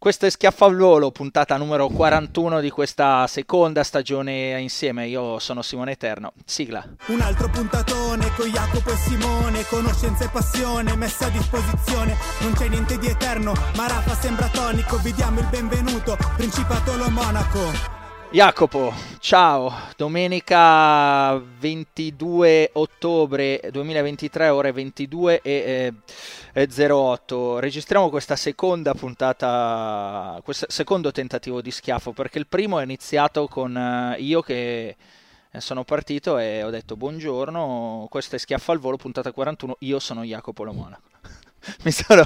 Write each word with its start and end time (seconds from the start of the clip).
Questo 0.00 0.24
è 0.24 0.30
Schiaffo 0.30 0.64
al 0.64 0.76
volo, 0.76 1.10
puntata 1.10 1.58
numero 1.58 1.88
41 1.88 2.60
di 2.60 2.70
questa 2.70 3.26
seconda 3.26 3.84
stagione 3.84 4.58
insieme. 4.58 5.06
Io 5.06 5.38
sono 5.38 5.60
Simone 5.60 5.92
Eterno. 5.92 6.32
Sigla. 6.42 6.82
Un 7.08 7.20
altro 7.20 7.50
puntatone 7.50 8.32
con 8.34 8.48
Jacopo 8.48 8.92
e 8.92 8.96
Simone, 8.96 9.62
conoscenza 9.66 10.24
e 10.24 10.30
passione 10.30 10.96
messa 10.96 11.26
a 11.26 11.28
disposizione. 11.28 12.16
Non 12.40 12.54
c'è 12.54 12.68
niente 12.68 12.96
di 12.96 13.08
eterno, 13.08 13.52
ma 13.76 13.88
Rafa 13.88 14.14
sembra 14.14 14.48
tonico. 14.48 14.96
Vi 14.96 15.12
diamo 15.12 15.40
il 15.40 15.48
benvenuto, 15.50 16.16
Principato 16.34 16.96
lo 16.96 17.10
Monaco. 17.10 17.99
Jacopo, 18.32 18.94
ciao, 19.18 19.74
domenica 19.96 21.36
22 21.36 22.70
ottobre 22.74 23.60
2023, 23.72 24.48
ore 24.50 24.70
22 24.70 25.40
e 25.42 25.92
eh, 26.52 26.92
08. 26.92 27.58
Registriamo 27.58 28.08
questa 28.08 28.36
seconda 28.36 28.94
puntata, 28.94 30.40
questo 30.44 30.66
secondo 30.68 31.10
tentativo 31.10 31.60
di 31.60 31.72
schiaffo, 31.72 32.12
perché 32.12 32.38
il 32.38 32.46
primo 32.46 32.78
è 32.78 32.84
iniziato 32.84 33.48
con 33.48 33.76
eh, 33.76 34.14
io 34.20 34.42
che 34.42 34.94
sono 35.58 35.82
partito 35.82 36.38
e 36.38 36.62
ho 36.62 36.70
detto 36.70 36.96
buongiorno, 36.96 38.06
questo 38.08 38.36
è 38.36 38.38
Schiaffo 38.38 38.70
al 38.70 38.78
volo, 38.78 38.96
puntata 38.96 39.32
41, 39.32 39.78
io 39.80 39.98
sono 39.98 40.22
Jacopo 40.22 40.62
Lo 40.62 40.72
Monaco. 40.72 41.08
mi, 41.82 41.90
sono, 41.90 42.24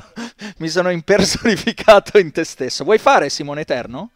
mi 0.58 0.68
sono 0.68 0.90
impersonificato 0.90 2.18
in 2.18 2.30
te 2.30 2.44
stesso. 2.44 2.84
Vuoi 2.84 2.98
fare 2.98 3.30
Simone 3.30 3.62
Eterno? 3.62 4.10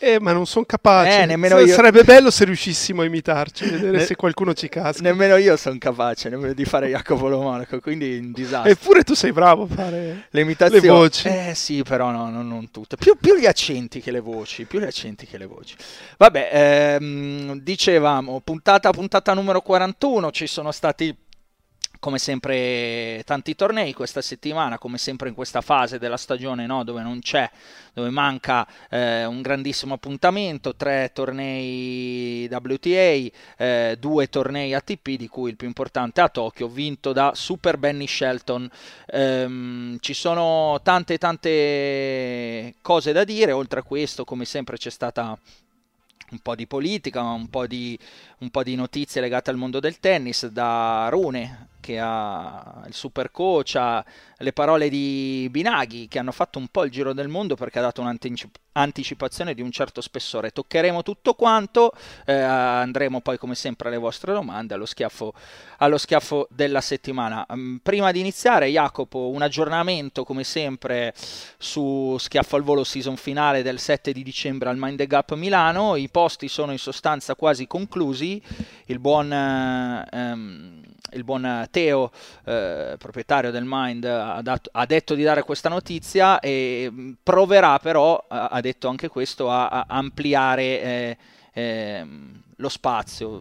Eh, 0.00 0.20
ma 0.20 0.32
non 0.32 0.46
sono 0.46 0.64
capace. 0.64 1.22
Eh, 1.22 1.26
nemmeno 1.26 1.58
io. 1.58 1.74
Sarebbe 1.74 2.04
bello 2.04 2.30
se 2.30 2.44
riuscissimo 2.44 3.02
a 3.02 3.04
imitarci, 3.04 3.68
vedere 3.68 3.98
Ne- 3.98 4.04
se 4.04 4.14
qualcuno 4.16 4.54
ci 4.54 4.68
casca. 4.68 5.02
Nemmeno 5.02 5.36
io 5.36 5.56
sono 5.56 5.76
capace 5.78 6.28
nemmeno 6.28 6.52
di 6.52 6.64
fare 6.64 6.88
Jacopo 6.88 7.28
Lo 7.28 7.40
Monaco, 7.42 7.80
quindi 7.80 8.18
un 8.18 8.32
disastro. 8.32 8.70
Eppure 8.70 9.02
tu 9.02 9.14
sei 9.14 9.32
bravo 9.32 9.64
a 9.64 9.66
fare 9.66 10.26
Le 10.30 10.40
imitazioni. 10.40 10.82
le 10.82 10.88
voci. 10.88 11.28
Eh 11.28 11.52
sì, 11.54 11.82
però 11.82 12.10
no, 12.10 12.30
no, 12.30 12.42
non 12.42 12.70
tutte. 12.70 12.96
Più, 12.96 13.16
più 13.20 13.36
gli 13.36 13.46
accenti 13.46 14.00
che 14.00 14.10
le 14.10 14.20
voci, 14.20 14.64
più 14.64 14.78
gli 14.78 14.84
accenti 14.84 15.26
che 15.26 15.36
le 15.38 15.46
voci. 15.46 15.74
Vabbè, 16.16 16.50
ehm, 16.52 17.60
dicevamo, 17.60 18.40
puntata, 18.44 18.90
puntata 18.90 19.34
numero 19.34 19.60
41, 19.60 20.30
ci 20.30 20.46
sono 20.46 20.70
stati 20.72 21.14
come 21.98 22.18
sempre 22.18 23.22
tanti 23.24 23.54
tornei 23.54 23.92
questa 23.92 24.20
settimana, 24.20 24.78
come 24.78 24.98
sempre 24.98 25.28
in 25.28 25.34
questa 25.34 25.60
fase 25.60 25.98
della 25.98 26.16
stagione 26.16 26.66
no, 26.66 26.84
dove 26.84 27.02
non 27.02 27.20
c'è, 27.20 27.50
dove 27.92 28.10
manca 28.10 28.66
eh, 28.88 29.24
un 29.24 29.42
grandissimo 29.42 29.94
appuntamento, 29.94 30.74
tre 30.74 31.10
tornei 31.12 32.48
WTA, 32.50 33.30
eh, 33.56 33.96
due 33.98 34.28
tornei 34.28 34.74
ATP, 34.74 35.10
di 35.16 35.28
cui 35.28 35.50
il 35.50 35.56
più 35.56 35.66
importante 35.66 36.20
a 36.20 36.28
Tokyo, 36.28 36.68
vinto 36.68 37.12
da 37.12 37.32
Super 37.34 37.78
Benny 37.78 38.06
Shelton. 38.06 38.70
Ehm, 39.06 39.98
ci 40.00 40.14
sono 40.14 40.80
tante 40.82 41.18
tante 41.18 42.74
cose 42.80 43.12
da 43.12 43.24
dire, 43.24 43.52
oltre 43.52 43.80
a 43.80 43.82
questo 43.82 44.24
come 44.24 44.44
sempre 44.44 44.76
c'è 44.76 44.90
stata 44.90 45.36
un 46.30 46.38
po' 46.40 46.54
di 46.54 46.66
politica, 46.66 47.22
un 47.22 47.48
po' 47.48 47.66
di, 47.66 47.98
un 48.38 48.50
po' 48.50 48.62
di 48.62 48.74
notizie 48.74 49.20
legate 49.20 49.50
al 49.50 49.56
mondo 49.56 49.80
del 49.80 49.98
tennis, 49.98 50.46
da 50.46 51.08
Rune 51.10 51.68
che 51.80 51.98
ha 51.98 52.82
il 52.86 52.94
super 52.94 53.30
coach, 53.30 53.74
ha 53.76 54.04
le 54.38 54.52
parole 54.52 54.88
di 54.88 55.48
Binaghi 55.50 56.08
che 56.08 56.18
hanno 56.18 56.32
fatto 56.32 56.58
un 56.58 56.68
po' 56.68 56.84
il 56.84 56.90
giro 56.90 57.12
del 57.12 57.28
mondo 57.28 57.56
perché 57.56 57.78
ha 57.78 57.82
dato 57.82 58.00
un'anticipazione 58.00 59.54
di 59.54 59.62
un 59.62 59.70
certo 59.70 60.00
spessore. 60.00 60.50
Toccheremo 60.50 61.02
tutto 61.02 61.34
quanto, 61.34 61.92
eh, 62.24 62.32
andremo 62.32 63.20
poi 63.20 63.38
come 63.38 63.54
sempre 63.54 63.88
alle 63.88 63.98
vostre 63.98 64.32
domande, 64.32 64.74
allo 64.74 64.86
schiaffo, 64.86 65.32
allo 65.78 65.98
schiaffo 65.98 66.46
della 66.50 66.80
settimana. 66.80 67.46
Mm, 67.52 67.76
prima 67.76 68.12
di 68.12 68.20
iniziare, 68.20 68.68
Jacopo, 68.68 69.30
un 69.30 69.42
aggiornamento 69.42 70.24
come 70.24 70.44
sempre 70.44 71.14
su 71.58 72.16
Schiaffo 72.18 72.56
al 72.56 72.62
volo 72.62 72.84
season 72.84 73.16
finale 73.16 73.62
del 73.62 73.78
7 73.78 74.12
di 74.12 74.22
dicembre 74.22 74.68
al 74.68 74.76
Mind 74.78 74.98
the 74.98 75.06
Gap 75.06 75.34
Milano. 75.34 75.96
I 75.96 76.08
posti 76.08 76.48
sono 76.48 76.72
in 76.72 76.78
sostanza 76.78 77.34
quasi 77.34 77.66
conclusi. 77.66 78.42
Il 78.86 78.98
buon, 78.98 79.32
eh, 79.32 80.06
ehm, 80.10 80.82
il 81.12 81.24
buon 81.24 81.66
Teo, 81.70 82.10
eh, 82.44 82.96
proprietario 82.98 83.50
del 83.50 83.64
Mind, 83.66 84.04
ha, 84.04 84.40
dato- 84.42 84.70
ha 84.72 84.86
detto 84.86 85.14
di 85.14 85.22
dare 85.22 85.42
questa 85.42 85.68
notizia 85.68 86.40
e 86.40 86.88
mh, 86.90 87.12
proverà 87.22 87.78
però, 87.78 88.24
ha 88.28 88.48
ha 88.48 88.60
detto 88.60 88.88
anche 88.88 89.08
questo, 89.08 89.50
a, 89.50 89.68
a 89.68 89.84
ampliare 89.88 90.62
eh, 90.82 91.16
ehm, 91.52 92.42
lo 92.56 92.68
spazio. 92.68 93.40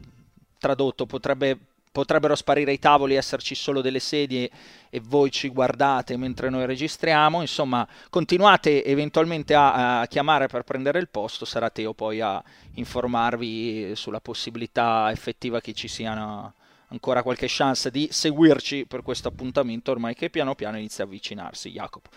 Tradotto, 0.59 1.05
potrebbe 1.05 1.57
potrebbero 1.97 2.35
sparire 2.35 2.73
i 2.73 2.77
tavoli, 2.77 3.15
esserci 3.15 3.55
solo 3.55 3.81
delle 3.81 3.99
sedie 3.99 4.51
e 4.91 5.01
voi 5.03 5.31
ci 5.31 5.49
guardate 5.49 6.15
mentre 6.15 6.51
noi 6.51 6.67
registriamo. 6.67 7.41
Insomma, 7.41 7.87
continuate 8.11 8.85
eventualmente 8.85 9.55
a, 9.55 10.01
a 10.01 10.05
chiamare 10.05 10.45
per 10.45 10.61
prendere 10.61 10.99
il 10.99 11.09
posto, 11.09 11.43
sarà 11.43 11.71
Teo 11.71 11.93
poi 11.93 12.21
a 12.21 12.43
informarvi 12.75 13.95
sulla 13.95 14.19
possibilità 14.19 15.09
effettiva 15.11 15.59
che 15.59 15.73
ci 15.73 15.87
siano 15.87 16.53
ancora 16.89 17.23
qualche 17.23 17.47
chance 17.49 17.91
di 17.91 18.07
seguirci 18.11 18.85
per 18.85 19.01
questo 19.01 19.27
appuntamento 19.27 19.91
ormai 19.91 20.15
che 20.15 20.29
piano 20.29 20.55
piano 20.55 20.77
inizia 20.77 21.03
a 21.03 21.07
avvicinarsi 21.07 21.71
Jacopo. 21.71 22.09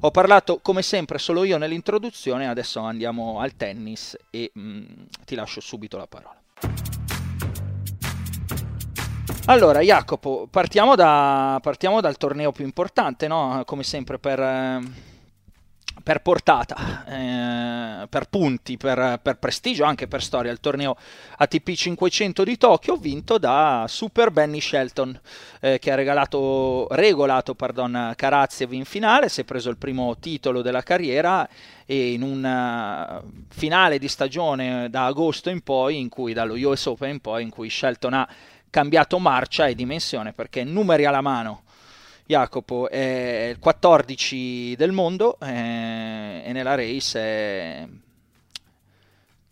Ho 0.00 0.10
parlato 0.10 0.58
come 0.60 0.82
sempre 0.82 1.18
solo 1.18 1.44
io 1.44 1.58
nell'introduzione, 1.58 2.48
adesso 2.48 2.80
andiamo 2.80 3.40
al 3.40 3.56
tennis 3.56 4.16
e 4.30 4.50
mm, 4.58 4.84
ti 5.24 5.34
lascio 5.34 5.60
subito 5.60 5.96
la 5.96 6.06
parola. 6.06 6.40
Allora, 9.48 9.80
Jacopo, 9.80 10.48
partiamo, 10.50 10.96
da- 10.96 11.60
partiamo 11.62 12.00
dal 12.00 12.16
torneo 12.16 12.50
più 12.50 12.64
importante, 12.64 13.28
no? 13.28 13.62
Come 13.64 13.84
sempre 13.84 14.18
per, 14.18 14.40
eh, 14.40 14.80
per 16.02 16.20
portata, 16.20 17.04
eh, 17.06 18.06
per 18.08 18.28
punti, 18.28 18.76
per, 18.76 19.18
per 19.22 19.38
prestigio, 19.38 19.84
anche 19.84 20.06
per 20.06 20.22
storia, 20.22 20.52
il 20.52 20.60
torneo 20.60 20.96
ATP 21.36 21.72
500 21.72 22.44
di 22.44 22.56
Tokyo, 22.56 22.96
vinto 22.96 23.38
da 23.38 23.86
Super 23.88 24.30
Benny 24.30 24.60
Shelton, 24.60 25.18
eh, 25.60 25.78
che 25.78 25.90
ha 25.90 25.94
regalato, 25.94 26.86
regolato 26.90 27.54
pardon, 27.54 28.12
Karatsev 28.14 28.72
in 28.72 28.84
finale, 28.84 29.28
si 29.28 29.40
è 29.40 29.44
preso 29.44 29.70
il 29.70 29.78
primo 29.78 30.16
titolo 30.18 30.62
della 30.62 30.82
carriera 30.82 31.48
e 31.84 32.12
in 32.12 32.22
un 32.22 32.44
eh, 32.44 33.44
finale 33.48 33.98
di 33.98 34.08
stagione 34.08 34.88
da 34.90 35.06
agosto 35.06 35.50
in 35.50 35.62
poi, 35.62 35.98
in 35.98 36.08
cui 36.08 36.32
dallo 36.32 36.54
US 36.54 36.86
Open 36.86 37.10
in 37.10 37.20
poi, 37.20 37.42
in 37.42 37.50
cui 37.50 37.70
Shelton 37.70 38.14
ha 38.14 38.28
cambiato 38.70 39.18
marcia 39.18 39.66
e 39.66 39.74
dimensione 39.74 40.32
perché 40.32 40.62
numeri 40.62 41.06
alla 41.06 41.22
mano 41.22 41.62
Jacopo 42.26 42.90
è 42.90 43.50
il 43.52 43.58
14 43.60 44.74
del 44.76 44.90
mondo 44.90 45.38
eh, 45.40 46.42
e 46.44 46.52
nella 46.52 46.74
race 46.74 47.20
è 47.20 47.88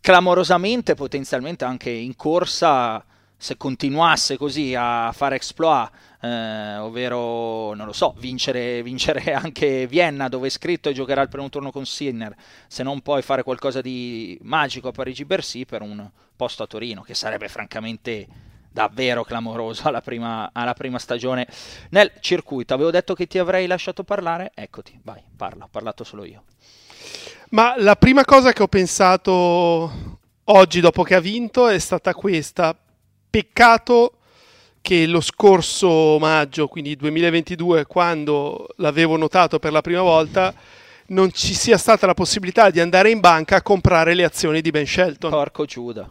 clamorosamente 0.00 0.94
potenzialmente 0.94 1.64
anche 1.64 1.90
in 1.90 2.16
corsa 2.16 3.04
se 3.36 3.56
continuasse 3.56 4.36
così 4.36 4.74
a 4.76 5.12
fare 5.12 5.36
exploit 5.36 5.90
eh, 6.20 6.76
ovvero 6.78 7.74
non 7.74 7.86
lo 7.86 7.92
so 7.92 8.14
vincere, 8.18 8.82
vincere 8.82 9.32
anche 9.34 9.86
Vienna 9.86 10.28
dove 10.28 10.48
è 10.48 10.50
scritto 10.50 10.88
e 10.88 10.94
giocherà 10.94 11.22
il 11.22 11.28
primo 11.28 11.48
turno 11.48 11.70
con 11.70 11.86
Sinner 11.86 12.34
se 12.66 12.82
non 12.82 13.02
poi 13.02 13.22
fare 13.22 13.42
qualcosa 13.42 13.80
di 13.80 14.36
magico 14.42 14.88
a 14.88 14.92
Parigi-Bercy 14.92 15.64
per 15.64 15.82
un 15.82 16.10
posto 16.34 16.64
a 16.64 16.66
Torino 16.66 17.02
che 17.02 17.14
sarebbe 17.14 17.48
francamente 17.48 18.26
davvero 18.74 19.22
clamoroso 19.22 19.86
alla 19.86 20.00
prima, 20.00 20.50
alla 20.52 20.74
prima 20.74 20.98
stagione 20.98 21.46
nel 21.90 22.10
circuito. 22.18 22.74
Avevo 22.74 22.90
detto 22.90 23.14
che 23.14 23.28
ti 23.28 23.38
avrei 23.38 23.68
lasciato 23.68 24.02
parlare, 24.02 24.50
eccoti, 24.52 24.98
vai, 25.04 25.22
parla, 25.36 25.64
ho 25.64 25.68
parlato 25.70 26.02
solo 26.02 26.24
io. 26.24 26.42
Ma 27.50 27.74
la 27.78 27.94
prima 27.94 28.24
cosa 28.24 28.52
che 28.52 28.64
ho 28.64 28.66
pensato 28.66 30.18
oggi 30.42 30.80
dopo 30.80 31.04
che 31.04 31.14
ha 31.14 31.20
vinto 31.20 31.68
è 31.68 31.78
stata 31.78 32.12
questa. 32.14 32.76
Peccato 33.30 34.18
che 34.80 35.06
lo 35.06 35.20
scorso 35.20 36.18
maggio, 36.18 36.66
quindi 36.66 36.96
2022, 36.96 37.86
quando 37.86 38.66
l'avevo 38.78 39.16
notato 39.16 39.60
per 39.60 39.70
la 39.70 39.82
prima 39.82 40.02
volta, 40.02 40.52
non 41.06 41.30
ci 41.30 41.54
sia 41.54 41.78
stata 41.78 42.06
la 42.06 42.14
possibilità 42.14 42.70
di 42.70 42.80
andare 42.80 43.10
in 43.10 43.20
banca 43.20 43.56
a 43.56 43.62
comprare 43.62 44.14
le 44.14 44.24
azioni 44.24 44.60
di 44.60 44.70
Ben 44.70 44.86
Shelton. 44.86 45.30
Porco 45.30 45.64
Giuda. 45.64 46.10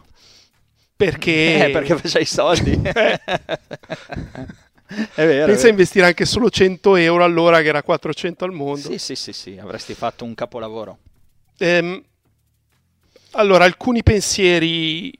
Perché... 0.96 1.66
Eh, 1.66 1.70
perché 1.70 1.96
faceva 1.96 2.20
i 2.20 2.26
soldi. 2.26 2.80
Eh. 4.86 5.02
È 5.14 5.26
vero. 5.26 5.46
Pensa 5.46 5.66
a 5.66 5.70
investire 5.70 6.06
anche 6.06 6.24
solo 6.24 6.50
100 6.50 6.96
euro 6.96 7.24
all'ora, 7.24 7.62
che 7.62 7.68
era 7.68 7.82
400 7.82 8.44
al 8.44 8.52
mondo. 8.52 8.90
Sì, 8.90 8.98
sì, 8.98 9.16
sì, 9.16 9.32
sì, 9.32 9.58
avresti 9.58 9.94
fatto 9.94 10.24
un 10.24 10.34
capolavoro. 10.34 10.98
Ehm, 11.58 12.02
allora, 13.32 13.64
alcuni 13.64 14.02
pensieri 14.02 15.12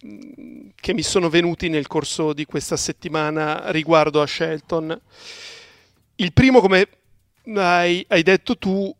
mh, 0.00 0.68
che 0.74 0.94
mi 0.94 1.02
sono 1.02 1.28
venuti 1.28 1.68
nel 1.68 1.86
corso 1.86 2.32
di 2.32 2.44
questa 2.44 2.76
settimana 2.76 3.70
riguardo 3.70 4.22
a 4.22 4.26
Shelton. 4.26 4.98
Il 6.16 6.32
primo, 6.32 6.60
come 6.60 6.88
hai, 7.54 8.04
hai 8.08 8.22
detto 8.22 8.56
tu, 8.56 8.94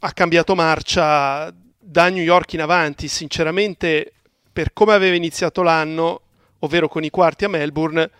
ha 0.00 0.12
cambiato 0.12 0.54
marcia 0.54 1.52
da 1.78 2.08
New 2.08 2.22
York 2.22 2.52
in 2.52 2.60
avanti. 2.60 3.08
Sinceramente, 3.08 4.12
per 4.52 4.72
come 4.72 4.92
aveva 4.92 5.16
iniziato 5.16 5.62
l'anno, 5.62 6.20
ovvero 6.60 6.88
con 6.88 7.04
i 7.04 7.10
quarti 7.10 7.44
a 7.44 7.48
Melbourne, 7.48 8.10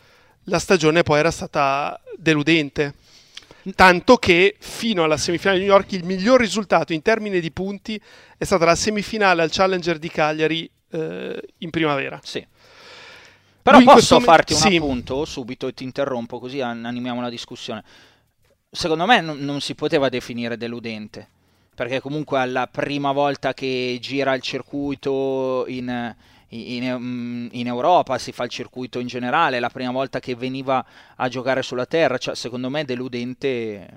la 0.44 0.58
stagione 0.58 1.02
poi 1.02 1.18
era 1.18 1.30
stata 1.30 2.00
deludente. 2.16 2.94
Tanto 3.74 4.16
che 4.16 4.56
fino 4.58 5.04
alla 5.04 5.18
semifinale 5.18 5.58
di 5.58 5.64
New 5.64 5.72
York 5.74 5.92
il 5.92 6.04
miglior 6.04 6.40
risultato 6.40 6.94
in 6.94 7.02
termini 7.02 7.40
di 7.40 7.50
punti 7.50 8.00
è 8.38 8.44
stata 8.44 8.64
la 8.64 8.74
semifinale 8.74 9.42
al 9.42 9.50
Challenger 9.50 9.98
di 9.98 10.08
Cagliari 10.08 10.70
eh, 10.90 11.42
in 11.58 11.70
primavera. 11.70 12.18
Sì. 12.22 12.44
Però 13.62 13.76
Lui 13.76 13.84
posso 13.84 14.16
questo 14.16 14.20
farti 14.20 14.52
un 14.54 14.58
sì. 14.58 14.76
appunto 14.76 15.24
subito 15.26 15.68
e 15.68 15.74
ti 15.74 15.84
interrompo 15.84 16.38
così 16.38 16.62
an- 16.62 16.84
animiamo 16.84 17.20
la 17.20 17.28
discussione. 17.28 17.84
Secondo 18.70 19.04
me 19.04 19.20
non, 19.20 19.38
non 19.40 19.60
si 19.60 19.74
poteva 19.74 20.08
definire 20.08 20.56
deludente, 20.56 21.28
perché 21.80 21.98
comunque 22.02 22.38
alla 22.38 22.66
prima 22.66 23.10
volta 23.10 23.54
che 23.54 23.96
gira 24.02 24.34
il 24.34 24.42
circuito 24.42 25.64
in, 25.68 26.14
in- 26.48 27.48
in 27.52 27.66
Europa, 27.66 28.18
si 28.18 28.32
fa 28.32 28.44
il 28.44 28.50
circuito 28.50 28.98
in 28.98 29.06
generale, 29.06 29.60
la 29.60 29.70
prima 29.70 29.90
volta 29.90 30.20
che 30.20 30.34
veniva 30.34 30.84
a 31.16 31.28
giocare 31.30 31.62
sulla 31.62 31.86
terra, 31.86 32.18
cioè, 32.18 32.34
secondo 32.36 32.68
me 32.68 32.84
deludente 32.84 33.38
eh, 33.38 33.88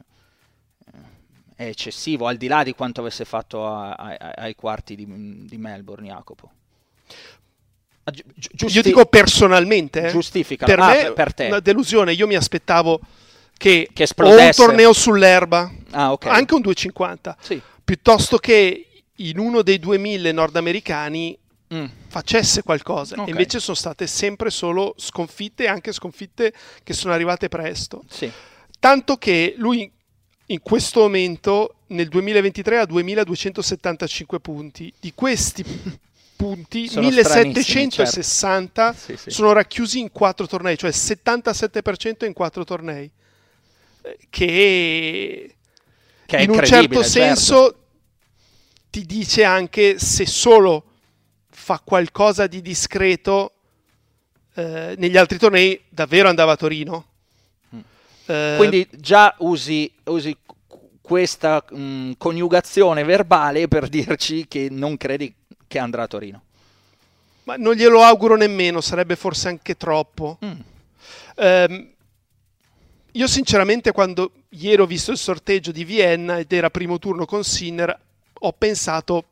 è 1.58 1.66
eccessivo, 1.66 2.26
al 2.28 2.38
di 2.38 2.48
là 2.48 2.64
di 2.64 2.74
quanto 2.74 3.02
avesse 3.02 3.26
fatto 3.26 3.68
a- 3.68 3.92
a- 3.92 4.32
ai 4.38 4.56
quarti 4.56 4.96
di, 4.96 5.06
di 5.46 5.58
Melbourne, 5.58 6.08
Jacopo. 6.08 6.52
Ah, 8.06 8.12
gi- 8.12 8.24
gi- 8.34 8.48
Io 8.50 8.56
giusti- 8.68 8.82
dico 8.82 9.06
personalmente, 9.08 10.08
eh, 10.08 10.10
Giustificalo. 10.10 10.74
per 10.74 10.82
Ah, 10.82 10.88
me 10.88 11.12
per- 11.12 11.34
te. 11.34 11.48
una 11.48 11.60
delusione. 11.60 12.14
Io 12.14 12.28
mi 12.28 12.36
aspettavo 12.36 13.02
che, 13.58 13.88
Che 13.88 13.88
o 13.88 13.92
un 13.98 14.04
esplodesse. 14.04 14.66
torneo 14.66 14.94
sull'erba, 14.94 15.70
Ah, 15.92 16.14
ok. 16.14 16.26
anche 16.28 16.54
un 16.54 16.62
250, 16.62 17.36
Sì. 17.42 17.62
Piuttosto 17.84 18.38
che 18.38 18.88
in 19.18 19.38
uno 19.40 19.62
dei 19.62 19.80
2000 19.80 20.32
nordamericani 20.32 21.38
Mm. 21.74 21.86
facesse 22.08 22.62
qualcosa. 22.62 23.16
Ok. 23.20 23.28
E 23.28 23.32
invece 23.32 23.60
sono 23.60 23.76
state 23.76 24.06
sempre 24.06 24.52
solo 24.52 24.94
sconfitte, 24.98 25.66
anche 25.66 25.92
sconfitte 25.92 26.54
che 26.84 26.94
sono 26.94 27.14
arrivate 27.14 27.50
presto. 27.50 28.04
Sì. 28.08 28.32
Tanto 28.80 29.18
che 29.18 29.56
lui 29.58 29.92
in 30.48 30.60
questo 30.62 31.00
momento 31.00 31.78
nel 31.88 32.10
2023 32.10 32.78
ha 32.78 32.86
2275 32.86 34.40
punti. 34.40 34.94
Di 35.00 35.14
questi 35.16 35.64
punti 36.36 36.88
Sono 36.88 37.08
1760 37.08 38.94
Sì, 38.94 39.18
sì. 39.18 39.30
sono 39.32 39.52
racchiusi 39.54 40.00
in 40.00 40.12
quattro 40.12 40.46
tornei, 40.46 40.78
cioè 40.78 40.90
il 40.92 40.96
77% 40.96 42.26
in 42.26 42.34
quattro 42.34 42.64
tornei. 42.64 43.10
Eh, 44.04 44.18
Che, 44.30 45.56
Che 46.26 46.38
in 46.42 46.50
un 46.50 46.56
incredibile, 46.56 47.04
certo 47.04 47.04
senso 47.04 47.78
ti 48.90 49.06
dice 49.06 49.44
anche 49.44 50.00
se 50.00 50.26
solo 50.26 50.84
fa 51.50 51.82
qualcosa 51.84 52.48
di 52.48 52.62
discreto 52.62 53.54
eh, 54.56 54.96
negli 54.98 55.18
altri 55.18 55.38
tornei 55.38 55.82
davvero 55.90 56.30
andava 56.30 56.52
a 56.52 56.56
Torino. 56.56 57.06
Mm. 57.76 57.80
Eh, 58.28 58.54
Quindi 58.58 58.88
già 58.92 59.34
usi, 59.40 59.92
usi 60.06 60.38
questa 61.02 61.64
mm, 61.76 62.12
coniugazione 62.18 63.04
verbale 63.04 63.68
per 63.68 63.90
dirci 63.90 64.48
che 64.48 64.68
non 64.70 64.96
credi 64.98 65.34
che 65.68 65.80
andrà 65.80 66.04
a 66.04 66.08
Torino. 66.08 66.44
ma 67.46 67.56
non 67.58 67.74
glielo 67.74 68.02
auguro 68.02 68.36
nemmeno, 68.36 68.80
sarebbe 68.80 69.16
forse 69.16 69.48
anche 69.48 69.76
troppo. 69.76 70.38
Mm. 70.46 70.60
Ehm, 71.36 71.93
io 73.16 73.28
sinceramente 73.28 73.92
quando 73.92 74.32
ieri 74.50 74.82
ho 74.82 74.86
visto 74.86 75.12
il 75.12 75.18
sorteggio 75.18 75.72
di 75.72 75.84
Vienna 75.84 76.40
ed 76.40 76.52
era 76.52 76.70
primo 76.70 76.98
turno 76.98 77.26
con 77.26 77.44
Sinner, 77.44 77.98
ho 78.40 78.54
pensato 78.54 79.26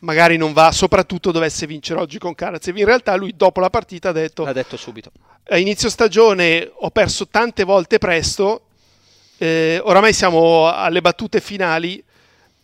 magari 0.00 0.36
non 0.36 0.52
va, 0.52 0.72
soprattutto 0.72 1.30
dovesse 1.30 1.66
vincere 1.66 2.00
oggi 2.00 2.18
con 2.18 2.34
Karatsev. 2.34 2.76
In 2.76 2.84
realtà 2.84 3.14
lui 3.16 3.34
dopo 3.36 3.60
la 3.60 3.70
partita 3.70 4.10
ha 4.10 4.12
detto 4.12 4.44
L'ha 4.44 4.52
detto 4.52 4.76
subito. 4.76 5.10
a 5.48 5.58
inizio 5.58 5.90
stagione 5.90 6.70
ho 6.72 6.90
perso 6.90 7.28
tante 7.28 7.64
volte 7.64 7.98
presto, 7.98 8.62
eh, 9.38 9.80
oramai 9.82 10.12
siamo 10.12 10.68
alle 10.68 11.00
battute 11.02 11.40
finali, 11.40 12.02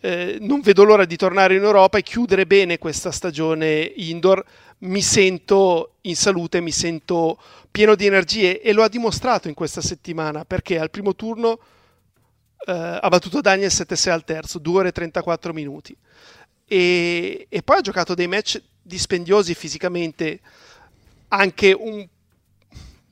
eh, 0.00 0.38
non 0.40 0.60
vedo 0.62 0.84
l'ora 0.84 1.04
di 1.04 1.16
tornare 1.16 1.56
in 1.56 1.62
Europa 1.62 1.98
e 1.98 2.02
chiudere 2.02 2.46
bene 2.46 2.78
questa 2.78 3.10
stagione 3.12 3.92
indoor. 3.96 4.44
Mi 4.82 5.00
sento 5.00 5.94
in 6.02 6.16
salute, 6.16 6.60
mi 6.60 6.72
sento 6.72 7.40
pieno 7.70 7.94
di 7.94 8.06
energie 8.06 8.60
e 8.60 8.72
lo 8.72 8.82
ha 8.82 8.88
dimostrato 8.88 9.48
in 9.48 9.54
questa 9.54 9.80
settimana 9.80 10.44
perché 10.44 10.78
al 10.78 10.90
primo 10.90 11.14
turno 11.14 11.58
eh, 12.66 12.98
ha 13.00 13.08
battuto 13.08 13.40
Daniel 13.40 13.70
7-6 13.70 14.10
al 14.10 14.24
terzo, 14.24 14.58
2 14.58 14.78
ore 14.78 14.88
e 14.88 14.92
34 14.92 15.52
minuti. 15.52 15.96
E, 16.66 17.46
e 17.48 17.62
poi 17.62 17.78
ha 17.78 17.80
giocato 17.80 18.14
dei 18.14 18.26
match 18.26 18.60
dispendiosi 18.82 19.54
fisicamente, 19.54 20.40
anche 21.28 21.72
un 21.72 22.06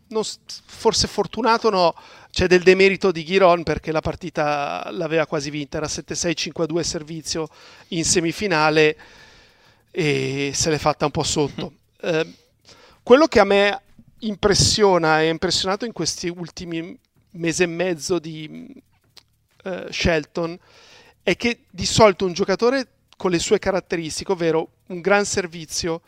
non 0.08 0.24
forse 0.66 1.06
fortunato 1.06 1.70
no, 1.70 1.94
c'è 2.30 2.48
del 2.48 2.62
demerito 2.62 3.12
di 3.12 3.24
Giron 3.24 3.62
perché 3.62 3.92
la 3.92 4.00
partita 4.00 4.88
l'aveva 4.90 5.26
quasi 5.26 5.50
vinta, 5.50 5.76
era 5.76 5.86
7-6-5-2 5.86 6.80
servizio 6.80 7.48
in 7.88 8.04
semifinale 8.04 8.96
e 9.90 10.52
se 10.54 10.70
l'è 10.70 10.78
fatta 10.78 11.04
un 11.04 11.10
po' 11.10 11.22
sotto. 11.22 11.72
Eh, 12.00 12.34
quello 13.02 13.26
che 13.26 13.40
a 13.40 13.44
me 13.44 13.82
impressiona 14.20 15.20
e 15.20 15.26
ha 15.26 15.30
impressionato 15.30 15.84
in 15.84 15.92
questi 15.92 16.28
ultimi 16.28 16.98
mese 17.32 17.64
e 17.64 17.66
mezzo 17.66 18.18
di 18.18 18.82
eh, 19.64 19.86
Shelton 19.90 20.58
è 21.22 21.36
che 21.36 21.64
di 21.70 21.86
solito 21.86 22.26
un 22.26 22.32
giocatore 22.32 22.86
con 23.16 23.30
le 23.30 23.38
sue 23.38 23.58
caratteristiche, 23.58 24.32
ovvero 24.32 24.76
un 24.86 25.00
gran 25.00 25.24
servizio, 25.24 26.00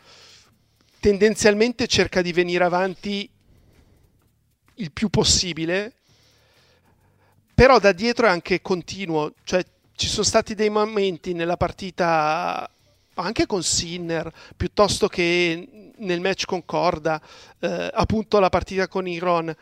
tendenzialmente 0.99 1.87
cerca 1.87 2.21
di 2.21 2.33
venire 2.33 2.63
avanti 2.63 3.29
il 4.75 4.91
più 4.91 5.09
possibile, 5.09 5.93
però 7.53 7.77
da 7.77 7.91
dietro 7.91 8.25
è 8.25 8.29
anche 8.29 8.61
continuo, 8.61 9.33
cioè 9.43 9.63
ci 9.95 10.07
sono 10.07 10.23
stati 10.23 10.55
dei 10.55 10.69
momenti 10.69 11.33
nella 11.33 11.57
partita 11.57 12.67
anche 13.15 13.45
con 13.45 13.63
Sinner, 13.63 14.31
piuttosto 14.55 15.07
che 15.07 15.91
nel 15.97 16.21
match 16.21 16.45
con 16.45 16.65
Corda, 16.65 17.21
eh, 17.59 17.89
appunto 17.93 18.39
la 18.39 18.49
partita 18.49 18.87
con 18.87 19.07
Iron, 19.07 19.55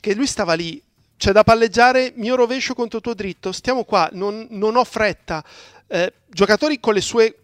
che 0.00 0.14
lui 0.14 0.26
stava 0.26 0.54
lì, 0.54 0.80
c'è 1.16 1.32
da 1.32 1.44
palleggiare 1.44 2.12
mio 2.16 2.34
rovescio 2.34 2.74
contro 2.74 3.00
tuo 3.00 3.14
dritto, 3.14 3.52
stiamo 3.52 3.84
qua, 3.84 4.08
non, 4.12 4.46
non 4.50 4.76
ho 4.76 4.84
fretta. 4.84 5.44
Eh, 5.86 6.12
giocatori 6.28 6.80
con 6.80 6.94
le 6.94 7.00
sue 7.00 7.36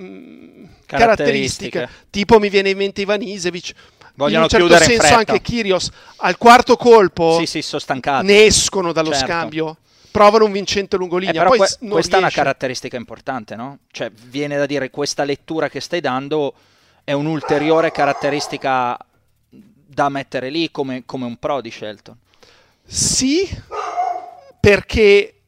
mm, 0.00 0.64
Caratteristiche. 0.86 0.86
caratteristiche, 0.86 1.88
tipo 2.10 2.38
mi 2.38 2.48
viene 2.48 2.70
in 2.70 2.76
mente 2.76 3.02
Ivan 3.02 3.22
Isevic, 3.22 3.74
Vogliono 4.16 4.46
in 4.46 4.50
un 4.52 4.68
certo 4.68 4.84
senso 4.84 5.14
anche 5.14 5.40
Kyrgios, 5.40 5.90
al 6.18 6.38
quarto 6.38 6.76
colpo 6.76 7.36
Sì, 7.44 7.60
sì, 7.60 7.76
ne 8.22 8.44
escono 8.44 8.92
dallo 8.92 9.10
Certo. 9.10 9.26
scambio, 9.26 9.76
provano 10.14 10.44
un 10.44 10.52
vincente 10.52 10.94
Eh, 10.94 10.98
lungolinea, 11.00 11.32
però 11.42 11.48
poi 11.48 11.58
que- 11.58 11.88
questa 11.88 12.14
è 12.14 12.18
una 12.18 12.28
riesce. 12.28 12.36
caratteristica 12.40 12.96
importante, 12.96 13.56
no? 13.56 13.78
Cioè, 13.90 14.12
viene 14.12 14.56
da 14.56 14.64
dire 14.64 14.88
questa 14.88 15.24
lettura 15.24 15.68
che 15.68 15.80
stai 15.80 15.98
dando 16.00 16.54
è 17.02 17.10
un'ulteriore 17.10 17.90
caratteristica 17.90 18.96
da 19.48 20.08
mettere 20.10 20.50
lì 20.50 20.70
come, 20.70 21.02
come 21.04 21.24
un 21.24 21.36
pro 21.36 21.60
di 21.60 21.68
Shelton. 21.72 22.16
Sì, 22.86 23.48
perché 24.60 25.40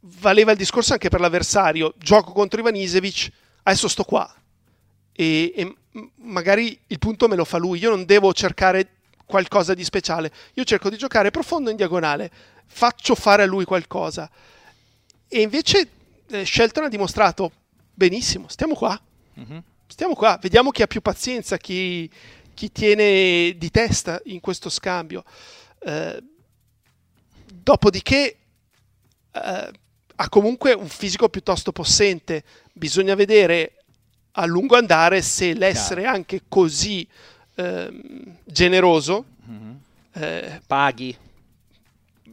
valeva 0.00 0.50
il 0.52 0.58
discorso 0.58 0.92
anche 0.92 1.08
per 1.08 1.20
l'avversario. 1.20 1.94
Gioco 1.96 2.32
contro 2.32 2.60
Ivan 2.60 2.76
Isevic, 2.76 3.30
adesso 3.62 3.88
sto 3.88 4.04
qua. 4.04 4.30
E, 5.10 5.52
e 5.56 5.74
magari 6.16 6.78
il 6.88 6.98
punto 6.98 7.28
me 7.28 7.36
lo 7.36 7.46
fa 7.46 7.56
lui, 7.56 7.78
io 7.78 7.88
non 7.88 8.04
devo 8.04 8.34
cercare 8.34 8.88
qualcosa 9.24 9.74
di 9.74 9.84
speciale, 9.84 10.32
io 10.54 10.64
cerco 10.64 10.90
di 10.90 10.96
giocare 10.96 11.30
profondo 11.30 11.70
in 11.70 11.76
diagonale, 11.76 12.30
faccio 12.66 13.14
fare 13.14 13.42
a 13.42 13.46
lui 13.46 13.64
qualcosa. 13.64 14.30
E 15.28 15.40
invece 15.40 15.88
eh, 16.28 16.44
Shelton 16.44 16.84
ha 16.84 16.88
dimostrato 16.88 17.52
benissimo, 17.92 18.48
stiamo 18.48 18.74
qua, 18.74 19.00
mm-hmm. 19.38 19.58
stiamo 19.86 20.14
qua, 20.14 20.38
vediamo 20.40 20.70
chi 20.70 20.82
ha 20.82 20.86
più 20.86 21.00
pazienza, 21.00 21.56
chi, 21.56 22.10
chi 22.52 22.70
tiene 22.70 23.54
di 23.56 23.70
testa 23.70 24.20
in 24.24 24.40
questo 24.40 24.68
scambio. 24.68 25.24
Eh, 25.80 26.22
dopodiché 27.52 28.36
eh, 29.32 29.70
ha 30.16 30.28
comunque 30.28 30.72
un 30.72 30.88
fisico 30.88 31.28
piuttosto 31.28 31.72
possente, 31.72 32.44
bisogna 32.72 33.14
vedere 33.14 33.84
a 34.32 34.46
lungo 34.46 34.76
andare 34.76 35.22
se 35.22 35.54
l'essere 35.54 36.02
Chiaro. 36.02 36.16
anche 36.16 36.42
così 36.48 37.06
eh, 37.54 37.92
generoso 38.44 39.24
mm-hmm. 39.48 39.74
eh, 40.12 40.60
paghi 40.66 41.16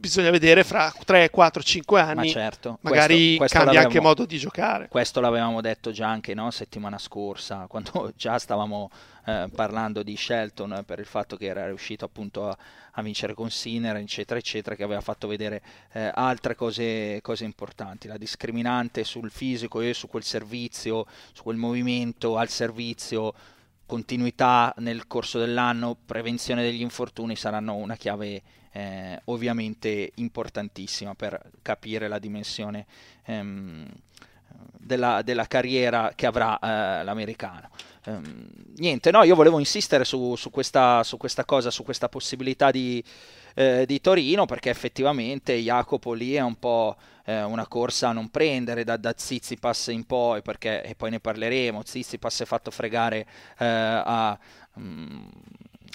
bisogna 0.02 0.30
vedere 0.30 0.64
fra 0.64 0.92
3, 1.04 1.30
4, 1.30 1.62
5 1.62 2.00
anni 2.00 2.14
Ma 2.14 2.26
certo, 2.26 2.78
magari 2.80 3.36
questo, 3.36 3.38
questo 3.38 3.58
cambia 3.58 3.80
anche 3.82 4.00
modo 4.00 4.26
di 4.26 4.36
giocare 4.36 4.88
questo 4.88 5.20
l'avevamo 5.20 5.60
detto 5.60 5.92
già 5.92 6.08
anche 6.08 6.34
no? 6.34 6.50
settimana 6.50 6.98
scorsa 6.98 7.66
quando 7.70 8.12
già 8.16 8.36
stavamo 8.36 8.90
eh, 9.26 9.48
parlando 9.54 10.02
di 10.02 10.16
Shelton 10.16 10.82
per 10.84 10.98
il 10.98 11.06
fatto 11.06 11.36
che 11.36 11.46
era 11.46 11.66
riuscito 11.66 12.04
appunto 12.04 12.48
a, 12.48 12.58
a 12.90 13.02
vincere 13.02 13.34
con 13.34 13.48
Sinner 13.52 13.94
eccetera 13.94 14.40
eccetera 14.40 14.74
che 14.74 14.82
aveva 14.82 15.00
fatto 15.00 15.28
vedere 15.28 15.62
eh, 15.92 16.10
altre 16.12 16.56
cose, 16.56 17.20
cose 17.22 17.44
importanti 17.44 18.08
la 18.08 18.16
discriminante 18.16 19.04
sul 19.04 19.30
fisico 19.30 19.80
e 19.80 19.94
su 19.94 20.08
quel 20.08 20.24
servizio 20.24 21.06
su 21.32 21.44
quel 21.44 21.58
movimento 21.58 22.38
al 22.38 22.48
servizio 22.48 23.32
continuità 23.86 24.74
nel 24.78 25.06
corso 25.06 25.38
dell'anno, 25.38 25.96
prevenzione 26.04 26.62
degli 26.62 26.80
infortuni 26.80 27.36
saranno 27.36 27.74
una 27.74 27.96
chiave 27.96 28.42
eh, 28.72 29.20
ovviamente 29.26 30.12
importantissima 30.16 31.14
per 31.14 31.40
capire 31.60 32.08
la 32.08 32.18
dimensione 32.18 32.86
ehm, 33.24 33.86
della, 34.78 35.22
della, 35.22 35.46
carriera 35.46 36.12
che 36.14 36.26
avrà 36.26 36.58
eh, 36.58 37.04
l'americano. 37.04 37.70
Um, 38.04 38.48
niente, 38.76 39.10
no, 39.10 39.22
io 39.22 39.34
volevo 39.34 39.58
insistere 39.58 40.04
su, 40.04 40.34
su, 40.34 40.50
questa, 40.50 41.02
su, 41.04 41.16
questa, 41.16 41.44
cosa, 41.44 41.70
su 41.70 41.84
questa 41.84 42.08
possibilità 42.08 42.70
di, 42.70 43.02
eh, 43.54 43.84
di 43.86 44.00
Torino, 44.00 44.46
perché 44.46 44.70
effettivamente 44.70 45.54
Jacopo 45.54 46.12
lì 46.12 46.34
è 46.34 46.40
un 46.40 46.58
po' 46.58 46.96
eh, 47.24 47.42
una 47.42 47.66
corsa 47.66 48.08
a 48.08 48.12
non 48.12 48.30
prendere 48.30 48.84
da, 48.84 48.96
da 48.96 49.14
Zizipas 49.16 49.88
in 49.88 50.04
poi, 50.04 50.42
perché, 50.42 50.82
e 50.82 50.94
poi 50.94 51.10
ne 51.10 51.20
parleremo, 51.20 51.82
Zizipas 51.84 52.40
è 52.40 52.44
fatto 52.44 52.70
fregare 52.70 53.26
eh, 53.58 53.64
a... 53.66 54.38
Um, 54.74 55.30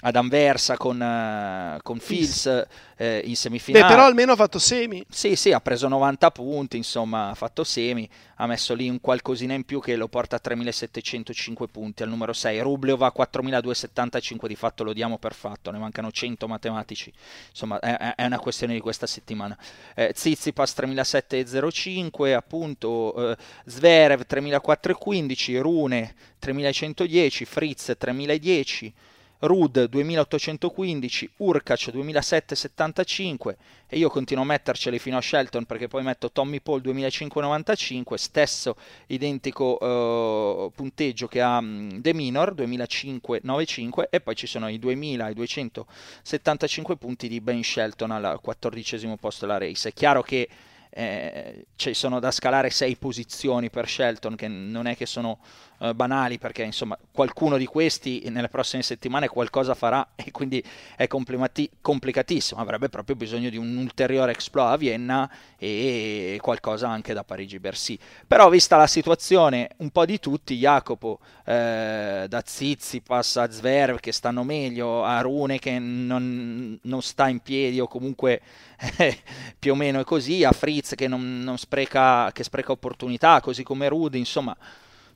ad 0.00 0.14
Anversa 0.14 0.76
con, 0.76 1.00
uh, 1.00 1.78
con 1.82 1.98
Fils 1.98 2.66
eh, 2.96 3.22
in 3.24 3.34
semifinale. 3.34 3.84
Beh, 3.84 3.90
però 3.90 4.06
almeno 4.06 4.32
ha 4.32 4.36
fatto 4.36 4.60
semi. 4.60 5.04
Sì, 5.08 5.34
sì, 5.34 5.50
ha 5.52 5.60
preso 5.60 5.88
90 5.88 6.30
punti, 6.30 6.76
insomma, 6.76 7.30
ha 7.30 7.34
fatto 7.34 7.64
semi, 7.64 8.08
ha 8.36 8.46
messo 8.46 8.74
lì 8.74 8.88
un 8.88 9.00
qualcosina 9.00 9.54
in 9.54 9.64
più 9.64 9.80
che 9.80 9.96
lo 9.96 10.06
porta 10.06 10.36
a 10.36 10.38
3705 10.38 11.66
punti 11.66 12.04
al 12.04 12.10
numero 12.10 12.32
6. 12.32 12.60
Rublev 12.60 13.02
a 13.02 13.10
4275, 13.10 14.46
di 14.46 14.54
fatto 14.54 14.84
lo 14.84 14.92
diamo 14.92 15.18
per 15.18 15.34
fatto, 15.34 15.72
ne 15.72 15.78
mancano 15.78 16.12
100 16.12 16.46
matematici. 16.46 17.12
Insomma, 17.50 17.80
è, 17.80 18.14
è 18.14 18.24
una 18.24 18.38
questione 18.38 18.74
di 18.74 18.80
questa 18.80 19.06
settimana. 19.06 19.58
Eh, 19.94 20.12
Zizipas 20.14 20.74
3705, 20.74 22.34
appunto, 22.34 23.32
eh, 23.32 23.36
Zverev 23.66 24.24
3415, 24.26 25.58
Rune 25.58 26.14
3110, 26.38 27.44
Fritz 27.44 27.94
3010. 27.98 28.94
Rud 29.40 29.84
2815, 29.84 31.30
Urkac 31.36 31.90
2775 31.90 33.56
e 33.86 33.96
io 33.96 34.10
continuo 34.10 34.42
a 34.42 34.46
metterceli 34.46 34.98
fino 34.98 35.16
a 35.16 35.20
Shelton 35.20 35.64
perché 35.64 35.86
poi 35.86 36.02
metto 36.02 36.32
Tommy 36.32 36.60
Paul 36.60 36.80
2595, 36.80 38.18
stesso 38.18 38.74
identico 39.06 39.78
uh, 39.80 40.72
punteggio 40.74 41.28
che 41.28 41.40
ha 41.40 41.58
um, 41.58 42.00
De 42.00 42.12
Minor 42.12 42.52
2595 42.54 44.08
e 44.10 44.20
poi 44.20 44.34
ci 44.34 44.48
sono 44.48 44.66
i 44.68 44.78
2275 44.78 46.96
punti 46.96 47.28
di 47.28 47.40
Ben 47.40 47.62
Shelton 47.62 48.10
al 48.10 48.40
quattordicesimo 48.40 49.16
posto 49.16 49.46
della 49.46 49.58
race. 49.58 49.90
È 49.90 49.92
chiaro 49.92 50.22
che 50.22 50.48
eh, 50.90 51.66
ci 51.76 51.94
sono 51.94 52.18
da 52.18 52.30
scalare 52.30 52.70
sei 52.70 52.96
posizioni 52.96 53.70
per 53.70 53.88
Shelton 53.88 54.34
che 54.34 54.48
non 54.48 54.86
è 54.86 54.96
che 54.96 55.06
sono 55.06 55.38
eh, 55.78 55.94
banali 55.94 56.38
perché 56.38 56.62
insomma 56.62 56.98
qualcuno 57.10 57.56
di 57.56 57.66
questi 57.66 58.24
nelle 58.28 58.48
prossime 58.48 58.82
settimane 58.82 59.28
qualcosa 59.28 59.74
farà 59.74 60.06
e 60.16 60.30
quindi 60.30 60.62
è 60.96 61.06
complicati- 61.06 61.70
complicatissimo. 61.80 62.60
Avrebbe 62.60 62.88
proprio 62.88 63.16
bisogno 63.16 63.50
di 63.50 63.56
un 63.56 63.76
ulteriore 63.76 64.32
exploit 64.32 64.72
a 64.72 64.76
Vienna 64.76 65.30
e 65.58 66.38
qualcosa 66.40 66.88
anche 66.88 67.12
da 67.12 67.24
Parigi-Bercy. 67.24 67.98
Però 68.26 68.48
vista 68.48 68.76
la 68.76 68.86
situazione 68.86 69.70
un 69.78 69.90
po' 69.90 70.04
di 70.04 70.18
tutti 70.18 70.56
Jacopo 70.56 71.20
eh, 71.44 72.26
da 72.28 72.42
Zizipas 72.44 73.36
a 73.36 73.50
Zverev 73.50 74.00
che 74.00 74.12
stanno 74.12 74.44
meglio 74.44 75.04
a 75.04 75.20
Rune 75.20 75.58
che 75.58 75.78
non, 75.78 76.78
non 76.82 77.02
sta 77.02 77.28
in 77.28 77.40
piedi 77.40 77.80
o 77.80 77.86
comunque 77.86 78.40
più 79.58 79.72
o 79.72 79.74
meno 79.74 80.00
è 80.00 80.04
così, 80.04 80.44
a 80.44 80.52
Fritz 80.52 80.94
che 80.94 81.08
non, 81.08 81.40
non 81.40 81.58
spreca, 81.58 82.30
che 82.32 82.44
spreca 82.44 82.72
opportunità, 82.72 83.40
così 83.40 83.62
come 83.62 83.88
Rudy, 83.88 84.18
insomma, 84.18 84.56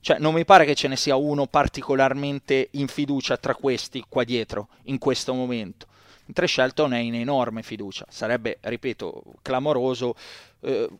cioè 0.02 0.18
non 0.18 0.34
mi 0.34 0.44
pare 0.44 0.64
che 0.64 0.74
ce 0.74 0.88
ne 0.88 0.96
sia 0.96 1.14
uno 1.14 1.46
particolarmente 1.46 2.70
in 2.72 2.88
fiducia 2.88 3.36
tra 3.36 3.54
questi 3.54 4.04
qua 4.08 4.24
dietro, 4.24 4.68
in 4.84 4.98
questo 4.98 5.32
momento. 5.32 5.86
Mentre 6.24 6.48
Shelton 6.48 6.92
è 6.92 6.98
in 6.98 7.14
enorme 7.14 7.62
fiducia, 7.62 8.04
sarebbe, 8.08 8.58
ripeto, 8.60 9.22
clamoroso. 9.42 10.16
Eh, 10.58 10.90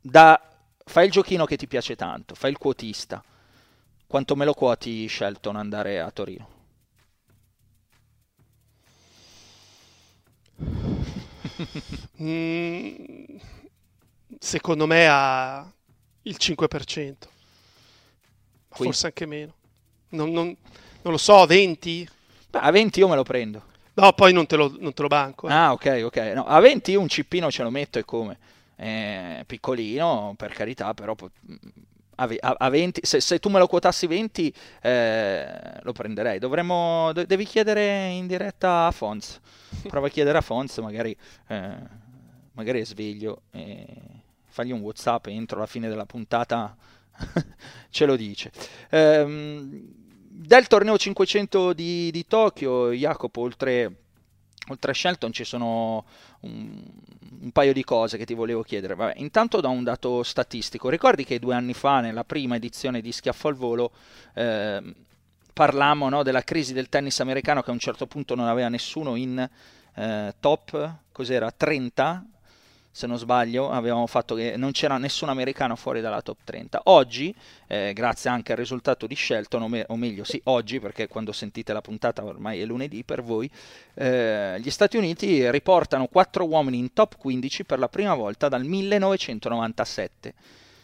da, 0.00 0.40
fai 0.84 1.06
il 1.06 1.10
giochino 1.10 1.44
che 1.44 1.56
ti 1.56 1.66
piace 1.66 1.96
tanto, 1.96 2.36
fai 2.36 2.52
il 2.52 2.58
quotista. 2.58 3.20
Quanto 4.06 4.36
me 4.36 4.44
lo 4.44 4.54
quoti 4.54 5.08
Shelton 5.08 5.56
andare 5.56 5.98
a 5.98 6.10
Torino? 6.12 6.48
mm, 12.22 13.24
secondo 14.38 14.86
me 14.86 15.08
ha 15.08 15.68
il 16.22 16.36
5%, 16.38 17.14
forse 18.72 19.06
anche 19.06 19.26
meno. 19.26 19.52
Non, 20.10 20.30
non, 20.30 20.56
non, 21.02 21.12
lo 21.12 21.18
so, 21.18 21.44
20? 21.46 22.08
Beh, 22.50 22.58
a 22.58 22.70
20 22.70 22.98
io 22.98 23.08
me 23.08 23.16
lo 23.16 23.22
prendo. 23.22 23.62
No, 23.94 24.12
poi 24.12 24.32
non 24.32 24.46
te 24.46 24.56
lo, 24.56 24.74
non 24.78 24.92
te 24.92 25.02
lo 25.02 25.08
banco. 25.08 25.48
Eh. 25.48 25.52
Ah, 25.52 25.72
ok, 25.72 26.02
ok. 26.04 26.16
No, 26.34 26.44
a 26.44 26.60
20 26.60 26.92
io 26.92 27.00
un 27.00 27.08
cippino 27.08 27.50
ce 27.50 27.62
lo 27.62 27.70
metto 27.70 27.98
e 27.98 28.04
come? 28.04 28.38
Eh, 28.76 29.44
piccolino, 29.46 30.34
per 30.36 30.52
carità, 30.52 30.94
però 30.94 31.14
a, 32.16 32.54
a 32.58 32.68
20, 32.68 33.00
se, 33.04 33.20
se, 33.20 33.38
tu 33.38 33.48
me 33.48 33.58
lo 33.58 33.66
quotassi 33.66 34.06
20 34.06 34.54
eh, 34.82 35.80
lo 35.82 35.92
prenderei. 35.92 36.38
Dovremmo, 36.38 37.12
de- 37.12 37.26
devi 37.26 37.44
chiedere 37.44 38.08
in 38.08 38.26
diretta 38.26 38.86
a 38.86 38.90
Fons. 38.90 39.40
Prova 39.88 40.06
a 40.06 40.10
chiedere 40.10 40.38
a 40.38 40.42
Fons, 40.42 40.78
magari, 40.78 41.16
eh, 41.48 41.76
magari 42.52 42.80
è 42.80 42.84
sveglio. 42.84 43.42
E 43.50 43.86
fagli 44.46 44.70
un 44.70 44.80
WhatsApp 44.80 45.28
entro 45.28 45.58
la 45.58 45.66
fine 45.66 45.88
della 45.88 46.04
puntata 46.04 46.76
ce 47.90 48.06
lo 48.06 48.16
dice. 48.16 48.50
Ehm, 48.90 50.00
del 50.28 50.66
torneo 50.66 50.98
500 50.98 51.72
di, 51.72 52.10
di 52.10 52.26
Tokyo, 52.26 52.90
Jacopo, 52.92 53.40
oltre 53.42 53.96
oltre 54.68 54.92
a 54.92 54.94
Shelton 54.94 55.32
ci 55.32 55.44
sono 55.44 56.04
un, 56.40 56.82
un, 57.40 57.50
paio 57.50 57.72
di 57.72 57.82
cose 57.82 58.16
che 58.16 58.24
ti 58.24 58.34
volevo 58.34 58.62
chiedere. 58.62 58.94
Vabbè, 58.94 59.14
intanto 59.16 59.60
da 59.60 59.68
un 59.68 59.82
dato 59.82 60.22
statistico, 60.22 60.88
ricordi 60.88 61.24
che 61.24 61.38
due 61.38 61.54
anni 61.54 61.74
fa, 61.74 62.00
nella 62.00 62.24
prima 62.24 62.56
edizione 62.56 63.00
di 63.00 63.12
Schiaffo 63.12 63.48
al 63.48 63.54
Volo, 63.54 63.92
eh, 64.34 64.94
parlammo 65.52 66.08
no, 66.08 66.22
della 66.22 66.42
crisi 66.42 66.72
del 66.72 66.88
tennis 66.88 67.18
americano 67.20 67.62
che 67.62 67.70
a 67.70 67.74
un 67.74 67.78
certo 67.78 68.06
punto 68.06 68.34
non 68.34 68.46
aveva 68.46 68.68
nessuno 68.68 69.16
in 69.16 69.48
eh, 69.94 70.34
top, 70.38 70.94
cos'era, 71.10 71.50
30 71.50 72.26
se 72.94 73.06
non 73.06 73.16
sbaglio, 73.16 73.70
avevamo 73.70 74.06
fatto 74.06 74.34
che 74.34 74.56
non 74.58 74.72
c'era 74.72 74.98
nessun 74.98 75.30
americano 75.30 75.76
fuori 75.76 76.02
dalla 76.02 76.20
top 76.20 76.36
30. 76.44 76.82
Oggi, 76.84 77.34
eh, 77.66 77.92
grazie 77.94 78.28
anche 78.28 78.52
al 78.52 78.58
risultato 78.58 79.06
di 79.06 79.16
Shelton, 79.16 79.62
o, 79.62 79.68
me- 79.68 79.86
o, 79.88 79.96
meglio, 79.96 80.24
sì, 80.24 80.38
oggi, 80.44 80.78
perché 80.78 81.08
quando 81.08 81.32
sentite 81.32 81.72
la 81.72 81.80
puntata 81.80 82.22
ormai 82.22 82.60
è 82.60 82.66
lunedì 82.66 83.02
per 83.02 83.22
voi, 83.22 83.50
eh, 83.94 84.60
gli 84.60 84.68
Stati 84.68 84.98
Uniti 84.98 85.50
riportano 85.50 86.06
4 86.06 86.44
uomini 86.46 86.76
in 86.76 86.92
top 86.92 87.16
15 87.16 87.64
per 87.64 87.78
la 87.78 87.88
prima 87.88 88.14
volta 88.14 88.50
dal 88.50 88.62
1997. 88.62 90.34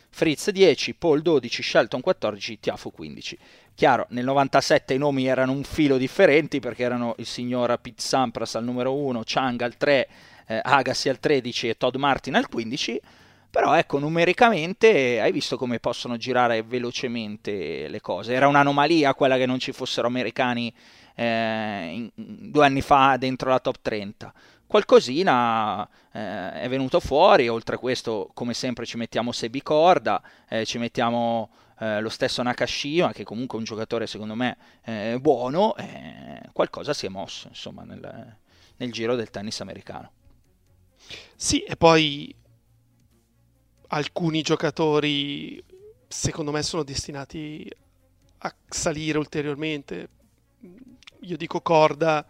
Fritz 0.08 0.50
10, 0.50 0.94
Paul 0.94 1.20
12, 1.20 1.62
Shelton 1.62 2.00
14, 2.00 2.58
Tiafo 2.58 2.88
15. 2.88 3.38
Chiaro, 3.74 4.06
nel 4.10 4.24
97 4.24 4.94
i 4.94 4.98
nomi 4.98 5.26
erano 5.26 5.52
un 5.52 5.62
filo 5.62 5.98
differenti 5.98 6.58
perché 6.58 6.82
erano 6.82 7.14
il 7.18 7.26
signor 7.26 7.78
Pete 7.78 8.00
Sampras 8.02 8.54
al 8.56 8.64
numero 8.64 8.94
1, 8.94 9.22
Chang 9.24 9.60
al 9.60 9.76
3, 9.76 10.08
eh, 10.48 10.60
Agassi 10.62 11.08
al 11.08 11.20
13 11.20 11.68
e 11.68 11.76
Todd 11.76 11.94
Martin 11.96 12.34
al 12.34 12.48
15, 12.48 13.00
Però 13.50 13.74
ecco, 13.74 13.98
numericamente 13.98 15.20
hai 15.20 15.32
visto 15.32 15.56
come 15.56 15.78
possono 15.78 16.18
girare 16.18 16.62
velocemente 16.62 17.88
le 17.88 18.00
cose. 18.00 18.34
Era 18.34 18.46
un'anomalia 18.46 19.14
quella 19.14 19.36
che 19.38 19.46
non 19.46 19.58
ci 19.58 19.72
fossero 19.72 20.06
americani 20.06 20.72
eh, 21.14 21.90
in, 21.94 22.10
due 22.14 22.66
anni 22.66 22.82
fa 22.82 23.16
dentro 23.16 23.48
la 23.48 23.58
top 23.58 23.78
30. 23.80 24.32
Qualcosina 24.66 25.88
eh, 26.12 26.52
è 26.60 26.68
venuto 26.68 27.00
fuori, 27.00 27.48
oltre 27.48 27.76
a 27.76 27.78
questo 27.78 28.30
come 28.34 28.52
sempre 28.52 28.84
ci 28.84 28.98
mettiamo 28.98 29.32
Sebi 29.32 29.62
Corda, 29.62 30.20
eh, 30.46 30.66
ci 30.66 30.76
mettiamo 30.76 31.50
eh, 31.78 32.02
lo 32.02 32.10
stesso 32.10 32.42
Nakashima 32.42 33.12
che 33.12 33.24
comunque 33.24 33.56
è 33.56 33.60
un 33.60 33.64
giocatore 33.64 34.06
secondo 34.06 34.34
me 34.34 34.58
eh, 34.84 35.16
buono, 35.18 35.74
qualcosa 36.52 36.92
si 36.92 37.06
è 37.06 37.08
mosso 37.08 37.48
insomma 37.48 37.82
nel, 37.84 38.36
nel 38.76 38.92
giro 38.92 39.16
del 39.16 39.30
tennis 39.30 39.60
americano. 39.62 40.10
Sì, 41.36 41.62
e 41.62 41.76
poi 41.76 42.34
alcuni 43.88 44.42
giocatori 44.42 45.62
secondo 46.06 46.50
me 46.50 46.62
sono 46.62 46.82
destinati 46.82 47.70
a 48.38 48.54
salire 48.68 49.18
ulteriormente. 49.18 50.08
Io 51.20 51.36
dico 51.36 51.60
Corda 51.60 52.26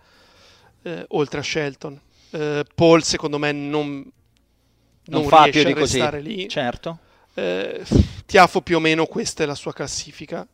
eh, 0.83 1.05
oltre 1.09 1.41
a 1.41 1.43
Shelton. 1.43 2.01
Eh, 2.31 2.65
Paul 2.75 3.03
secondo 3.03 3.39
me 3.39 3.53
non, 3.53 3.71
non, 3.71 4.13
non 5.05 5.29
fa 5.29 5.49
più 5.49 5.63
di 5.65 5.73
così. 5.75 6.03
lì. 6.21 6.49
Certo. 6.49 6.99
Eh, 7.35 7.85
Tiafo 8.27 8.61
più 8.61 8.77
o 8.77 8.81
meno 8.81 9.07
questa 9.07 9.45
è 9.45 9.47
la 9.47 9.55
sua 9.55 9.73
classifica. 9.73 10.47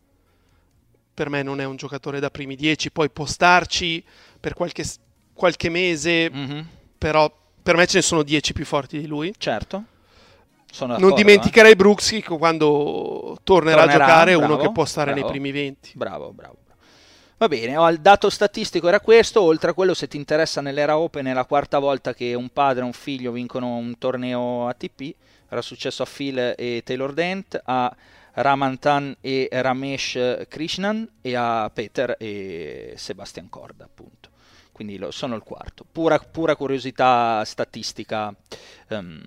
Per 1.15 1.29
me 1.29 1.43
non 1.43 1.61
è 1.61 1.65
un 1.65 1.77
giocatore 1.77 2.19
da 2.19 2.31
primi 2.31 2.57
dieci, 2.57 2.91
poi 2.91 3.09
può 3.09 3.25
starci 3.25 4.05
per 4.41 4.55
qualche, 4.55 4.85
qualche 5.33 5.69
mese, 5.69 6.29
mm-hmm. 6.31 6.61
però 6.99 7.33
per 7.65 7.75
me 7.75 7.87
ce 7.89 7.97
ne 7.97 8.03
sono 8.03 8.23
dieci 8.23 8.53
più 8.53 8.65
forti 8.65 9.01
di 9.01 9.09
lui. 9.09 9.35
Certo 9.37 9.87
non 10.83 11.15
dimenticherei 11.15 11.73
eh. 11.73 11.77
Brooks 11.77 12.21
quando 12.25 13.39
tornerà, 13.45 13.83
tornerà, 13.83 14.05
a 14.05 14.07
giocare, 14.07 14.37
bravo, 14.37 14.53
uno 14.53 14.63
che 14.63 14.73
può 14.73 14.85
stare 14.85 15.13
bravo, 15.13 15.27
nei 15.27 15.31
primi 15.31 15.53
20. 15.53 15.93
Bravo, 15.95 16.33
bravo. 16.33 16.57
Va 17.37 17.49
bene, 17.49 17.73
il 17.91 18.01
dato 18.01 18.31
statistico 18.31 18.89
era 18.89 19.01
questo, 19.01 19.43
oltre 19.43 19.71
a 19.71 19.75
quello 19.75 19.95
se 19.95 20.09
ti 20.09 20.17
interessa 20.17 20.61
nell'era 20.61 20.99
Open 20.99 21.27
è 21.27 21.33
la 21.33 21.45
quarta 21.45 21.79
volta 21.79 22.15
che 22.15 22.35
un 22.35 22.49
padre 22.49 22.83
e 22.83 22.87
un 22.87 22.93
figlio 22.93 23.33
vincono 23.33 23.77
un 23.77 23.99
torneo 23.99 24.69
ATP, 24.69 25.15
era 25.49 25.61
successo 25.61 26.03
a 26.03 26.07
Phil 26.07 26.55
e 26.57 26.83
Taylor 26.85 27.13
Dent, 27.13 27.61
a 27.65 27.95
Ramantan 28.35 29.17
e 29.21 29.49
Ramesh 29.51 30.47
Krishnan 30.49 31.09
e 31.21 31.37
a 31.37 31.71
Peter 31.73 32.17
e 32.19 32.95
Sebastian 32.97 33.49
Corda 33.49 33.85
appunto. 33.85 34.31
Quindi 34.75 34.99
lo, 34.99 35.13
sono 35.13 35.37
il 35.37 35.43
quarto. 35.45 35.87
Pura, 35.91 36.19
pura 36.19 36.57
curiosità 36.57 37.45
statistica 37.45 38.35
um, 38.89 39.23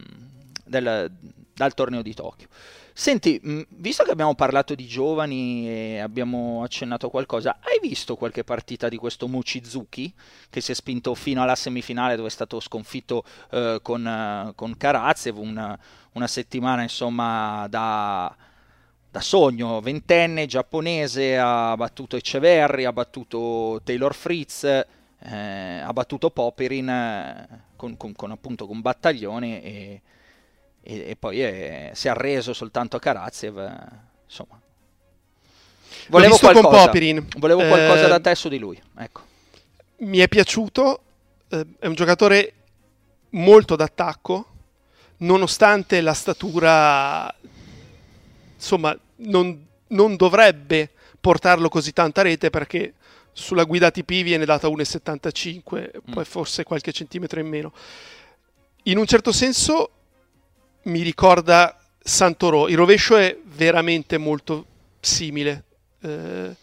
del, 0.66 1.10
dal 1.54 1.74
torneo 1.74 2.02
di 2.02 2.14
Tokyo. 2.14 2.50
Senti, 2.92 3.40
visto 3.70 4.04
che 4.04 4.12
abbiamo 4.12 4.36
parlato 4.36 4.76
di 4.76 4.86
giovani 4.88 5.70
e 5.70 6.00
abbiamo 6.00 6.64
accennato 6.64 7.10
qualcosa, 7.10 7.60
hai 7.62 7.80
visto 7.80 8.16
qualche 8.16 8.44
partita 8.44 8.90
di 8.90 8.98
questo 8.98 9.28
Mochizuki 9.28 10.12
che 10.50 10.62
si 10.62 10.72
è 10.72 10.76
spinto 10.76 11.14
fino 11.14 11.42
alla 11.44 11.56
semifinale 11.56 12.16
dove 12.16 12.28
è 12.28 12.32
stato 12.32 12.60
sconfitto 12.60 13.24
eh, 13.52 13.80
con, 13.84 14.04
uh, 14.04 14.56
con 14.56 14.76
Karatsev, 14.76 15.38
una, 15.38 15.80
una, 16.14 16.28
settimana 16.28 16.82
insomma 16.82 17.68
da, 17.70 18.36
da, 19.12 19.22
sogno, 19.22 19.80
ventenne, 19.80 20.48
giapponese, 20.48 21.38
ha 21.38 21.78
battuto 21.78 22.18
Eceverri, 22.18 22.86
ha 22.86 22.94
battuto 22.94 23.80
Taylor 23.84 24.16
Fritz, 24.16 24.86
eh, 25.20 25.80
ha 25.80 25.94
battuto 25.94 26.30
Poperin 26.30 26.90
eh, 26.90 27.48
con, 27.76 27.98
con, 27.98 28.14
con, 28.14 28.32
appunto 28.32 28.68
con 28.68 28.82
battaglione 28.82 29.64
e 29.64 30.02
e, 30.88 31.10
e 31.10 31.16
poi 31.18 31.42
è, 31.42 31.92
si 31.94 32.08
è 32.08 32.12
arreso 32.12 32.54
soltanto 32.54 32.96
a 32.96 33.00
Karaziev. 33.00 33.58
Insomma, 34.26 34.60
volevo 36.08 36.38
qualcosa, 36.38 36.92
volevo 37.38 37.68
qualcosa 37.68 38.06
eh, 38.06 38.08
da 38.08 38.20
te 38.22 38.36
su 38.36 38.48
di 38.48 38.58
lui. 38.58 38.82
Ecco. 38.98 39.22
Mi 39.98 40.20
è 40.20 40.30
piaciuto, 40.30 41.02
eh, 41.50 41.66
è 41.80 41.88
un 41.88 41.94
giocatore 41.94 42.54
molto 43.32 43.76
d'attacco, 43.76 44.48
nonostante 45.18 46.00
la 46.00 46.14
statura, 46.14 47.34
insomma, 48.56 48.98
non, 49.18 49.66
non 49.88 50.16
dovrebbe 50.16 50.92
portarlo 51.20 51.68
così 51.68 51.92
tanta 51.92 52.22
rete 52.22 52.50
perché 52.50 52.94
sulla 53.38 53.66
guida 53.66 53.92
TP 53.92 54.24
viene 54.24 54.46
data 54.46 54.68
1,75, 54.68 55.92
mm. 56.10 56.12
poi 56.12 56.26
forse 56.26 56.64
qualche 56.64 56.92
centimetro 56.92 57.40
in 57.40 57.48
meno. 57.48 57.72
In 58.84 58.98
un 58.98 59.06
certo 59.06 59.32
senso 59.32 59.92
mi 60.84 61.02
ricorda 61.02 61.80
Santoro. 62.00 62.68
Il 62.68 62.76
rovescio 62.78 63.16
è 63.16 63.38
veramente 63.44 64.18
molto 64.18 64.66
simile. 65.00 65.64
Eh, 66.02 66.56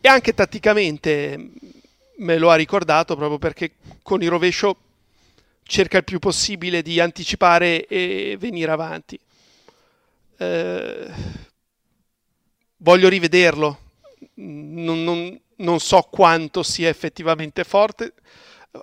e 0.00 0.08
anche 0.08 0.34
tatticamente 0.34 1.50
me 2.18 2.38
lo 2.38 2.50
ha 2.50 2.54
ricordato 2.54 3.16
proprio 3.16 3.38
perché 3.38 3.72
con 4.02 4.22
il 4.22 4.28
rovescio 4.28 4.76
cerca 5.64 5.98
il 5.98 6.04
più 6.04 6.20
possibile 6.20 6.82
di 6.82 7.00
anticipare 7.00 7.86
e 7.86 8.36
venire 8.38 8.70
avanti. 8.70 9.18
Eh, 10.36 11.10
voglio 12.76 13.08
rivederlo. 13.08 13.78
Non, 14.34 15.02
non, 15.02 15.40
non 15.56 15.80
so 15.80 16.00
quanto 16.10 16.62
sia 16.62 16.88
effettivamente 16.88 17.64
forte 17.64 18.14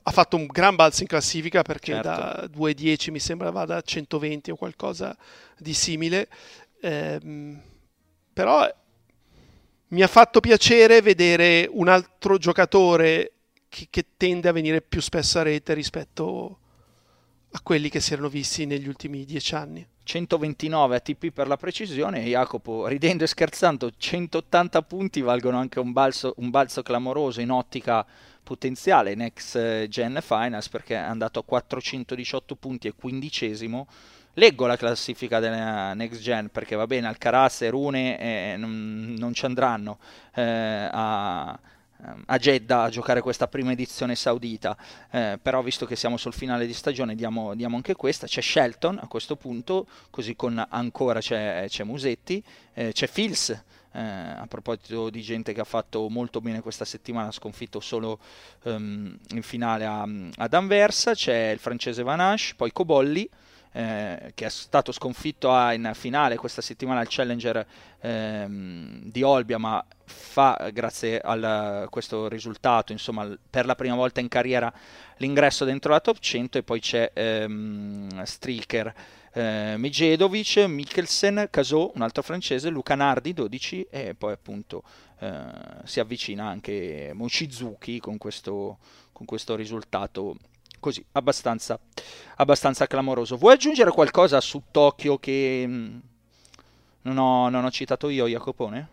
ha 0.04 0.12
fatto 0.12 0.38
un 0.38 0.46
gran 0.46 0.76
balzo 0.76 1.02
in 1.02 1.08
classifica 1.08 1.64
perché 1.64 1.94
certo. 1.94 2.08
da 2.08 2.50
2,10 2.52 3.12
mi 3.12 3.20
sembra 3.20 3.52
vada 3.52 3.76
a 3.78 3.82
120 3.82 4.52
o 4.52 4.56
qualcosa 4.56 5.16
di 5.58 5.74
simile. 5.74 6.30
Eh, 6.80 7.20
però 8.34 8.68
mi 9.90 10.02
ha 10.02 10.08
fatto 10.08 10.40
piacere 10.40 11.02
vedere 11.02 11.68
un 11.70 11.90
altro 11.90 12.38
giocatore 12.38 13.34
che, 13.68 13.88
che, 13.90 14.06
tende 14.16 14.48
a 14.48 14.54
venire 14.54 14.82
più 14.82 15.02
spesso 15.02 15.40
a 15.40 15.44
rete 15.44 15.74
rispetto 15.74 16.60
a 17.54 17.60
quelli 17.62 17.90
che 17.90 18.00
si 18.00 18.14
erano 18.14 18.30
visti 18.30 18.66
negli 18.66 18.88
ultimi 18.88 19.26
dieci 19.26 19.56
anni. 19.56 19.86
129 20.04 20.96
ATP 20.96 21.32
per 21.32 21.48
la 21.48 21.58
precisione, 21.58 22.24
Jacopo 22.24 22.88
ridendo 22.88 23.24
e 23.24 23.28
scherzando, 23.28 23.92
180 23.96 24.82
punti 24.82 25.22
valgono 25.22 25.58
anche 25.58 25.80
un 25.80 25.92
balzo, 25.92 26.34
un 26.38 26.50
balzo 26.50 26.82
clamoroso 26.82 27.40
in 27.42 27.52
ottica 27.52 28.06
potenziale 28.44 29.16
Next 29.16 29.88
Gen 29.88 30.20
Finals 30.22 30.68
perché 30.70 30.96
è 30.96 30.98
andato 30.98 31.40
a 31.40 31.44
418 31.44 32.56
punti 32.56 32.88
e 32.88 32.94
quindicesimo. 32.94 33.88
Leggo 34.36 34.66
la 34.66 34.78
classifica 34.78 35.40
della 35.40 35.94
Next 35.94 36.22
Gen 36.22 36.50
perché 36.50 36.76
va 36.76 36.88
bene, 36.88 37.08
Alcaraz 37.08 37.62
e 37.62 37.70
Rune 37.70 38.20
eh, 38.20 38.56
non, 38.58 39.16
non, 39.18 39.34
ci 39.34 39.46
andranno 39.46 40.00
eh, 40.34 40.90
a, 40.90 41.58
a 42.26 42.38
Jeddah 42.38 42.84
a 42.84 42.90
giocare 42.90 43.22
questa 43.22 43.48
prima 43.48 43.72
edizione 43.72 44.16
saudita, 44.16 44.76
eh, 45.12 45.40
però 45.42 45.62
visto 45.62 45.86
che 45.86 45.96
siamo 45.96 46.18
sul 46.18 46.34
finale 46.34 46.66
di 46.66 46.74
stagione 46.74 47.16
diamo, 47.16 47.54
diamo, 47.56 47.76
anche 47.76 47.96
questa, 47.96 48.28
c'è 48.28 48.42
Shelton 48.42 49.00
a 49.02 49.08
questo 49.08 49.36
punto, 49.36 49.88
così 50.10 50.36
con 50.36 50.64
ancora 50.70 51.20
c'è, 51.20 51.66
c'è 51.68 51.84
Musetti, 51.84 52.44
eh, 52.74 52.92
c'è 52.92 53.08
Fils 53.08 53.50
eh, 53.94 54.00
a 54.00 54.46
proposito 54.48 55.10
di 55.10 55.22
gente 55.22 55.54
che 55.54 55.62
ha 55.62 55.66
fatto 55.66 56.08
molto 56.10 56.42
bene 56.42 56.62
questa 56.62 56.86
settimana, 56.86 57.28
ha 57.28 57.32
sconfitto 57.32 57.80
solo 57.80 58.20
um, 58.64 59.18
in 59.30 59.44
finale 59.44 59.86
ad 59.86 60.54
Anversa, 60.54 61.14
c'è 61.14 61.50
il 61.50 61.60
francese 61.60 62.04
Vanache, 62.04 62.54
poi 62.56 62.72
Cobolli, 62.72 63.30
eh, 63.74 64.32
che 64.36 64.46
è 64.46 64.50
stato 64.50 64.92
sconfitto 64.92 65.50
in 65.72 65.92
finale 65.94 66.36
questa 66.36 66.62
settimana 66.62 67.00
al 67.00 67.08
Challenger 67.10 67.66
ehm, 68.02 69.04
di 69.04 69.24
Olbia, 69.24 69.58
ma 69.58 69.84
fa 70.06 70.70
grazie 70.74 71.20
a 71.20 71.88
questo 71.90 72.28
risultato, 72.28 72.92
insomma, 72.92 73.30
per 73.50 73.66
la 73.66 73.76
prima 73.76 73.96
volta 73.96 74.20
in 74.20 74.28
carriera 74.28 74.72
l'ingresso 75.18 75.66
dentro 75.66 75.92
la 75.92 76.00
top 76.00 76.18
100 76.20 76.58
e 76.58 76.64
poi 76.64 76.80
c'è 76.80 77.12
ehm, 77.14 78.24
Strilker 78.24 78.94
eh, 79.34 79.76
Mejedovic, 79.78 80.58
Mikkelsen, 80.58 81.48
Casò, 81.50 81.92
un 81.96 82.02
altro 82.02 82.22
francese, 82.22 82.70
Luca 82.70 82.96
Nardi 82.96 83.34
12 83.34 83.88
e 83.90 84.14
poi 84.16 84.34
appunto 84.34 84.84
eh, 85.20 85.44
si 85.86 86.00
avvicina 86.00 86.48
anche 86.48 87.12
Mochizuki 87.14 88.00
con 88.00 88.18
questo, 88.18 88.80
con 89.14 89.26
questo 89.26 89.56
risultato 89.56 90.36
così 90.82 91.02
abbastanza, 91.14 91.80
abbastanza, 92.36 92.88
clamoroso. 92.88 93.38
Vuoi 93.38 93.54
aggiungere 93.54 93.92
qualcosa 93.92 94.42
su 94.42 94.64
Tokyo 94.70 95.18
che 95.18 95.64
mh, 95.66 95.72
mm, 95.72 96.00
non, 97.04 97.18
ho, 97.18 97.48
non, 97.48 97.64
ho, 97.64 97.72
citato 97.72 98.10
io, 98.10 98.28
Jacopone? 98.28 98.90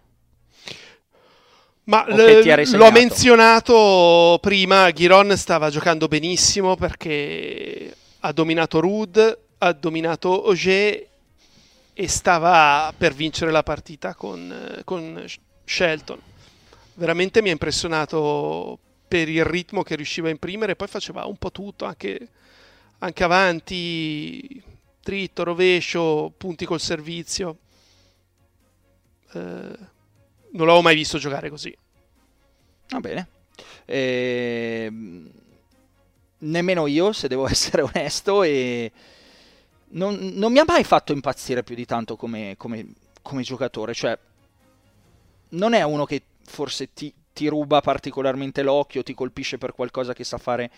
Ma 1.84 2.04
l- 2.06 2.76
l'ho 2.76 2.90
menzionato 2.92 4.38
prima, 4.40 4.92
Giron 4.92 5.36
stava 5.36 5.70
giocando 5.70 6.06
benissimo 6.06 6.76
perché 6.76 7.96
ha 8.20 8.32
dominato 8.32 8.78
Rude, 8.78 9.38
ha 9.58 9.72
dominato 9.72 10.44
Auger 10.44 11.06
e 11.94 12.08
stava 12.08 12.92
per 12.96 13.14
vincere 13.14 13.50
la 13.50 13.62
partita 13.62 14.14
con, 14.14 14.82
con 14.84 15.24
Shelton. 15.64 16.20
Veramente 16.94 17.40
mi 17.40 17.48
ha 17.48 17.52
impressionato 17.52 18.78
per 19.08 19.28
il 19.28 19.44
ritmo 19.44 19.82
che 19.82 19.96
riusciva 19.96 20.28
a 20.28 20.32
imprimere, 20.32 20.76
poi 20.76 20.86
faceva 20.86 21.24
un 21.24 21.36
po' 21.36 21.50
tutto, 21.50 21.86
anche, 21.86 22.28
anche 22.98 23.24
avanti, 23.24 24.62
dritto, 25.02 25.42
rovescio, 25.42 26.32
punti 26.36 26.66
col 26.66 26.80
servizio. 26.80 27.58
Eh, 29.32 29.38
non 30.50 30.66
l'avevo 30.66 30.82
mai 30.82 30.94
visto 30.94 31.18
giocare 31.18 31.48
così. 31.48 31.74
Va 32.90 33.00
bene. 33.00 33.28
Ehm, 33.86 35.30
nemmeno 36.38 36.86
io, 36.86 37.12
se 37.12 37.28
devo 37.28 37.46
essere 37.48 37.82
onesto, 37.82 38.42
e 38.42 38.92
non, 39.90 40.14
non, 40.34 40.52
mi 40.52 40.58
ha 40.58 40.64
mai 40.66 40.84
fatto 40.84 41.12
impazzire 41.12 41.62
più 41.62 41.74
di 41.74 41.86
tanto 41.86 42.16
come, 42.16 42.54
come, 42.58 42.86
come 43.22 43.42
giocatore. 43.42 43.94
Cioè, 43.94 44.18
non 45.50 45.72
è 45.72 45.82
uno 45.82 46.04
che 46.04 46.22
forse 46.44 46.92
ti, 46.92 47.12
ti 47.38 47.46
ruba 47.46 47.80
particolarmente 47.80 48.62
l'occhio, 48.62 49.04
ti 49.04 49.14
colpisce 49.14 49.58
per 49.58 49.72
qualcosa 49.72 50.12
che 50.12 50.24
sa 50.24 50.38
fare 50.38 50.72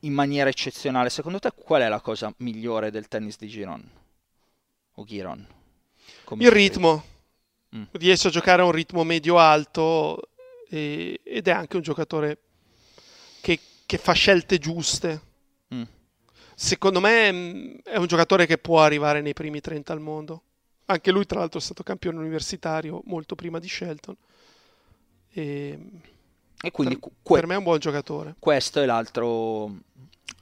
in 0.00 0.14
maniera 0.14 0.48
eccezionale. 0.48 1.10
Secondo 1.10 1.38
te 1.38 1.52
qual 1.54 1.82
è 1.82 1.88
la 1.88 2.00
cosa 2.00 2.32
migliore 2.38 2.90
del 2.90 3.08
tennis 3.08 3.36
di 3.36 3.46
Giron? 3.46 3.90
O 4.94 5.04
Giron? 5.04 5.46
Come 6.24 6.44
il 6.44 6.50
ritmo. 6.50 7.04
Mm. 7.76 7.82
Riesce 7.90 8.28
a 8.28 8.30
giocare 8.30 8.62
a 8.62 8.64
un 8.64 8.72
ritmo 8.72 9.04
medio-alto 9.04 10.30
e, 10.66 11.20
ed 11.22 11.46
è 11.46 11.50
anche 11.50 11.76
un 11.76 11.82
giocatore 11.82 12.38
che, 13.42 13.60
che 13.84 13.98
fa 13.98 14.12
scelte 14.12 14.56
giuste. 14.56 15.20
Mm. 15.74 15.82
Secondo 16.54 17.00
me 17.00 17.30
mm, 17.30 17.74
è 17.84 17.96
un 17.98 18.06
giocatore 18.06 18.46
che 18.46 18.56
può 18.56 18.80
arrivare 18.80 19.20
nei 19.20 19.34
primi 19.34 19.60
30 19.60 19.92
al 19.92 20.00
mondo. 20.00 20.42
Anche 20.86 21.10
lui, 21.10 21.26
tra 21.26 21.40
l'altro, 21.40 21.58
è 21.58 21.62
stato 21.62 21.82
campione 21.82 22.16
universitario 22.16 23.02
molto 23.04 23.34
prima 23.34 23.58
di 23.58 23.68
Shelton. 23.68 24.16
E, 25.32 25.78
e 26.60 26.70
quindi 26.70 26.98
per, 26.98 27.10
que- 27.22 27.36
per, 27.36 27.46
me 27.46 27.54
è 27.54 27.58
un 27.58 27.62
buon 27.62 27.78
giocatore. 27.78 28.34
Questo 28.38 28.80
è 28.80 28.86
l'altro, 28.86 29.72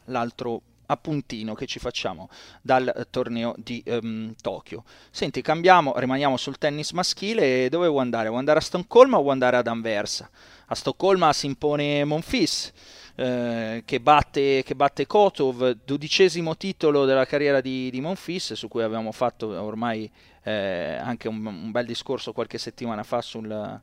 l'altro 0.06 0.62
appuntino 0.86 1.54
che 1.54 1.66
ci 1.66 1.78
facciamo 1.78 2.28
dal 2.62 3.06
torneo 3.10 3.54
di 3.58 3.82
um, 3.86 4.34
Tokyo. 4.40 4.84
Senti, 5.10 5.42
cambiamo, 5.42 5.92
rimaniamo 5.96 6.36
sul 6.36 6.58
tennis 6.58 6.92
maschile. 6.92 7.68
Dove 7.68 7.88
vuoi 7.88 8.02
andare? 8.02 8.28
Vuoi 8.28 8.40
andare 8.40 8.58
a 8.58 8.62
Stoccolma 8.62 9.18
o 9.18 9.20
vuoi 9.20 9.32
andare 9.32 9.56
ad 9.56 9.66
Anversa? 9.66 10.28
A 10.66 10.74
Stoccolma 10.74 11.32
si 11.32 11.46
impone 11.46 12.04
Monfils. 12.04 12.72
Eh, 13.18 13.82
che, 13.86 14.00
batte, 14.00 14.62
che, 14.62 14.74
batte, 14.74 15.06
Kotov, 15.06 15.78
dodicesimo 15.84 16.54
titolo 16.56 17.06
della 17.06 17.24
carriera 17.24 17.62
di, 17.62 17.88
di 17.90 18.00
Monfils, 18.02 18.52
su 18.52 18.68
cui 18.68 18.82
abbiamo 18.82 19.10
fatto 19.10 19.58
ormai 19.58 20.10
eh, 20.42 20.98
anche 21.00 21.26
un, 21.26 21.44
un, 21.44 21.70
bel 21.70 21.86
discorso 21.86 22.32
qualche 22.34 22.58
settimana 22.58 23.02
fa 23.04 23.22
sul, 23.22 23.80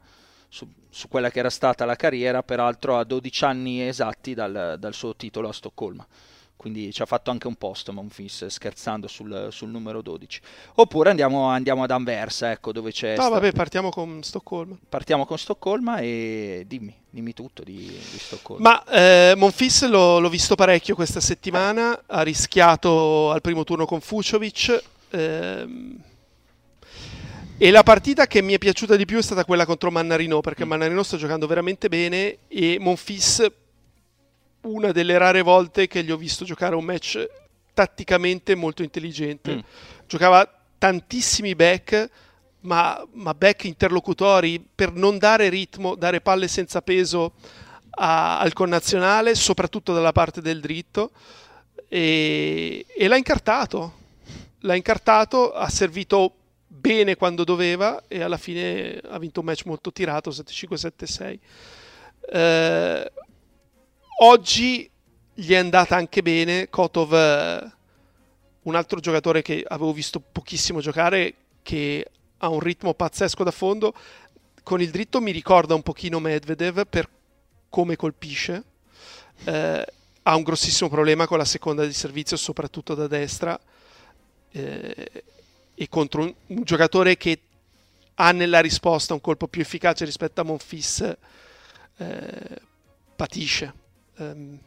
su, 0.53 0.67
su, 0.87 1.07
quella 1.07 1.31
che 1.31 1.39
era 1.39 1.49
stata 1.49 1.83
la 1.83 1.95
carriera, 1.95 2.43
peraltro 2.43 2.99
a 2.99 3.03
12 3.03 3.43
anni 3.43 3.81
esatti 3.81 4.35
dal, 4.35 4.75
dal 4.77 4.93
suo 4.93 5.15
titolo 5.15 5.49
a 5.49 5.53
Stoccolma. 5.53 6.05
Quindi 6.55 6.93
ci 6.93 7.01
ha 7.01 7.05
fatto 7.05 7.31
anche 7.31 7.47
un 7.47 7.55
post 7.55 7.89
Monfils 7.89 8.45
scherzando 8.45 9.07
sul, 9.07 9.47
sul 9.49 9.69
numero 9.69 10.01
12 10.01 10.39
oppure 10.75 11.09
andiamo, 11.09 11.47
andiamo, 11.47 11.83
ad 11.83 11.91
Anversa 11.91 12.51
ecco 12.51 12.71
dove 12.71 12.91
c'è 12.91 13.17
no 13.17 13.23
sta... 13.23 13.31
vabbè 13.31 13.51
partiamo 13.51 13.89
con 13.89 14.23
Stoccolma. 14.23 14.77
Partiamo 14.87 15.25
con 15.25 15.37
Stoccolma 15.37 15.97
e 15.97 16.63
dimmi 16.65 16.95
dimmi 17.09 17.33
tutto 17.33 17.63
di, 17.63 17.87
di 17.87 18.17
Stoccolma. 18.17 18.69
Ma 18.69 18.83
eh, 18.85 19.33
Monfils 19.35 19.89
l'ho, 19.89 20.19
l'ho, 20.19 20.29
visto 20.29 20.55
parecchio 20.55 20.95
questa 20.95 21.19
settimana 21.19 22.03
ha 22.05 22.21
rischiato 22.21 23.31
al 23.31 23.41
primo 23.41 23.65
turno 23.65 23.85
con 23.85 23.99
Fuciovic 23.99 24.83
ehm... 25.09 26.11
E 27.63 27.71
la 27.71 27.83
partita 27.83 28.27
che 28.27 28.41
mi 28.41 28.51
è 28.51 28.57
piaciuta 28.57 28.97
di 28.97 29.05
più 29.05 29.19
è 29.19 29.21
stata 29.21 29.45
quella 29.45 29.65
contro 29.65 29.89
Mannarino, 29.89 30.41
perché 30.41 30.65
mm. 30.65 30.67
Mannarino 30.67 31.01
sta 31.01 31.15
giocando 31.15 31.47
veramente 31.47 31.87
bene 31.87 32.39
e 32.49 32.75
Monfils 32.77 33.49
una 34.63 34.91
delle 34.91 35.17
rare 35.17 35.41
volte 35.41 35.87
che 35.87 36.03
gli 36.03 36.11
ho 36.11 36.17
visto 36.17 36.43
giocare 36.43 36.75
un 36.75 36.83
match 36.83 37.25
tatticamente 37.73 38.53
molto 38.55 38.83
intelligente. 38.83 39.55
Mm. 39.55 39.59
Giocava 40.07 40.45
tantissimi 40.77 41.55
back, 41.55 42.09
ma, 42.63 43.01
ma, 43.13 43.33
back 43.33 43.63
interlocutori 43.63 44.61
per 44.75 44.91
non 44.91 45.17
dare 45.17 45.47
ritmo, 45.47 45.95
dare 45.95 46.19
palle 46.19 46.49
senza 46.49 46.81
peso 46.81 47.35
a, 47.91 48.39
al 48.39 48.51
connazionale, 48.51 49.35
soprattutto 49.35 49.93
dalla 49.93 50.11
parte 50.11 50.41
del 50.41 50.59
dritto, 50.59 51.11
e, 51.87 52.85
e 52.93 53.07
l'ha 53.07 53.15
incartato. 53.15 53.93
L'ha 54.59 54.75
incartato, 54.75 55.53
ha 55.53 55.69
servito 55.69 56.39
bene 56.83 57.15
quando 57.15 57.45
doveva 57.45 58.03
e 58.09 58.21
alla 58.21 58.37
fine 58.37 58.99
ha 59.09 59.17
vinto 59.17 59.39
un 59.39 59.45
match 59.45 59.63
molto 59.65 59.93
tirato 59.93 60.31
7-5-7-6. 60.31 61.39
Eh, 62.29 63.11
Oggi 64.25 64.89
gli 65.33 65.51
è 65.51 65.57
andata 65.57 65.95
anche 65.95 66.21
bene. 66.21 66.69
Kotov, 66.69 67.13
eh, 67.13 67.71
un 68.63 68.75
altro 68.75 68.99
giocatore 68.99 69.41
che 69.41 69.63
avevo 69.67 69.91
visto 69.91 70.19
pochissimo 70.19 70.79
giocare, 70.79 71.33
che 71.63 72.05
ha 72.37 72.47
un 72.49 72.59
ritmo 72.59 72.93
pazzesco 72.93 73.43
da 73.43 73.51
fondo. 73.51 73.93
Con 74.61 74.81
il 74.81 74.91
dritto 74.91 75.19
mi 75.19 75.31
ricorda 75.31 75.73
un 75.73 75.81
pochino 75.81 76.19
Medvedev 76.19 76.85
per 76.87 77.09
come 77.69 77.95
colpisce. 77.95 78.63
Eh, 79.45 79.85
ha 80.25 80.35
un 80.35 80.43
grossissimo 80.43 80.89
problema 80.89 81.27
con 81.27 81.37
la 81.37 81.45
seconda 81.45 81.85
di 81.85 81.93
servizio, 81.93 82.37
soprattutto 82.37 82.93
da 82.93 83.07
destra. 83.07 83.59
Eh, 84.51 85.23
e 85.75 85.89
contro 85.89 86.21
un, 86.23 86.33
un, 86.47 86.63
giocatore 86.63 87.17
che 87.17 87.39
ha 88.15 88.31
nella 88.31 88.59
risposta 88.59 89.13
un 89.13 89.21
colpo 89.21 89.47
più 89.47 89.61
efficace 89.61 90.05
rispetto 90.05 90.41
a 90.41 90.43
Monfis, 90.43 91.15
eh, 91.97 92.61
patisce 93.15 93.81
Um, 94.15 94.59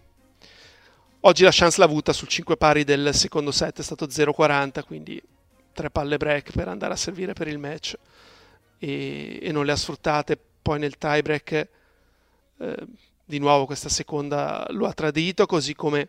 oggi 1.21 1.45
la 1.45 1.51
chance 1.53 1.79
l'ha 1.79 1.85
avuta 1.85 2.13
sul 2.13 2.27
5 2.27 2.57
pari 2.57 2.83
del 2.83 3.15
secondo 3.15 3.53
set, 3.53 3.79
è 3.79 3.83
stato 3.83 4.07
0-40, 4.07 4.85
quindi 4.85 5.23
tre 5.73 5.91
palle 5.91 6.17
break 6.17 6.53
per 6.53 6.69
andare 6.69 6.95
a 6.95 6.97
servire 6.97 7.33
per 7.33 7.49
il 7.49 7.59
match 7.59 7.97
e, 8.79 9.39
e 9.41 9.53
non 9.53 9.65
le 9.65 9.73
ha 9.73 9.77
sfruttate. 9.77 10.39
Poi 10.63 10.79
nel 10.81 10.99
tie 10.99 11.23
break 11.23 11.69
eh, 12.59 12.87
di 13.25 13.39
nuovo 13.39 13.67
questa 13.67 13.89
seconda 13.89 14.67
lo 14.71 14.87
ha 14.87 14.93
tradito, 14.93 15.47
così 15.47 15.75
come 15.75 16.09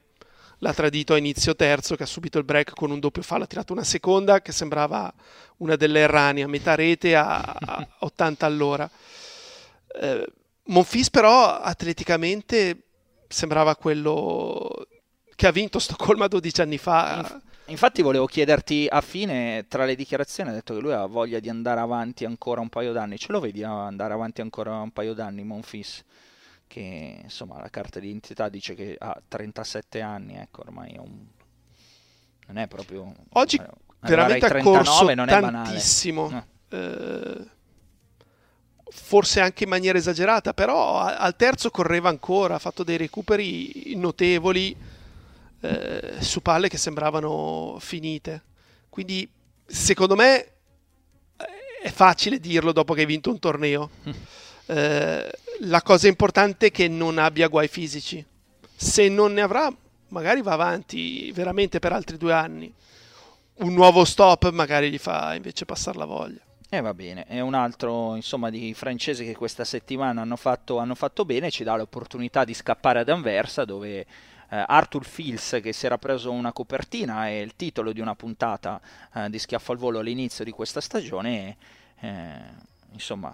l'ha 0.60 0.74
tradito 0.74 1.14
a 1.14 1.18
inizio 1.18 1.56
terzo 1.56 1.96
che 1.96 2.04
ha 2.04 2.08
subito 2.08 2.38
il 2.38 2.44
break 2.44 2.74
con 2.74 2.92
un 2.92 3.00
doppio 3.00 3.22
fallo, 3.22 3.44
ha 3.44 3.48
tirato 3.48 3.74
una 3.74 3.84
seconda 3.84 4.42
che 4.42 4.52
sembrava 4.52 5.14
una 5.58 5.76
delle 5.76 6.00
errani 6.00 6.42
a 6.42 6.48
metà 6.48 6.76
rete 6.76 7.16
a, 7.16 7.40
a 7.42 7.88
80 8.00 8.46
all'ora. 8.46 8.90
Eh, 10.00 10.28
Monfis 10.64 11.10
però 11.10 11.60
atleticamente 11.60 12.84
sembrava 13.28 13.76
quello 13.76 14.88
che 15.36 15.48
ha 15.48 15.52
vinto 15.52 15.80
Stoccolma 15.80 16.28
12 16.28 16.62
anni 16.62 16.78
fa. 16.78 17.42
Infatti 17.68 18.02
volevo 18.02 18.26
chiederti 18.26 18.88
a 18.90 19.02
fine, 19.02 19.66
tra 19.68 19.86
le 19.86 19.96
dichiarazioni, 19.96 20.50
ha 20.50 20.54
detto 20.54 20.74
che 20.74 20.80
lui 20.80 20.94
ha 20.94 21.06
voglia 21.06 21.40
di 21.40 21.50
andare 21.50 21.82
avanti 21.82 22.26
ancora 22.26 22.62
un 22.62 22.70
paio 22.70 22.94
d'anni. 22.94 23.18
Ce 23.18 23.32
lo 23.32 23.40
vedi 23.40 23.62
andare 23.64 24.14
avanti 24.14 24.42
ancora 24.42 24.80
un 24.80 24.92
paio 24.92 25.14
d'anni, 25.14 25.44
Monfis? 25.44 26.04
Che 26.68 27.20
insomma 27.24 27.60
la 27.60 27.70
carta 27.70 28.00
di 28.00 28.08
identità 28.08 28.50
dice 28.50 28.76
che 28.76 28.96
ha 29.00 29.20
37 29.26 30.02
anni, 30.02 30.36
ecco 30.36 30.62
ormai 30.62 30.92
è 30.92 30.98
un... 31.00 31.26
non 32.48 32.58
è 32.58 32.68
proprio... 32.68 33.14
Oggi 33.34 33.60
veramente 34.02 34.46
ha 34.46 34.62
corso 34.62 35.06
tantissimo. 35.06 36.30
No. 36.30 36.46
Eh 36.70 37.56
forse 38.90 39.42
anche 39.42 39.64
in 39.64 39.70
maniera 39.70 39.98
esagerata, 39.98 40.54
però 40.54 41.00
al 41.00 41.36
terzo 41.36 41.70
correva 41.70 42.10
ancora, 42.10 42.56
ha 42.56 42.60
fatto 42.60 42.84
dei 42.84 42.98
recuperi 42.98 43.94
notevoli 43.96 44.76
eh, 45.62 46.16
su 46.20 46.42
palle 46.42 46.70
che 46.70 46.78
sembravano 46.78 47.78
finite. 47.80 48.44
Quindi 48.90 49.30
secondo 49.66 50.16
me 50.16 50.40
eh, 50.40 50.52
è 51.84 51.92
facile 51.92 52.40
dirlo 52.40 52.72
dopo 52.72 52.94
che 52.94 53.02
hai 53.02 53.06
vinto 53.06 53.30
un 53.30 53.40
torneo. 53.40 53.90
Eh, 54.68 55.32
la 55.62 55.82
cosa 55.82 56.08
importante 56.08 56.68
è 56.68 56.72
che 56.72 56.88
non 56.88 57.18
abbia 57.18 57.48
guai 57.48 57.68
fisici. 57.68 58.24
Se 58.76 59.10
non 59.10 59.34
ne 59.34 59.42
avrà, 59.42 59.74
magari 60.10 60.42
va 60.42 60.54
avanti 60.54 61.32
veramente 61.32 61.80
per 61.80 61.94
altri 61.94 62.18
due 62.18 62.34
anni. 62.34 62.72
Un 63.60 63.74
nuovo 63.74 64.06
stop 64.06 64.52
magari 64.52 64.92
gli 64.92 65.00
fa 65.00 65.34
invece 65.34 65.66
passare 65.66 65.98
la 65.98 66.06
voglia. 66.06 66.40
E 66.70 66.78
eh, 66.78 66.82
va 66.82 66.94
bene, 66.94 67.26
è 67.26 67.40
un 67.40 67.54
altro 67.54 68.16
insomma 68.16 68.50
di 68.50 68.74
francesi 68.74 69.24
che 69.24 69.36
questa 69.36 69.64
settimana 69.64 70.22
hanno 70.22 70.36
fatto, 70.36 70.80
hanno 70.80 70.96
fatto 70.96 71.24
bene, 71.24 71.50
ci 71.50 71.64
dà 71.64 71.78
l'opportunità 71.78 72.44
di 72.44 72.54
scappare 72.54 73.00
ad 73.00 73.10
Anversa 73.10 73.64
dove 73.64 74.00
eh, 74.00 74.06
Arthur 74.50 75.06
Fils 75.06 75.60
che 75.62 75.72
si 75.72 75.86
era 75.86 75.98
preso 75.98 76.30
una 76.30 76.52
copertina 76.52 77.30
e 77.30 77.40
il 77.40 77.56
titolo 77.56 77.94
di 77.94 78.02
una 78.02 78.16
puntata 78.16 78.82
eh, 79.14 79.30
di 79.30 79.40
Schiaffo 79.40 79.72
al 79.72 79.78
Volo 79.78 80.00
all'inizio 80.00 80.44
di 80.44 80.52
questa 80.52 80.82
stagione, 80.82 81.56
eh, 82.02 82.36
insomma, 82.92 83.34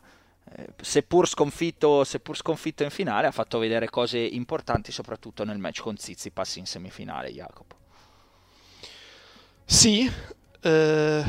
seppur 0.81 1.27
sconfitto, 1.27 2.03
seppur, 2.03 2.35
sconfitto, 2.35 2.83
in 2.83 2.89
finale 2.89 3.27
ha 3.27 3.31
fatto 3.31 3.57
vedere 3.59 3.89
cose 3.89 4.17
importanti 4.19 4.91
soprattutto 4.91 5.43
nel 5.43 5.57
match 5.57 5.81
con 5.81 5.97
Zizi, 5.97 6.31
passi 6.31 6.59
in 6.59 6.65
semifinale 6.65 7.31
Jacopo. 7.31 7.77
Sì, 9.65 10.11
eh, 10.61 11.23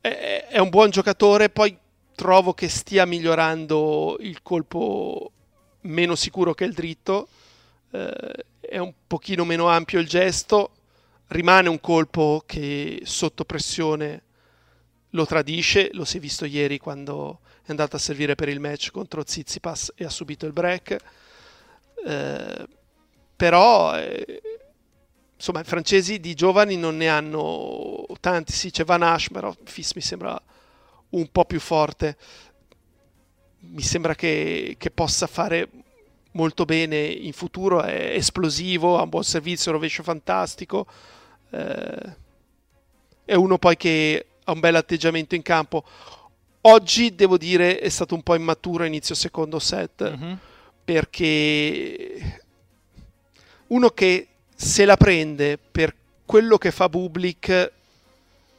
è, 0.00 0.46
è 0.48 0.58
un 0.58 0.68
buon 0.68 0.90
giocatore, 0.90 1.50
poi 1.50 1.76
trovo 2.14 2.52
che 2.52 2.68
stia 2.68 3.06
migliorando 3.06 4.16
il 4.20 4.42
colpo 4.42 5.32
meno 5.82 6.14
sicuro 6.14 6.54
che 6.54 6.64
il 6.64 6.74
dritto, 6.74 7.28
eh, 7.90 8.44
è 8.60 8.78
un 8.78 8.92
pochino 9.06 9.44
meno 9.44 9.68
ampio 9.68 9.98
il 9.98 10.06
gesto, 10.06 10.72
rimane 11.28 11.68
un 11.68 11.80
colpo 11.80 12.42
che 12.46 13.00
sotto 13.04 13.44
pressione 13.44 14.22
lo 15.10 15.26
tradisce, 15.26 15.90
lo 15.92 16.04
si 16.04 16.18
è 16.18 16.20
visto 16.20 16.44
ieri 16.44 16.78
quando 16.78 17.40
è 17.70 17.72
andato 17.72 17.96
a 17.96 18.00
servire 18.00 18.34
per 18.34 18.48
il 18.48 18.60
match 18.60 18.90
contro 18.90 19.22
Zizipas 19.24 19.92
e 19.96 20.04
ha 20.04 20.10
subito 20.10 20.46
il 20.46 20.52
break. 20.52 20.96
Eh, 22.06 22.66
però 23.36 23.96
eh, 23.98 24.42
insomma 25.36 25.60
i 25.60 25.64
francesi 25.64 26.20
di 26.20 26.34
giovani 26.34 26.76
non 26.76 26.96
ne 26.96 27.08
hanno 27.08 28.06
tanti, 28.20 28.52
sì 28.52 28.70
c'è 28.70 28.84
Van 28.84 29.02
Ash, 29.02 29.30
però 29.30 29.54
Fis 29.64 29.94
mi 29.94 30.00
sembra 30.00 30.40
un 31.10 31.28
po' 31.30 31.44
più 31.44 31.60
forte. 31.60 32.16
Mi 33.60 33.82
sembra 33.82 34.14
che, 34.14 34.76
che 34.78 34.90
possa 34.90 35.26
fare 35.26 35.68
molto 36.32 36.64
bene 36.64 36.98
in 36.98 37.32
futuro, 37.32 37.82
è 37.82 38.14
esplosivo, 38.14 38.98
ha 38.98 39.02
un 39.02 39.08
buon 39.08 39.24
servizio, 39.24 39.72
rovescio 39.72 40.02
fantastico. 40.02 40.86
Eh, 41.50 42.16
è 43.24 43.34
uno 43.34 43.58
poi 43.58 43.76
che 43.76 44.26
ha 44.44 44.52
un 44.52 44.60
bel 44.60 44.74
atteggiamento 44.74 45.34
in 45.34 45.42
campo. 45.42 45.84
Oggi 46.62 47.14
devo 47.14 47.38
dire 47.38 47.78
è 47.78 47.88
stato 47.88 48.14
un 48.14 48.22
po' 48.22 48.34
immaturo 48.34 48.84
inizio 48.84 49.14
secondo 49.14 49.58
set 49.58 50.16
mm-hmm. 50.16 50.34
perché 50.84 52.42
uno 53.68 53.88
che 53.90 54.26
se 54.54 54.84
la 54.84 54.96
prende 54.96 55.58
per 55.58 55.94
quello 56.26 56.58
che 56.58 56.70
fa 56.70 56.88
Bublik 56.88 57.72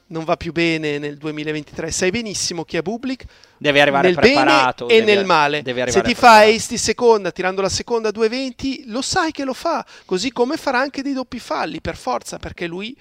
non 0.08 0.24
va 0.24 0.36
più 0.36 0.52
bene 0.52 0.98
nel 0.98 1.18
2023. 1.18 1.92
Sai 1.92 2.12
benissimo 2.12 2.64
chi 2.64 2.78
è 2.78 2.82
Bublik. 2.82 3.26
Deve 3.58 3.82
arrivare 3.82 4.08
nel 4.08 4.18
preparato. 4.18 4.88
Bene 4.88 5.12
e 5.12 5.16
nel 5.16 5.26
male. 5.26 5.64
Se 5.88 6.02
ti 6.02 6.14
fa 6.14 6.44
di 6.46 6.60
seconda 6.60 7.32
tirando 7.32 7.62
la 7.62 7.70
seconda 7.70 8.10
a 8.10 8.12
2.20, 8.12 8.84
lo 8.88 9.02
sai 9.02 9.32
che 9.32 9.44
lo 9.44 9.54
fa. 9.54 9.86
Così 10.06 10.32
come 10.32 10.58
farà 10.58 10.80
anche 10.80 11.02
dei 11.02 11.14
doppi 11.14 11.40
falli, 11.40 11.82
per 11.82 11.96
forza, 11.96 12.38
perché 12.38 12.68
lui 12.68 12.98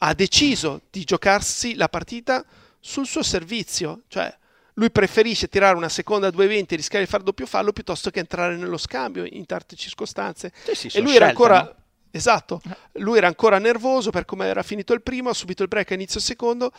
ha 0.00 0.14
deciso 0.14 0.82
di 0.90 1.02
giocarsi 1.02 1.74
la 1.74 1.88
partita 1.88 2.44
sul 2.80 3.06
suo 3.06 3.22
servizio. 3.22 4.02
Cioè, 4.08 4.34
lui 4.74 4.90
preferisce 4.90 5.48
tirare 5.48 5.76
una 5.76 5.88
seconda 5.88 6.28
a 6.28 6.30
2.20 6.30 6.66
e 6.68 6.76
rischiare 6.76 7.04
di 7.04 7.10
fare 7.10 7.24
doppio 7.24 7.46
fallo 7.46 7.72
piuttosto 7.72 8.10
che 8.10 8.20
entrare 8.20 8.56
nello 8.56 8.78
scambio 8.78 9.24
in 9.28 9.44
tante 9.44 9.76
circostanze. 9.76 10.52
Sì, 10.72 10.88
sì, 10.88 10.96
e 10.96 11.00
lui 11.00 11.16
era 11.16 11.26
ancora... 11.26 11.62
No? 11.62 11.74
Esatto, 12.10 12.62
lui 12.92 13.18
era 13.18 13.26
ancora 13.26 13.58
nervoso 13.58 14.10
per 14.10 14.24
come 14.24 14.46
era 14.46 14.62
finito 14.62 14.94
il 14.94 15.02
primo, 15.02 15.28
ha 15.28 15.34
subito 15.34 15.62
il 15.62 15.68
break 15.68 15.90
a 15.90 15.94
inizio 15.94 16.20
secondo, 16.20 16.72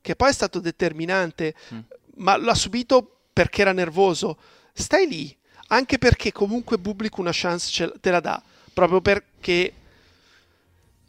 che 0.00 0.16
poi 0.16 0.30
è 0.30 0.32
stato 0.32 0.58
determinante, 0.58 1.54
mm. 1.72 1.78
ma 2.16 2.36
l'ha 2.36 2.54
subito 2.54 3.20
perché 3.32 3.60
era 3.60 3.72
nervoso. 3.72 4.38
Stai 4.72 5.06
lì, 5.06 5.34
anche 5.68 5.98
perché 5.98 6.32
comunque 6.32 6.78
Bublik 6.78 7.16
una 7.18 7.30
chance 7.32 7.92
te 8.00 8.10
la 8.10 8.20
dà, 8.20 8.42
proprio 8.72 9.00
perché 9.00 9.72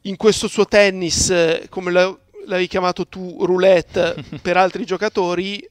in 0.01 0.17
questo 0.17 0.47
suo 0.47 0.65
tennis, 0.65 1.33
come 1.69 1.91
l'avevi 2.45 2.67
chiamato 2.67 3.07
tu, 3.07 3.45
roulette 3.45 4.15
per 4.41 4.57
altri 4.57 4.85
giocatori, 4.85 5.69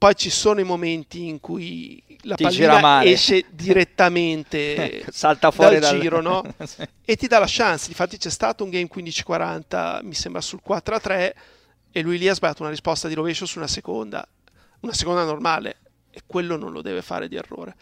poi 0.00 0.16
ci 0.16 0.30
sono 0.30 0.60
i 0.60 0.64
momenti 0.64 1.28
in 1.28 1.40
cui 1.40 2.02
la 2.22 2.34
ti 2.34 2.44
pallina 2.44 3.04
esce 3.04 3.44
direttamente 3.50 5.04
salta 5.12 5.50
fuori 5.50 5.78
dal, 5.78 5.90
dal... 5.90 6.00
giro 6.00 6.20
no? 6.22 6.42
sì. 6.64 6.82
e 7.04 7.16
ti 7.16 7.26
dà 7.26 7.38
la 7.38 7.46
chance. 7.46 7.88
Infatti 7.88 8.16
c'è 8.16 8.30
stato 8.30 8.64
un 8.64 8.70
game 8.70 8.88
15-40 8.90 10.02
mi 10.04 10.14
sembra 10.14 10.40
sul 10.40 10.62
4-3 10.66 11.32
e 11.92 12.00
lui 12.00 12.16
lì 12.16 12.28
ha 12.28 12.34
sbagliato 12.34 12.62
una 12.62 12.70
risposta 12.70 13.08
di 13.08 13.14
rovescio 13.14 13.44
su 13.44 13.58
una 13.58 13.66
seconda 13.66 14.26
una 14.80 14.94
seconda 14.94 15.24
normale 15.24 15.76
e 16.10 16.22
quello 16.24 16.56
non 16.56 16.72
lo 16.72 16.80
deve 16.80 17.02
fare 17.02 17.28
di 17.28 17.36
errore. 17.36 17.76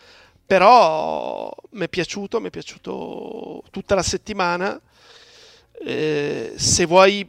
Però 0.44 1.54
mi 1.70 1.84
è 1.84 1.88
piaciuto 1.88 2.40
mi 2.40 2.48
è 2.48 2.50
piaciuto 2.50 3.62
tutta 3.70 3.94
la 3.94 4.02
settimana. 4.02 4.80
Eh, 5.84 6.54
se 6.56 6.84
vuoi 6.84 7.28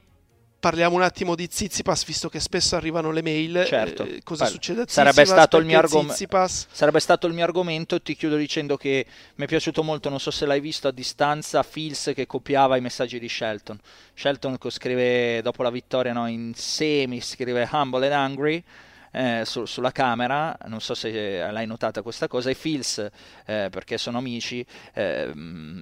parliamo 0.59 0.95
un 0.95 1.01
attimo 1.01 1.35
di 1.35 1.47
Zizipas, 1.49 2.05
visto 2.05 2.29
che 2.29 2.39
spesso 2.39 2.75
arrivano 2.75 3.11
le 3.11 3.21
mail. 3.21 3.63
Certo. 3.65 4.03
Eh, 4.03 4.21
cosa 4.23 4.45
Beh, 4.45 4.51
succede 4.51 4.81
a 4.81 4.83
Zizipas? 4.87 5.13
Sarebbe 5.13 5.25
stato, 5.25 5.57
il 5.57 5.65
mio 5.65 5.77
argom- 5.77 6.09
Zizipas... 6.09 6.67
sarebbe 6.71 6.99
stato 6.99 7.27
il 7.27 7.33
mio 7.33 7.43
argomento. 7.43 8.01
Ti 8.01 8.15
chiudo 8.15 8.35
dicendo 8.35 8.77
che 8.77 9.05
mi 9.35 9.45
è 9.45 9.47
piaciuto 9.47 9.83
molto, 9.83 10.09
non 10.09 10.19
so 10.19 10.31
se 10.31 10.45
l'hai 10.45 10.59
visto 10.59 10.87
a 10.87 10.91
distanza, 10.91 11.63
Fils 11.63 12.11
che 12.13 12.25
copiava 12.25 12.77
i 12.77 12.81
messaggi 12.81 13.19
di 13.19 13.29
Shelton. 13.29 13.79
Shelton 14.13 14.57
scrive 14.67 15.41
dopo 15.41 15.63
la 15.63 15.71
vittoria 15.71 16.13
no, 16.13 16.27
in 16.27 16.53
semi, 16.55 17.21
scrive 17.21 17.67
humble 17.71 18.05
and 18.05 18.13
angry 18.13 18.63
eh, 19.11 19.41
su, 19.45 19.65
sulla 19.65 19.91
camera, 19.91 20.57
non 20.67 20.81
so 20.81 20.93
se 20.93 21.49
l'hai 21.51 21.65
notata 21.65 22.01
questa 22.01 22.27
cosa, 22.27 22.49
e 22.49 22.53
Fils, 22.53 22.99
eh, 23.45 23.67
perché 23.69 23.97
sono 23.97 24.17
amici, 24.17 24.65
eh, 24.93 25.31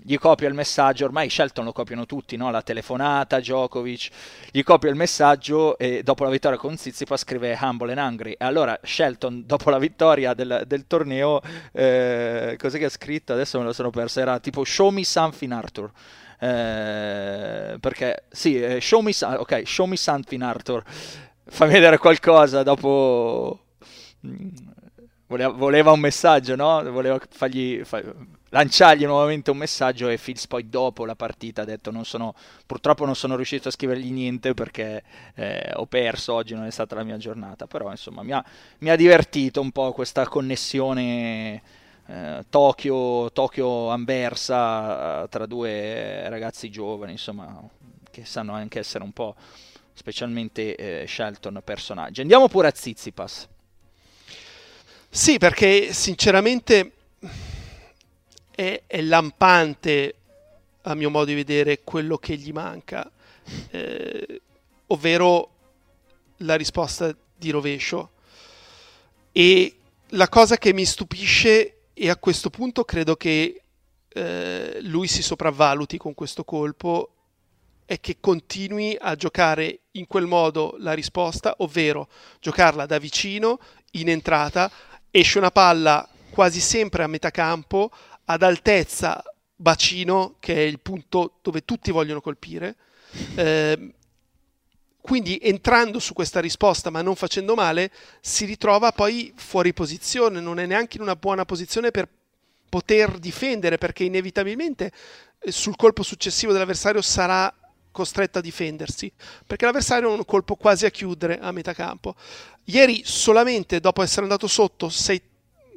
gli 0.04 0.18
copia 0.18 0.48
il 0.48 0.54
messaggio, 0.54 1.06
ormai 1.06 1.30
Shelton 1.30 1.66
lo 1.66 1.72
copiano 1.72 2.06
tutti, 2.06 2.36
no? 2.36 2.50
la 2.52 2.62
telefonata, 2.62 3.40
Djokovic, 3.40 4.10
gli 4.52 4.64
copia 4.64 4.90
il 4.90 4.96
messaggio 4.96 5.78
e 5.78 6.04
dopo 6.04 6.24
la 6.24 6.30
vittoria 6.30 6.58
con 6.58 6.78
Zizipa 6.78 7.18
scrive 7.18 7.58
Humble 7.60 7.92
and 7.92 8.00
Angry, 8.00 8.32
e 8.32 8.46
allora 8.46 8.80
Shelton 8.82 9.44
dopo 9.48 9.70
la 9.70 9.80
vittoria 9.80 10.34
del, 10.34 10.64
del 10.66 10.88
torneo, 10.88 11.42
eh, 11.72 12.56
cos'è 12.58 12.78
che 12.78 12.86
ha 12.86 12.90
scritto? 12.90 13.34
Adesso 13.34 13.58
me 13.60 13.66
lo 13.66 13.74
sono 13.74 13.90
perso, 13.90 14.20
era 14.20 14.40
tipo 14.40 14.64
Show 14.64 14.90
me 14.90 15.04
something 15.04 15.52
Arthur. 15.52 15.92
Eh, 16.40 17.78
perché 17.80 18.26
sì, 18.30 18.62
eh, 18.62 18.80
show 18.80 19.02
me, 19.02 19.12
okay, 19.22 19.66
show 19.66 19.88
me 19.88 19.98
something 19.98 20.44
Arthur 20.44 20.84
fammi 21.50 21.74
vedere 21.74 21.98
qualcosa 21.98 22.64
dopo 22.64 23.66
mm, 24.26 24.50
voleva, 25.28 25.52
voleva 25.52 25.92
un 25.92 26.00
messaggio 26.00 26.56
no? 26.56 26.84
voleva 26.92 27.20
fargli 27.30 27.84
fa, 27.84 28.02
lanciargli 28.50 29.06
nuovamente 29.06 29.52
un 29.52 29.58
messaggio 29.58 30.08
e 30.08 30.18
Fils 30.18 30.48
poi 30.48 30.70
dopo 30.70 31.06
la 31.06 31.16
partita 31.16 31.64
ha 31.64 31.66
detto 31.66 31.92
non 31.92 32.06
sono, 32.06 32.34
purtroppo 32.66 33.06
non 33.06 33.16
sono 33.16 33.36
riuscito 33.36 33.68
a 33.68 33.72
scrivergli 33.72 34.12
niente 34.12 34.54
perché 34.54 35.04
eh, 35.36 35.72
ho 35.76 35.86
perso 35.86 36.34
oggi 36.34 36.54
non 36.54 36.66
è 36.66 36.72
stata 36.72 36.96
la 36.96 37.04
mia 37.04 37.18
giornata 37.18 37.68
però 37.68 37.90
insomma 37.92 38.24
mi 38.24 38.32
ha, 38.32 38.44
mi 38.80 38.90
ha 38.90 38.96
divertito 38.96 39.62
un 39.62 39.72
po' 39.72 39.92
questa 39.92 40.28
connessione 40.28 41.62
eh, 42.06 42.46
Tokyo, 42.50 43.32
Tokyo 43.34 43.90
Anversa 43.90 45.24
eh, 45.24 45.28
tra 45.30 45.46
due 45.46 46.30
ragazzi 46.30 46.70
giovani 46.70 47.12
insomma 47.14 47.62
che 48.10 48.24
sanno 48.24 48.54
anche 48.54 48.80
essere 48.80 49.04
un 49.04 49.12
po' 49.12 49.36
specialmente 49.98 50.76
eh, 50.76 51.08
Shelton 51.08 51.60
personaggi. 51.64 52.22
Andiamo 52.22 52.48
pure 52.48 52.68
a 52.68 52.74
Zizipas. 52.74 53.48
Sì, 55.10 55.40
perché 55.40 55.92
sinceramente 55.92 56.92
è, 58.52 58.84
è, 58.86 59.02
lampante, 59.02 60.16
a 60.84 60.94
mio 60.94 61.10
modo 61.10 61.26
di 61.26 61.34
vedere, 61.34 61.82
quello 61.84 62.20
che 62.20 62.36
gli 62.36 62.52
manca, 62.52 63.10
eh, 63.72 64.42
ovvero 64.88 65.50
la 66.38 66.54
risposta 66.54 67.16
di 67.36 67.50
rovescio. 67.50 68.12
E 69.32 69.78
la 70.10 70.30
cosa 70.30 70.58
che 70.58 70.74
mi 70.74 70.86
stupisce, 70.86 71.78
e 71.92 72.10
a 72.10 72.18
questo 72.18 72.52
punto 72.52 72.86
credo 72.86 73.16
che 73.16 73.62
eh, 74.10 74.78
lui 74.82 75.08
si 75.08 75.24
sopravvaluti 75.24 75.98
con 75.98 76.14
questo 76.14 76.44
colpo, 76.44 77.14
è 77.88 78.02
che 78.02 78.18
continui 78.20 78.98
a 79.00 79.16
giocare 79.16 79.84
in 79.92 80.08
quel 80.08 80.26
modo 80.26 80.76
la 80.80 80.92
risposta, 80.92 81.56
ovvero 81.60 82.10
giocarla 82.42 82.86
da 82.86 83.00
vicino, 83.00 83.60
in 83.92 84.10
entrata, 84.10 84.70
esce 85.10 85.38
una 85.38 85.52
palla 85.52 86.08
quasi 86.30 86.60
sempre 86.60 87.04
a 87.04 87.08
metà 87.08 87.32
campo, 87.32 87.90
ad 88.26 88.44
altezza 88.44 89.24
bacino, 89.56 90.36
che 90.40 90.54
è 90.54 90.60
il 90.60 90.82
punto 90.82 91.40
dove 91.42 91.64
tutti 91.64 91.90
vogliono 91.92 92.20
colpire. 92.20 92.76
Eh, 93.36 93.94
quindi 95.00 95.40
entrando 95.42 96.00
su 96.00 96.12
questa 96.12 96.42
risposta 96.42 96.90
ma 96.90 97.02
non 97.02 97.16
facendo 97.16 97.56
male, 97.56 97.90
si 98.20 98.44
ritrova 98.44 98.92
poi 98.92 99.32
fuori 99.34 99.72
posizione, 99.72 100.42
non 100.42 100.60
è 100.60 100.66
neanche 100.66 100.98
in 100.98 101.04
una 101.04 101.16
buona 101.16 101.46
posizione 101.46 101.92
per 101.92 102.10
poter 102.68 103.18
difendere, 103.18 103.78
perché 103.78 104.04
inevitabilmente 104.04 104.92
eh, 105.40 105.52
sul 105.54 105.78
colpo 105.78 106.04
successivo 106.04 106.52
dell'avversario 106.52 107.02
sarà 107.02 107.50
costretto 107.98 108.38
a 108.38 108.42
difendersi, 108.42 109.12
perché 109.48 109.66
l'avversario 109.66 110.12
ha 110.12 110.14
un 110.14 110.24
colpo 110.24 110.56
quasi 110.56 110.86
a 110.86 110.92
chiudere 110.92 111.40
a 111.40 111.52
metà 111.52 111.74
campo. 111.74 112.14
Ieri 112.66 113.02
solamente 113.04 113.80
dopo 113.80 114.04
essere 114.04 114.22
andato 114.22 114.46
sotto 114.46 114.88
6, 114.88 115.22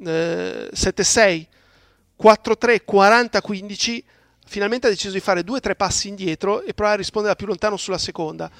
eh, 0.05 0.69
7-6, 0.71 1.47
4-3, 2.21 2.83
40-15, 2.85 4.03
finalmente 4.45 4.85
ha 4.85 4.91
deciso 4.91 5.13
di 5.13 5.19
fare 5.19 5.43
due 5.43 5.57
o 5.57 5.59
tre 5.59 5.75
passi 5.75 6.09
indietro 6.09 6.61
e 6.61 6.75
provare 6.75 6.97
a 6.97 6.99
rispondere 6.99 7.35
più 7.35 7.47
lontano 7.47 7.75
sulla 7.75 7.97
seconda. 7.97 8.51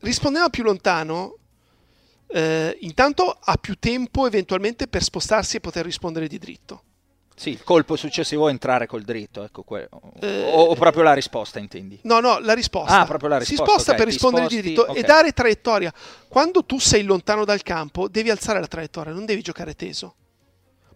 Rispondeva 0.00 0.48
più 0.48 0.62
lontano, 0.62 1.38
eh, 2.28 2.76
intanto 2.82 3.36
ha 3.42 3.56
più 3.56 3.74
tempo 3.80 4.28
eventualmente 4.28 4.86
per 4.86 5.02
spostarsi 5.02 5.56
e 5.56 5.60
poter 5.60 5.84
rispondere 5.84 6.28
di 6.28 6.38
dritto. 6.38 6.82
Sì, 7.38 7.50
il 7.50 7.62
colpo 7.62 7.96
successivo 7.96 8.48
è 8.48 8.50
entrare 8.50 8.86
col 8.86 9.02
dritto, 9.02 9.44
ecco, 9.44 9.62
que- 9.62 9.90
eh, 10.20 10.42
o, 10.42 10.62
o, 10.62 10.74
proprio 10.74 11.02
la 11.02 11.12
risposta, 11.12 11.58
intendi? 11.58 12.00
No, 12.04 12.18
no, 12.18 12.38
la 12.38 12.54
risposta. 12.54 13.00
Ah, 13.00 13.04
proprio 13.04 13.28
la 13.28 13.36
risposta. 13.36 13.62
Si 13.62 13.70
sposta 13.70 13.92
okay, 13.92 14.02
per 14.02 14.12
rispondere 14.12 14.46
sposti, 14.46 14.62
di 14.62 14.74
dritto 14.74 14.90
okay. 14.90 15.02
e 15.02 15.06
dare 15.06 15.32
traiettoria. 15.32 15.92
Quando 16.28 16.64
tu 16.64 16.78
sei 16.78 17.02
lontano 17.02 17.44
dal 17.44 17.62
campo, 17.62 18.08
devi 18.08 18.30
alzare 18.30 18.58
la 18.58 18.66
traiettoria, 18.66 19.12
non 19.12 19.26
devi 19.26 19.42
giocare 19.42 19.76
teso. 19.76 20.14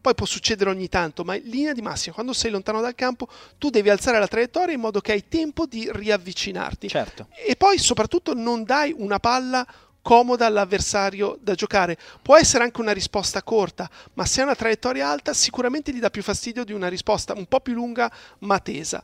poi 0.00 0.14
può 0.14 0.24
succedere 0.24 0.70
ogni 0.70 0.88
tanto, 0.88 1.24
ma 1.24 1.34
in 1.34 1.42
linea 1.44 1.72
di 1.74 1.82
massima, 1.82 2.14
quando 2.14 2.32
sei 2.32 2.50
lontano 2.50 2.80
dal 2.80 2.94
campo, 2.94 3.28
tu 3.58 3.68
devi 3.68 3.90
alzare 3.90 4.18
la 4.18 4.26
traiettoria 4.26 4.74
in 4.74 4.80
modo 4.80 5.02
che 5.02 5.12
hai 5.12 5.28
tempo 5.28 5.66
di 5.66 5.90
riavvicinarti. 5.92 6.88
Certo. 6.88 7.26
E 7.46 7.54
poi 7.54 7.76
soprattutto 7.76 8.32
non 8.32 8.64
dai 8.64 8.94
una 8.96 9.20
palla 9.20 9.66
comoda 10.02 10.46
all'avversario 10.46 11.38
da 11.40 11.54
giocare. 11.54 11.96
Può 12.22 12.36
essere 12.36 12.64
anche 12.64 12.80
una 12.80 12.92
risposta 12.92 13.42
corta, 13.42 13.88
ma 14.14 14.24
se 14.24 14.40
ha 14.40 14.44
una 14.44 14.54
traiettoria 14.54 15.08
alta 15.08 15.32
sicuramente 15.32 15.92
gli 15.92 16.00
dà 16.00 16.10
più 16.10 16.22
fastidio 16.22 16.64
di 16.64 16.72
una 16.72 16.88
risposta 16.88 17.34
un 17.34 17.46
po' 17.46 17.60
più 17.60 17.74
lunga 17.74 18.10
ma 18.40 18.58
tesa. 18.58 19.02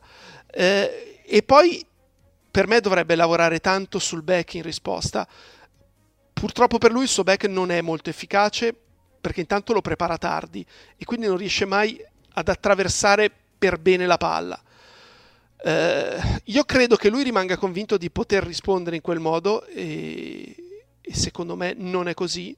Eh, 0.51 1.21
e 1.25 1.43
poi 1.43 1.85
per 2.49 2.67
me 2.67 2.79
dovrebbe 2.79 3.15
lavorare 3.15 3.59
tanto 3.59 3.99
sul 3.99 4.23
back 4.23 4.55
in 4.55 4.63
risposta. 4.63 5.27
Purtroppo 6.33 6.77
per 6.77 6.91
lui 6.91 7.03
il 7.03 7.09
suo 7.09 7.23
back 7.23 7.45
non 7.45 7.71
è 7.71 7.81
molto 7.81 8.09
efficace 8.09 8.73
perché 9.19 9.41
intanto 9.41 9.73
lo 9.73 9.81
prepara 9.81 10.17
tardi 10.17 10.65
e 10.95 11.05
quindi 11.05 11.27
non 11.27 11.37
riesce 11.37 11.65
mai 11.65 12.01
ad 12.33 12.47
attraversare 12.47 13.31
per 13.57 13.79
bene 13.79 14.05
la 14.05 14.17
palla. 14.17 14.59
Eh, 15.59 16.41
io 16.45 16.63
credo 16.63 16.95
che 16.95 17.09
lui 17.09 17.23
rimanga 17.23 17.57
convinto 17.57 17.97
di 17.97 18.11
poter 18.11 18.43
rispondere 18.43 18.95
in 18.95 19.01
quel 19.01 19.19
modo 19.19 19.65
e, 19.65 20.55
e 21.07 21.15
secondo 21.15 21.55
me 21.55 21.73
non 21.77 22.07
è 22.07 22.13
così. 22.13 22.55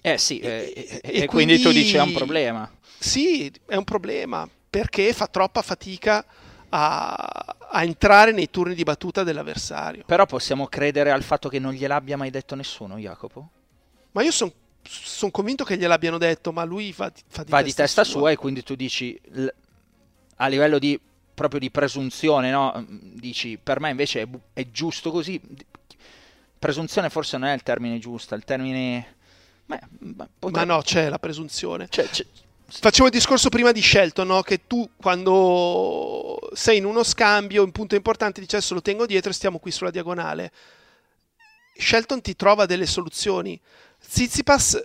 Eh 0.00 0.18
sì, 0.18 0.38
e, 0.38 0.72
e, 0.74 1.00
e 1.02 1.26
quindi, 1.26 1.26
quindi 1.26 1.60
tu 1.60 1.70
dici 1.70 1.96
è 1.96 2.02
un 2.02 2.12
problema. 2.12 2.70
Sì, 2.98 3.52
è 3.66 3.76
un 3.76 3.84
problema 3.84 4.48
perché 4.68 5.12
fa 5.12 5.26
troppa 5.26 5.62
fatica 5.62 6.24
a, 6.70 7.56
a, 7.70 7.82
entrare 7.82 8.32
nei 8.32 8.50
turni 8.50 8.74
di 8.74 8.82
battuta 8.82 9.22
dell'avversario. 9.22 10.04
Però 10.04 10.26
possiamo 10.26 10.66
credere 10.66 11.10
al 11.10 11.22
fatto 11.22 11.48
che 11.48 11.58
non 11.58 11.72
gliel'abbia 11.72 12.16
mai 12.16 12.30
detto 12.30 12.54
nessuno, 12.54 12.96
Jacopo? 12.96 13.50
Ma 14.12 14.22
io 14.22 14.30
sono 14.30 14.52
son 14.82 15.30
convinto 15.30 15.64
che 15.64 15.76
gliel'abbiano 15.76 16.18
detto, 16.18 16.52
ma 16.52 16.64
lui 16.64 16.92
fa, 16.92 17.12
fa 17.28 17.42
di, 17.44 17.50
va 17.50 17.62
testa, 17.62 17.62
di 17.62 17.74
testa 17.74 18.04
sua. 18.04 18.20
sua. 18.20 18.30
e 18.30 18.36
quindi 18.36 18.62
tu 18.62 18.74
dici 18.74 19.18
a 20.36 20.46
livello 20.46 20.78
di 20.78 20.98
proprio 21.34 21.60
di 21.60 21.70
presunzione, 21.70 22.50
no? 22.50 22.84
Dici 22.88 23.58
per 23.62 23.80
me 23.80 23.90
invece 23.90 24.22
è, 24.22 24.28
è 24.52 24.70
giusto 24.70 25.10
così. 25.10 25.40
Presunzione 26.58 27.10
forse 27.10 27.38
non 27.38 27.48
è 27.48 27.54
il 27.54 27.62
termine 27.62 27.98
giusto, 27.98 28.34
il 28.34 28.44
termine 28.44 29.16
Beh, 29.68 29.80
potrebbe... 30.38 30.66
Ma 30.66 30.74
no, 30.74 30.80
c'è 30.82 31.08
la 31.08 31.18
presunzione. 31.18 31.88
C'è, 31.88 32.08
c'è, 32.08 32.24
Facevo 32.70 33.06
il 33.06 33.12
discorso 33.12 33.48
prima 33.48 33.72
di 33.72 33.80
Shelton, 33.80 34.26
no? 34.26 34.42
che 34.42 34.66
tu 34.66 34.90
quando 34.96 36.38
sei 36.52 36.76
in 36.76 36.84
uno 36.84 37.02
scambio, 37.02 37.64
un 37.64 37.72
punto 37.72 37.94
importante, 37.94 38.40
dici 38.40 38.56
adesso 38.56 38.74
lo 38.74 38.82
tengo 38.82 39.06
dietro 39.06 39.30
e 39.30 39.34
stiamo 39.34 39.58
qui 39.58 39.70
sulla 39.70 39.90
diagonale. 39.90 40.52
Shelton 41.74 42.20
ti 42.20 42.36
trova 42.36 42.66
delle 42.66 42.84
soluzioni. 42.84 43.58
Zizipas, 43.98 44.84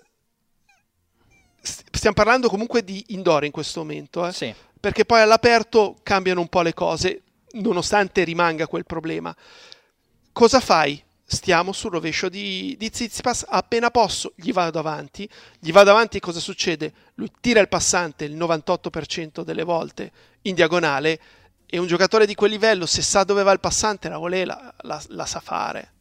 stiamo 1.62 2.16
parlando 2.16 2.48
comunque 2.48 2.86
di 2.86 3.04
indoor 3.10 3.44
in 3.44 3.52
questo 3.52 3.82
momento, 3.82 4.26
eh? 4.26 4.32
sì. 4.32 4.54
perché 4.80 5.04
poi 5.04 5.20
all'aperto 5.20 5.98
cambiano 6.04 6.40
un 6.40 6.48
po' 6.48 6.62
le 6.62 6.74
cose, 6.74 7.22
nonostante 7.54 8.24
rimanga 8.24 8.66
quel 8.66 8.86
problema. 8.86 9.36
Cosa 10.32 10.62
fai? 10.62 11.03
Stiamo 11.26 11.72
sul 11.72 11.92
rovescio 11.92 12.30
di, 12.30 12.76
di 12.78 12.90
Zizipas, 12.94 13.46
appena 13.48 13.90
posso 13.92 14.34
gli 14.36 14.52
vado 14.52 14.80
avanti, 14.80 15.28
gli 15.60 15.72
vado 15.72 15.92
avanti 15.92 16.18
e 16.18 16.20
cosa 16.20 16.40
succede? 16.40 16.94
Lui 17.16 17.32
tira 17.40 17.60
il 17.60 17.70
passante 17.70 18.26
il 18.26 18.36
98% 18.36 19.42
delle 19.44 19.64
volte 19.64 20.12
in 20.44 20.56
diagonale 20.56 21.20
e 21.66 21.78
un 21.80 21.88
giocatore 21.88 22.26
di 22.26 22.36
quel 22.36 22.52
livello 22.52 22.86
se 22.86 23.02
sa 23.02 23.24
dove 23.24 23.44
va 23.44 23.52
il 23.52 23.60
passante 23.60 24.10
la 24.10 24.18
volè, 24.18 24.46
la, 24.46 24.74
la, 24.82 25.02
la 25.08 25.26
sa 25.26 25.40
fare. 25.40 25.92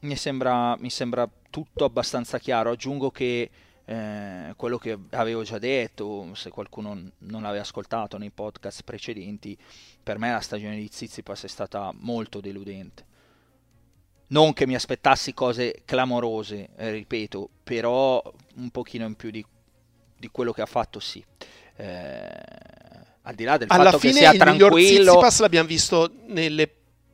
Mi 0.00 0.16
sembra, 0.16 0.76
mi 0.78 0.90
sembra 0.90 1.26
tutto 1.48 1.84
abbastanza 1.84 2.38
chiaro, 2.38 2.72
aggiungo 2.72 3.10
che 3.10 3.50
eh, 3.86 4.54
quello 4.56 4.78
che 4.78 4.98
avevo 5.10 5.42
già 5.42 5.58
detto, 5.58 6.34
se 6.34 6.50
qualcuno 6.50 7.10
non 7.18 7.42
l'aveva 7.42 7.62
ascoltato 7.62 8.16
nei 8.16 8.30
podcast 8.30 8.82
precedenti, 8.82 9.56
per 10.02 10.18
me 10.18 10.30
la 10.30 10.40
stagione 10.40 10.76
di 10.76 10.88
Zizipas 10.90 11.44
è 11.44 11.48
stata 11.48 11.92
molto 11.94 12.40
deludente. 12.40 13.12
Non 14.28 14.54
che 14.54 14.66
mi 14.66 14.74
aspettassi 14.74 15.34
cose 15.34 15.82
clamorose, 15.84 16.70
eh, 16.76 16.92
ripeto, 16.92 17.48
però 17.62 18.22
un 18.56 18.70
pochino 18.70 19.04
in 19.04 19.16
più 19.16 19.30
di, 19.30 19.44
di 20.16 20.28
quello 20.28 20.52
che 20.52 20.62
ha 20.62 20.66
fatto 20.66 20.98
sì. 20.98 21.22
Eh, 21.76 22.30
al 23.26 23.34
di 23.34 23.44
là 23.44 23.58
del 23.58 23.68
Alla 23.70 23.84
fatto 23.84 23.98
fine 23.98 24.12
che 24.12 24.18
sia 24.18 24.32
il 24.32 24.38
tranquillo... 24.38 25.10
Zizipas 25.10 25.40
l'abbiamo 25.40 25.68
visto 25.68 26.10
nel 26.28 26.68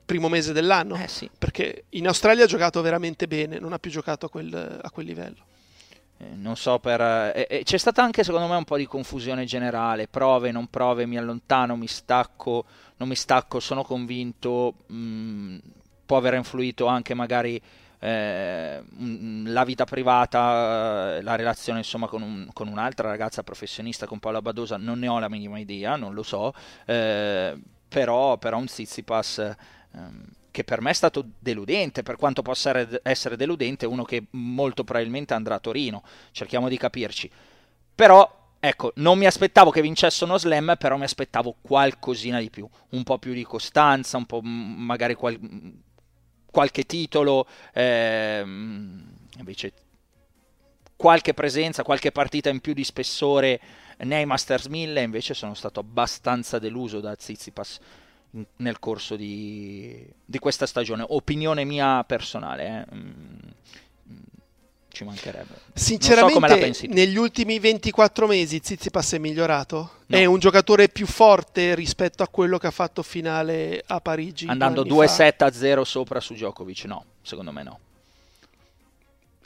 primo 0.05 0.29
mese 0.29 0.53
dell'anno, 0.53 0.97
eh, 0.97 1.09
sì. 1.09 1.29
perché 1.37 1.85
in 1.91 2.07
Australia 2.07 2.45
ha 2.45 2.49
giocato 2.49 2.81
veramente 2.81 3.27
bene, 3.27 3.59
non 3.59 3.73
ha 3.73 3.79
più 3.79 3.91
giocato 3.91 4.27
a 4.27 4.31
quel, 4.31 4.81
a 4.81 4.91
quel 4.91 5.07
livello. 5.07 5.47
Eh, 6.21 6.35
non 6.35 6.57
so 6.57 6.79
per... 6.79 7.01
Eh, 7.01 7.47
eh, 7.49 7.63
c'è 7.65 7.79
stata 7.79 8.03
anche 8.03 8.23
secondo 8.25 8.47
me 8.47 8.57
un 8.57 8.65
po' 8.65 8.77
di 8.77 8.87
confusione 8.87 9.45
generale, 9.47 10.07
prove, 10.07 10.51
non 10.53 10.69
prove, 10.69 11.07
mi 11.07 11.17
allontano, 11.17 11.77
mi 11.77 11.87
stacco, 11.87 12.65
non 12.97 13.09
mi 13.09 13.17
stacco, 13.17 13.59
sono 13.59 13.83
convinto, 13.83 14.75
mh, 14.87 14.95
mm, 14.95 15.59
può 16.05 16.19
aver 16.19 16.35
influito 16.35 16.87
anche 16.87 17.15
magari 17.15 17.61
eh, 18.01 18.83
la 19.45 19.65
vita 19.65 19.85
privata, 19.85 21.17
eh, 21.17 21.23
la 21.23 21.37
relazione 21.37 21.79
insomma 21.79 22.07
con, 22.07 22.21
un, 22.21 22.51
con, 22.53 22.69
un'altra 22.69 23.09
ragazza 23.09 23.43
professionista, 23.43 24.07
con 24.07 24.19
Paola 24.19 24.43
Badosa, 24.43 24.77
non 24.77 24.99
ne 24.99 25.09
ho 25.09 25.19
la 25.19 25.29
minima 25.31 25.59
idea, 25.59 25.97
non 25.97 26.13
lo 26.13 26.23
so, 26.23 26.53
eh, 26.85 27.59
però, 27.89 28.37
però 28.37 28.59
un 28.59 28.69
Zizipas... 28.69 29.57
Ehm, 29.93 30.25
che 30.51 30.65
per 30.65 30.81
me 30.81 30.91
è 30.91 30.95
stato 30.95 31.25
deludente, 31.39 32.03
per 32.03 32.17
quanto 32.17 32.43
possa 32.43 32.87
essere 33.03 33.37
deludente, 33.37 33.87
uno 33.87 34.05
che 34.05 34.27
molto 34.31 34.85
probabilmente 34.85 35.35
andrà 35.35 35.57
a 35.57 35.61
Torino, 35.61 36.03
cerchiamo 36.33 36.69
di 36.69 36.77
capirci. 36.77 37.31
Però, 37.95 38.55
ecco, 38.59 38.93
non 38.97 39.19
mi 39.19 39.27
aspettavo 39.27 39.71
che 39.71 39.83
vincesse 39.83 40.25
uno 40.25 40.39
slam, 40.39 40.75
però 40.79 40.97
mi 40.97 41.05
aspettavo 41.05 41.57
qualcosina 41.61 42.41
di 42.41 42.51
più, 42.51 42.69
un 42.91 43.03
po' 43.03 43.19
più 43.19 43.33
di 43.33 43.45
costanza, 43.45 44.17
un 44.17 44.27
po' 44.27 44.41
magari 44.43 45.15
qual- 45.15 45.39
qualche 46.51 46.85
titolo, 46.85 47.47
ehm, 47.73 49.15
invece 49.39 49.73
qualche 50.97 51.33
presenza, 51.33 51.83
qualche 51.83 52.13
partita 52.13 52.51
in 52.51 52.61
più 52.61 52.75
di 52.75 52.85
spessore 52.85 53.61
nei 53.99 54.27
Masters 54.27 54.67
1000, 54.67 55.01
invece 55.01 55.35
sono 55.35 55.55
stato 55.55 55.81
abbastanza 55.81 56.59
deluso 56.59 57.01
da 57.01 57.15
Zizipas 57.19 57.79
nel 58.57 58.79
corso 58.79 59.17
di, 59.17 60.07
di, 60.25 60.39
questa 60.39 60.67
stagione. 60.67 61.05
Opinione 61.07 61.65
mia 61.65 62.05
personale, 62.05 62.87
eh. 62.89 62.95
mm, 62.95 63.39
ci 64.89 65.05
mancherebbe. 65.05 65.55
Sinceramente, 65.73 66.75
so 66.75 66.87
negli 66.89 67.17
ultimi 67.17 67.59
24 67.59 68.27
mesi 68.27 68.61
Zizipas 68.63 69.13
è 69.13 69.19
migliorato? 69.19 69.99
No. 70.07 70.17
È 70.17 70.25
un 70.25 70.39
giocatore 70.39 70.89
più 70.89 71.07
forte 71.07 71.75
rispetto 71.75 72.23
a 72.23 72.29
quello 72.29 72.59
che 72.59 72.67
ha 72.67 72.73
fatto 72.73 73.03
finale 73.03 73.83
a 73.87 74.01
Parigi? 74.01 74.47
Andando 74.47 74.85
2-7 74.85 75.45
a 75.45 75.53
0 75.53 75.85
sopra 75.85 76.21
su 76.21 76.35
Djokovic? 76.35 76.85
No, 76.85 77.05
secondo 77.23 77.53
me 77.53 77.63
no. 77.63 77.79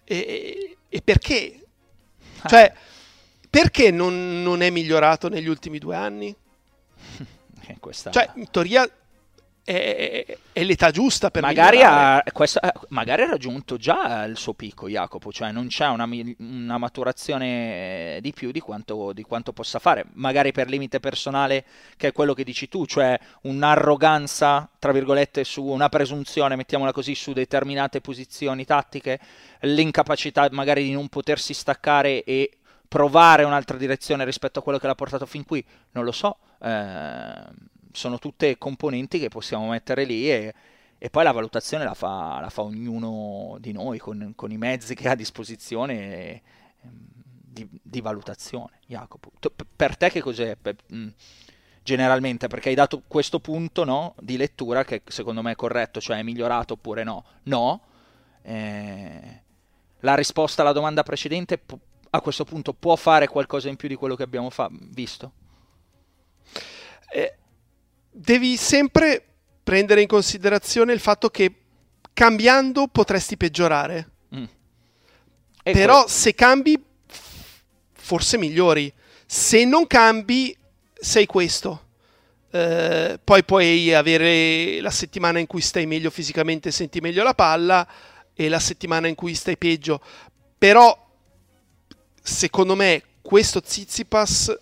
E, 0.05 0.77
e 0.89 1.03
perché? 1.03 1.61
Ah. 2.41 2.49
Cioè, 2.49 2.73
perché 3.49 3.91
non, 3.91 4.43
non 4.43 4.61
è 4.63 4.71
migliorato 4.71 5.29
negli 5.29 5.49
ultimi 5.49 5.79
due 5.79 5.97
anni? 5.97 6.35
Questa... 7.81 8.11
Cioè, 8.11 8.31
in 8.35 8.51
teoria 8.51 8.89
è, 9.65 10.39
è, 10.53 10.63
l'età 10.63 10.91
giusta 10.91 11.31
per 11.31 11.41
magari 11.41 11.81
ha, 11.83 12.23
questo, 12.33 12.61
eh, 12.61 12.71
magari 12.89 13.23
ha 13.23 13.27
raggiunto 13.27 13.79
già 13.79 14.25
il 14.25 14.37
suo 14.37 14.53
picco 14.53 14.89
Jacopo, 14.89 15.33
cioè 15.33 15.53
non 15.53 15.69
c'è 15.69 15.87
una, 15.89 16.07
una 16.39 16.77
maturazione 16.77 18.19
di 18.21 18.33
più 18.35 18.51
di 18.51 18.61
quanto, 18.61 19.15
di 19.15 19.23
quanto, 19.23 19.55
possa 19.55 19.79
fare, 19.79 20.05
magari 20.13 20.53
per 20.53 20.69
limite 20.69 21.01
personale 21.01 21.65
che 21.97 22.09
è 22.09 22.13
quello 22.13 22.35
che 22.35 22.45
dici 22.45 22.69
tu, 22.69 22.85
cioè 22.85 23.19
un'arroganza, 23.43 24.69
tra 24.79 24.93
virgolette, 24.93 25.45
su 25.45 25.65
una 25.65 25.89
presunzione, 25.89 26.57
mettiamola 26.57 26.93
così, 26.93 27.15
su 27.15 27.33
determinate 27.33 28.03
posizioni 28.03 28.67
tattiche, 28.67 29.19
l'incapacità 29.61 30.47
magari 30.53 30.85
di 30.85 30.93
non 30.93 31.09
potersi 31.09 31.55
staccare 31.55 32.23
e 32.23 32.59
provare 32.95 33.43
un'altra 33.43 33.77
direzione 33.77 34.25
rispetto 34.25 34.61
a 34.61 34.63
quello 34.63 34.79
che 34.79 34.87
l'ha 34.87 34.95
portato 34.95 35.27
fin 35.27 35.45
qui, 35.45 35.65
non 35.91 36.05
lo 36.05 36.13
so. 36.13 36.37
Eh, 36.63 37.43
sono 37.91 38.21
tutte 38.21 38.57
componenti 38.57 39.19
che 39.19 39.27
possiamo 39.27 39.67
mettere 39.67 40.05
lì 40.05 40.31
e, 40.31 40.55
e 40.97 41.11
poi 41.11 41.25
la 41.25 41.33
valutazione 41.33 41.83
la 41.83 41.95
fa, 41.95 42.39
la 42.41 42.51
fa, 42.51 42.63
ognuno 42.63 43.57
di 43.59 43.73
noi 43.73 43.99
con, 43.99 44.35
con, 44.37 44.53
i 44.53 44.59
mezzi 44.59 44.95
che 44.95 45.09
ha 45.09 45.11
a 45.11 45.17
disposizione 45.17 45.95
e, 45.95 46.43
ehm, 46.83 47.07
di, 47.27 47.69
di, 47.83 48.01
valutazione. 48.01 48.79
Jacopo, 48.87 49.33
per 49.75 49.97
te 49.97 50.11
che 50.11 50.21
cos'è? 50.21 50.55
Per, 50.55 50.77
mh, 50.87 51.09
generalmente 51.83 52.47
perché 52.47 52.69
hai 52.69 52.77
dato 52.77 53.03
questo 53.09 53.41
punto 53.41 53.83
no, 53.83 54.15
di 54.21 54.37
lettura 54.37 54.85
che 54.85 55.03
secondo 55.07 55.43
me 55.43 55.51
è 55.51 55.57
corretto, 55.57 56.01
cioè 56.01 56.19
è 56.19 56.23
migliorato 56.23 56.75
oppure 56.75 57.03
no. 57.03 57.25
No. 57.43 57.81
Eh, 58.43 59.43
la 59.99 60.15
risposta 60.15 60.63
alla 60.63 60.71
domanda 60.71 61.03
precedente 61.03 61.59
a 62.15 62.21
questo 62.21 62.45
punto 62.45 62.73
può 62.73 62.95
fare 62.95 63.27
qualcosa 63.27 63.69
in 63.69 63.77
più 63.77 63.89
di 63.89 63.97
quello 63.97 64.15
che 64.15 64.23
abbiamo 64.23 64.49
fa- 64.49 64.71
visto? 64.71 65.33
Eh, 67.11 67.37
devi 68.11 68.57
sempre 68.57 69.25
prendere 69.63 70.01
in 70.01 70.07
considerazione 70.07 70.93
il 70.93 71.01
fatto 71.01 71.29
che 71.29 71.55
cambiando 72.13 72.87
potresti 72.87 73.37
peggiorare. 73.37 74.11
Mm. 74.35 74.45
Però 75.63 76.03
que- 76.03 76.11
se 76.11 76.35
cambi 76.35 76.83
forse 78.05 78.39
migliori. 78.39 78.93
Se 79.27 79.65
non 79.65 79.87
cambi, 79.87 80.57
sei 80.93 81.27
questo. 81.27 81.83
Eh, 82.51 83.19
poi 83.25 83.45
puoi 83.45 83.93
avere 83.93 84.81
la 84.81 84.91
settimana 84.91 85.41
in 85.41 85.47
cui 85.47 85.63
stai 85.63 85.87
meglio 85.87 86.11
fisicamente 86.11 86.69
e 86.69 86.73
senti 86.73 87.01
meglio 87.01 87.25
la 87.25 87.35
palla 87.35 87.89
e 88.33 88.49
la 88.49 88.61
settimana 88.61 89.09
in 89.09 89.17
cui 89.17 89.35
stai 89.35 89.57
peggio. 89.57 90.01
Però, 90.57 91.04
secondo 92.25 92.75
me, 92.75 93.03
questo 93.21 93.61
Zizipas 93.63 94.59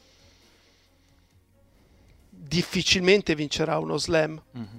difficilmente 2.29 3.37
vincerà 3.37 3.79
uno 3.79 3.97
slam. 3.97 4.43
Mm-hmm. 4.59 4.77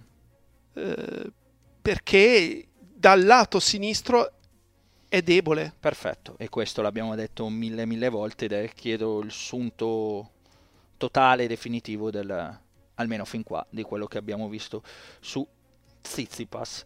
Eh, 0.73 1.31
perché 1.81 2.67
dal 2.77 3.23
lato 3.23 3.59
sinistro 3.61 4.31
è 5.07 5.21
debole. 5.21 5.73
Perfetto, 5.79 6.35
e 6.37 6.49
questo 6.49 6.81
l'abbiamo 6.81 7.15
detto 7.15 7.47
mille 7.47 7.85
mille 7.85 8.09
volte 8.09 8.45
ed 8.45 8.51
è, 8.51 8.69
chiedo, 8.73 9.19
il 9.21 9.31
sunto 9.31 10.31
totale 10.97 11.43
e 11.43 11.47
definitivo 11.47 12.11
del, 12.11 12.59
almeno 12.95 13.23
fin 13.23 13.43
qua, 13.43 13.65
di 13.69 13.83
quello 13.83 14.07
che 14.07 14.17
abbiamo 14.17 14.49
visto 14.49 14.83
su 15.21 15.45
Zizipas. 16.01 16.83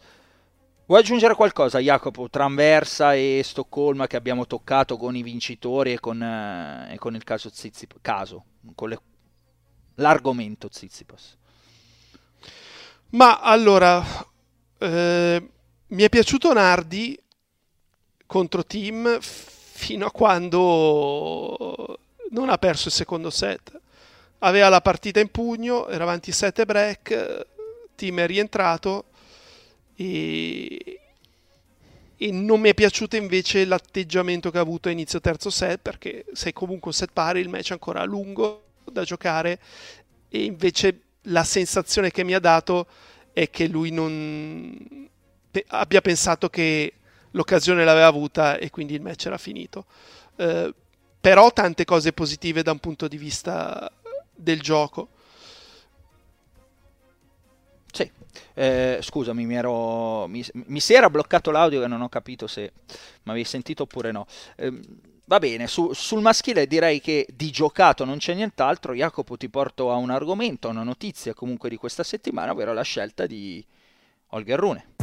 Vuoi 0.87 1.01
aggiungere 1.01 1.35
qualcosa, 1.35 1.79
Jacopo, 1.79 2.29
tra 2.29 2.45
Anversa 2.45 3.13
e 3.13 3.41
Stoccolma 3.43 4.07
che 4.07 4.15
abbiamo 4.15 4.47
toccato 4.47 4.95
con 4.95 5.17
i 5.17 5.21
vincitori 5.21 5.91
e 5.91 5.99
con, 5.99 6.23
eh, 6.23 6.93
e 6.93 6.97
con 6.97 7.13
il 7.13 7.25
caso 7.25 7.49
Zizipas? 7.51 7.97
Caso, 8.01 8.45
con 8.73 8.87
le, 8.87 9.01
l'argomento 9.95 10.69
Zizipas. 10.71 11.35
Ma 13.09 13.41
allora, 13.41 14.01
eh, 14.77 15.49
mi 15.87 16.03
è 16.03 16.07
piaciuto 16.07 16.53
Nardi 16.53 17.21
contro 18.25 18.63
Team 18.63 19.19
fino 19.19 20.05
a 20.05 20.11
quando 20.11 21.99
non 22.29 22.47
ha 22.47 22.57
perso 22.57 22.87
il 22.87 22.93
secondo 22.93 23.29
set. 23.29 23.77
Aveva 24.37 24.69
la 24.69 24.79
partita 24.79 25.19
in 25.19 25.31
pugno, 25.31 25.89
era 25.89 26.05
avanti 26.05 26.31
7 26.31 26.65
break, 26.65 27.45
Team 27.93 28.19
è 28.21 28.25
rientrato 28.25 29.07
e, 29.97 30.99
e 32.15 32.31
non 32.31 32.61
mi 32.61 32.69
è 32.69 32.73
piaciuto 32.73 33.15
invece 33.15 33.65
l'atteggiamento 33.65 34.51
che 34.51 34.59
ha 34.59 34.61
avuto 34.61 34.87
a 34.87 34.91
inizio 34.91 35.19
terzo 35.19 35.49
set 35.49 35.79
perché 35.81 36.25
sei 36.33 36.53
comunque 36.53 36.91
un 36.91 36.93
set 36.93 37.09
pari, 37.11 37.39
il 37.39 37.49
match 37.49 37.69
è 37.69 37.73
ancora 37.73 38.03
lungo 38.03 38.63
da 38.85 39.03
giocare 39.03 39.59
e 40.29 40.43
invece 40.43 41.01
la 41.23 41.43
sensazione 41.43 42.11
che 42.11 42.23
mi 42.23 42.35
ha 42.35 42.39
dato 42.39 42.87
è 43.33 43.49
che 43.49 43.67
lui 43.67 43.91
non 43.91 45.09
abbia 45.69 46.01
pensato 46.01 46.49
che 46.49 46.93
l'occasione 47.31 47.83
l'aveva 47.83 48.07
avuta 48.07 48.57
e 48.57 48.69
quindi 48.69 48.93
il 48.93 49.01
match 49.01 49.25
era 49.25 49.37
finito. 49.37 49.85
Eh, 50.35 50.73
però 51.19 51.51
tante 51.51 51.85
cose 51.85 52.13
positive 52.13 52.61
da 52.63 52.71
un 52.71 52.79
punto 52.79 53.07
di 53.07 53.17
vista 53.17 53.91
del 54.33 54.61
gioco. 54.61 55.09
Eh, 58.57 58.97
scusami, 59.03 59.45
mi, 59.45 59.55
ero, 59.55 60.25
mi, 60.25 60.43
mi, 60.65 60.79
si 60.79 60.95
era 60.95 61.11
bloccato 61.11 61.51
l'audio 61.51 61.83
e 61.83 61.87
non 61.87 62.01
ho 62.01 62.09
capito 62.09 62.47
se 62.47 62.71
mi 63.23 63.31
avevi 63.31 63.45
sentito 63.45 63.83
oppure 63.83 64.11
no. 64.11 64.25
Eh, 64.55 64.73
va 65.25 65.37
bene, 65.37 65.67
su, 65.67 65.93
sul 65.93 66.21
maschile 66.21 66.65
direi 66.65 66.99
che 66.99 67.27
di 67.31 67.51
giocato 67.51 68.03
non 68.03 68.17
c'è 68.17 68.33
nient'altro. 68.33 68.95
Jacopo 68.95 69.37
ti 69.37 69.47
porto 69.47 69.91
a 69.91 69.95
un 69.95 70.09
argomento, 70.09 70.69
a 70.69 70.71
una 70.71 70.81
notizia 70.81 71.35
comunque 71.35 71.69
di 71.69 71.75
questa 71.75 72.01
settimana, 72.01 72.51
ovvero 72.51 72.73
la 72.73 72.81
scelta 72.81 73.27
di 73.27 73.63
Holger 74.29 74.59
Rune. 74.59 74.96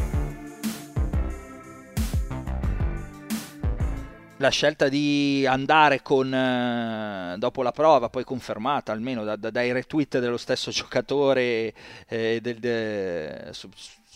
La 4.39 4.49
scelta 4.49 4.89
di 4.89 5.47
andare 5.49 6.03
con, 6.03 6.33
eh, 6.33 7.37
dopo 7.39 7.63
la 7.63 7.73
prova, 7.73 8.09
poi 8.09 8.25
confermata 8.25 8.93
almeno 8.93 9.25
da, 9.25 9.37
da, 9.37 9.51
dai 9.51 9.73
retweet 9.73 10.19
dello 10.19 10.37
stesso 10.37 10.71
giocatore 10.71 11.73
eh, 12.09 12.39
del, 12.43 12.59
de, 12.59 13.49
su, 13.53 13.69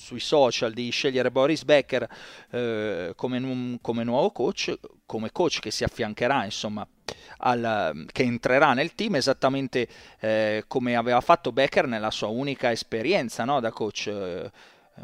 sui 0.09 0.21
social, 0.21 0.73
di 0.73 0.91
scegliere 0.91 1.31
Boris 1.31 1.65
Becker 1.65 2.09
eh, 2.51 3.13
come, 3.15 3.79
come, 3.81 4.05
nuovo 4.05 4.31
coach, 4.31 4.77
come 5.07 5.31
coach 5.31 5.61
che 5.61 5.71
si 5.71 5.85
affiancherà, 5.85 6.45
insomma, 6.45 6.87
al, 7.39 8.07
che 8.11 8.23
entrerà 8.23 8.73
nel 8.73 8.95
team 8.95 9.17
esattamente 9.17 9.87
eh, 10.21 10.65
come 10.67 10.97
aveva 10.97 11.21
fatto 11.21 11.53
Becker 11.53 11.87
nella 11.87 12.11
sua 12.11 12.29
unica 12.29 12.73
esperienza 12.73 13.45
no, 13.45 13.61
da 13.61 13.71
coach 13.71 14.07
eh, 14.07 14.51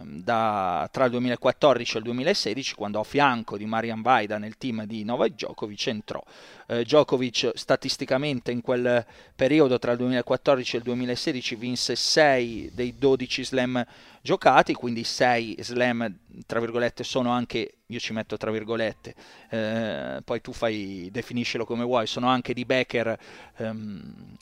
da, 0.02 0.88
tra 0.90 1.04
il 1.04 1.10
2014 1.12 1.94
e 1.94 1.98
il 1.98 2.04
2016 2.04 2.74
quando 2.74 3.00
a 3.00 3.04
fianco 3.04 3.56
di 3.56 3.66
Marian 3.66 4.02
Vaida 4.02 4.38
nel 4.38 4.56
team 4.56 4.84
di 4.84 5.04
Novak 5.04 5.30
Djokovic 5.30 5.86
entrò. 5.86 6.22
Eh, 6.66 6.84
Djokovic 6.84 7.52
statisticamente 7.54 8.50
in 8.50 8.60
quel 8.60 9.04
periodo 9.34 9.78
tra 9.78 9.92
il 9.92 9.98
2014 9.98 10.76
e 10.76 10.78
il 10.78 10.84
2016 10.84 11.54
vinse 11.56 11.96
6 11.96 12.70
dei 12.72 12.94
12 12.98 13.44
slam 13.44 13.84
giocati, 14.22 14.72
quindi 14.72 15.04
6 15.04 15.56
slam 15.60 16.18
tra 16.46 16.58
virgolette 16.60 17.04
sono 17.04 17.30
anche, 17.30 17.74
io 17.86 17.98
ci 17.98 18.12
metto 18.12 18.36
tra 18.36 18.50
virgolette, 18.50 19.14
eh, 19.50 20.22
poi 20.24 20.40
tu 20.40 20.52
fai, 20.52 21.08
definiscilo 21.12 21.64
come 21.64 21.84
vuoi, 21.84 22.06
sono 22.06 22.28
anche 22.28 22.54
di 22.54 22.64
Becker 22.64 23.18
ehm, 23.56 24.36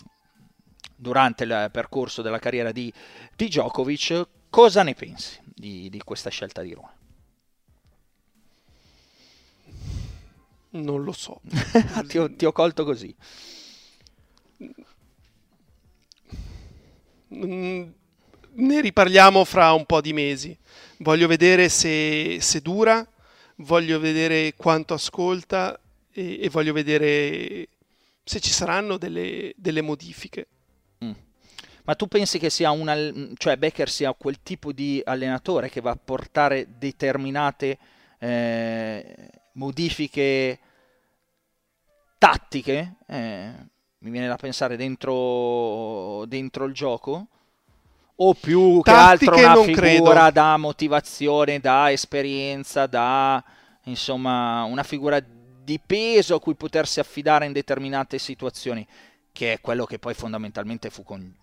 durante 0.94 1.42
il 1.42 1.68
percorso 1.72 2.22
della 2.22 2.38
carriera 2.38 2.70
di, 2.70 2.92
di 3.34 3.46
Djokovic. 3.46 4.26
Cosa 4.52 4.82
ne 4.82 4.92
pensi? 4.92 5.40
di, 5.62 5.88
di 5.88 5.98
questa 6.00 6.28
scelta 6.28 6.60
di 6.60 6.74
Roma? 6.74 6.92
Non 10.70 11.04
lo 11.04 11.12
so. 11.12 11.40
ti, 12.08 12.18
ho, 12.18 12.34
ti, 12.34 12.44
ho, 12.44 12.50
colto 12.50 12.84
così. 12.84 13.14
Mm, 17.34 17.90
ne 18.54 18.80
riparliamo 18.80 19.44
fra 19.44 19.72
un 19.72 19.86
po' 19.86 20.00
di 20.00 20.12
mesi. 20.12 20.58
Voglio 20.98 21.28
vedere 21.28 21.68
se, 21.68 22.38
se 22.40 22.60
dura, 22.60 23.06
voglio 23.56 24.00
vedere 24.00 24.54
quanto 24.56 24.94
ascolta 24.94 25.78
e, 26.10 26.40
e 26.42 26.48
voglio 26.48 26.72
vedere 26.72 27.68
se 28.24 28.40
ci 28.40 28.50
saranno 28.50 28.96
delle, 28.96 29.52
delle 29.56 29.80
modifiche. 29.80 30.48
Ma 31.84 31.94
tu 31.94 32.06
pensi 32.06 32.38
che 32.38 32.48
sia 32.48 32.70
una, 32.70 32.94
cioè 33.36 33.56
Becker 33.56 33.88
sia 33.88 34.12
quel 34.12 34.40
tipo 34.42 34.72
di 34.72 35.02
allenatore 35.04 35.68
che 35.68 35.80
va 35.80 35.90
a 35.90 35.98
portare 36.02 36.68
determinate 36.78 37.78
eh, 38.18 39.30
modifiche 39.54 40.58
tattiche? 42.18 42.94
Eh, 43.06 43.52
mi 43.98 44.10
viene 44.10 44.28
da 44.28 44.36
pensare 44.36 44.76
dentro, 44.76 46.24
dentro 46.26 46.66
il 46.66 46.72
gioco? 46.72 47.26
O 48.14 48.34
più 48.34 48.80
Tattiche 48.82 49.32
che 49.32 49.44
altro 49.44 49.62
una 49.62 49.64
figura 49.64 50.12
credo. 50.20 50.30
da 50.30 50.56
motivazione, 50.56 51.58
da 51.58 51.90
esperienza, 51.90 52.86
da 52.86 53.42
insomma 53.84 54.62
una 54.64 54.84
figura 54.84 55.18
di 55.20 55.80
peso 55.84 56.36
a 56.36 56.40
cui 56.40 56.54
potersi 56.54 57.00
affidare 57.00 57.46
in 57.46 57.52
determinate 57.52 58.18
situazioni, 58.18 58.86
che 59.32 59.54
è 59.54 59.60
quello 59.60 59.84
che 59.84 59.98
poi 59.98 60.14
fondamentalmente 60.14 60.90
fu 60.90 61.02
con 61.02 61.40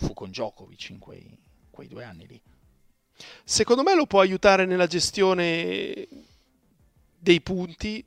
fu 0.00 0.14
con 0.14 0.30
Djokovic 0.30 0.88
in 0.88 0.98
quei, 0.98 1.38
quei 1.70 1.86
due 1.86 2.04
anni 2.04 2.26
lì. 2.26 2.40
Secondo 3.44 3.82
me 3.82 3.94
lo 3.94 4.06
può 4.06 4.20
aiutare 4.20 4.64
nella 4.64 4.86
gestione 4.86 6.08
dei 7.18 7.40
punti, 7.42 8.04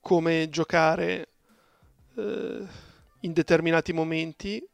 come 0.00 0.48
giocare 0.48 1.28
eh, 2.16 2.66
in 3.20 3.32
determinati 3.32 3.92
momenti, 3.92 4.66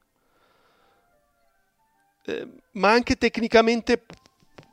eh, 2.25 2.49
ma 2.73 2.93
anche 2.93 3.17
tecnicamente 3.17 4.05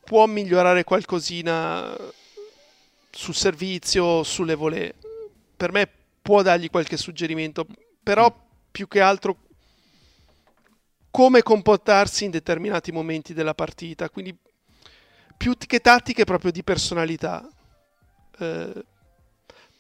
può 0.04 0.28
migliorare 0.28 0.84
qualcosina 0.84 1.96
sul 3.10 3.34
servizio, 3.34 4.24
sulle 4.24 4.54
volée. 4.54 4.94
Per 5.58 5.72
me 5.72 5.90
può 6.22 6.44
dargli 6.44 6.70
qualche 6.70 6.98
suggerimento, 6.98 7.66
però 8.04 8.30
mm. 8.30 8.48
più 8.70 8.88
che 8.88 9.02
altro 9.02 9.49
come 11.20 11.44
comportarsi 11.44 12.24
in 12.24 12.32
determinati 12.32 12.94
momenti 12.94 13.34
della 13.34 13.54
partita, 13.54 14.10
quindi 14.10 14.34
più 15.36 15.58
che 15.58 15.82
tattiche 15.82 16.24
proprio 16.24 16.50
di 16.50 16.64
personalità. 16.64 17.46
Eh, 18.38 18.86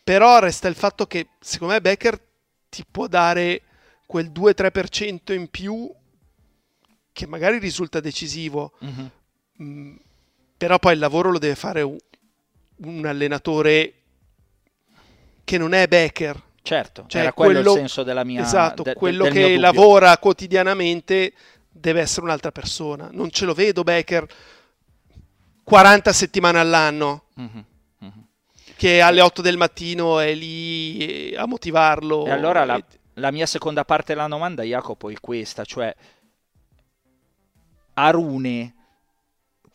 però 0.04 0.40
resta 0.40 0.68
il 0.68 0.76
fatto 0.76 1.08
che 1.08 1.30
secondo 1.40 1.76
me 1.76 1.80
Becker 1.80 2.22
ti 2.68 2.84
può 2.84 3.08
dare 3.08 3.62
quel 4.06 4.32
2-3% 4.32 5.32
in 5.32 5.50
più 5.50 5.90
che 7.14 7.26
magari 7.26 7.58
risulta 7.58 8.02
decisivo, 8.02 8.74
mm-hmm. 8.84 9.06
mm, 9.64 9.96
però 10.58 10.78
poi 10.78 10.92
il 10.92 11.00
lavoro 11.00 11.32
lo 11.32 11.40
deve 11.40 11.56
fare 11.56 11.82
un, 11.84 11.98
un 12.80 13.06
allenatore 13.06 13.94
che 15.46 15.58
non 15.58 15.72
è 15.72 15.88
Becker, 15.88 16.44
Certo, 16.70 17.06
cioè, 17.08 17.22
era 17.22 17.34
quello, 17.34 17.54
quello, 17.54 17.72
il 17.72 17.78
senso 17.80 18.04
della 18.04 18.24
mia 18.24 18.44
Esatto, 18.44 18.84
de, 18.84 18.94
quello 18.94 19.24
de, 19.24 19.32
che 19.32 19.58
lavora 19.58 20.16
quotidianamente 20.20 21.34
deve 21.68 22.02
essere 22.02 22.28
un'altra 22.28 22.52
persona. 22.52 23.10
Non 23.12 23.32
ce 23.32 23.46
lo 23.46 23.56
vedo 23.56 23.82
Becker 23.82 24.28
40 25.64 26.14
settimane 26.14 26.60
all'anno. 26.60 27.24
Mm-hmm. 27.42 27.60
Che 28.76 29.02
alle 29.02 29.22
8 29.22 29.42
del 29.42 29.58
mattino 29.58 30.20
è 30.20 30.36
lì 30.36 31.34
a 31.36 31.48
motivarlo. 31.48 32.28
E 32.28 32.30
allora 32.30 32.64
la, 32.66 32.80
la 33.16 33.32
mia 33.32 33.48
seconda 33.48 33.84
parte 33.84 34.14
della 34.14 34.28
domanda, 34.28 34.62
Jacopo, 34.62 35.10
è 35.10 35.16
questa, 35.20 35.66
cioè 35.66 35.92
Arune 37.96 38.76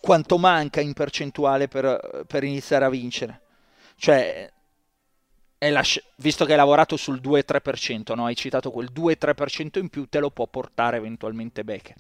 quanto 0.01 0.39
manca 0.39 0.81
in 0.81 0.93
percentuale 0.93 1.67
per, 1.67 2.25
per 2.29 2.45
iniziare 2.45 2.85
a 2.85 2.89
vincere? 2.89 3.41
Cioè, 3.97 4.53
è 5.65 5.71
la 5.71 5.83
sc- 5.83 6.03
visto 6.17 6.45
che 6.45 6.53
hai 6.53 6.59
lavorato 6.59 6.97
sul 6.97 7.21
2-3%, 7.23 8.15
no? 8.15 8.27
hai 8.27 8.37
citato 8.37 8.71
quel 8.71 8.91
2-3% 8.95 9.79
in 9.79 9.89
più, 9.89 10.07
te 10.09 10.19
lo 10.19 10.31
può 10.31 10.47
portare 10.47 10.99
eventualmente 10.99 11.65
Becker. 11.65 11.97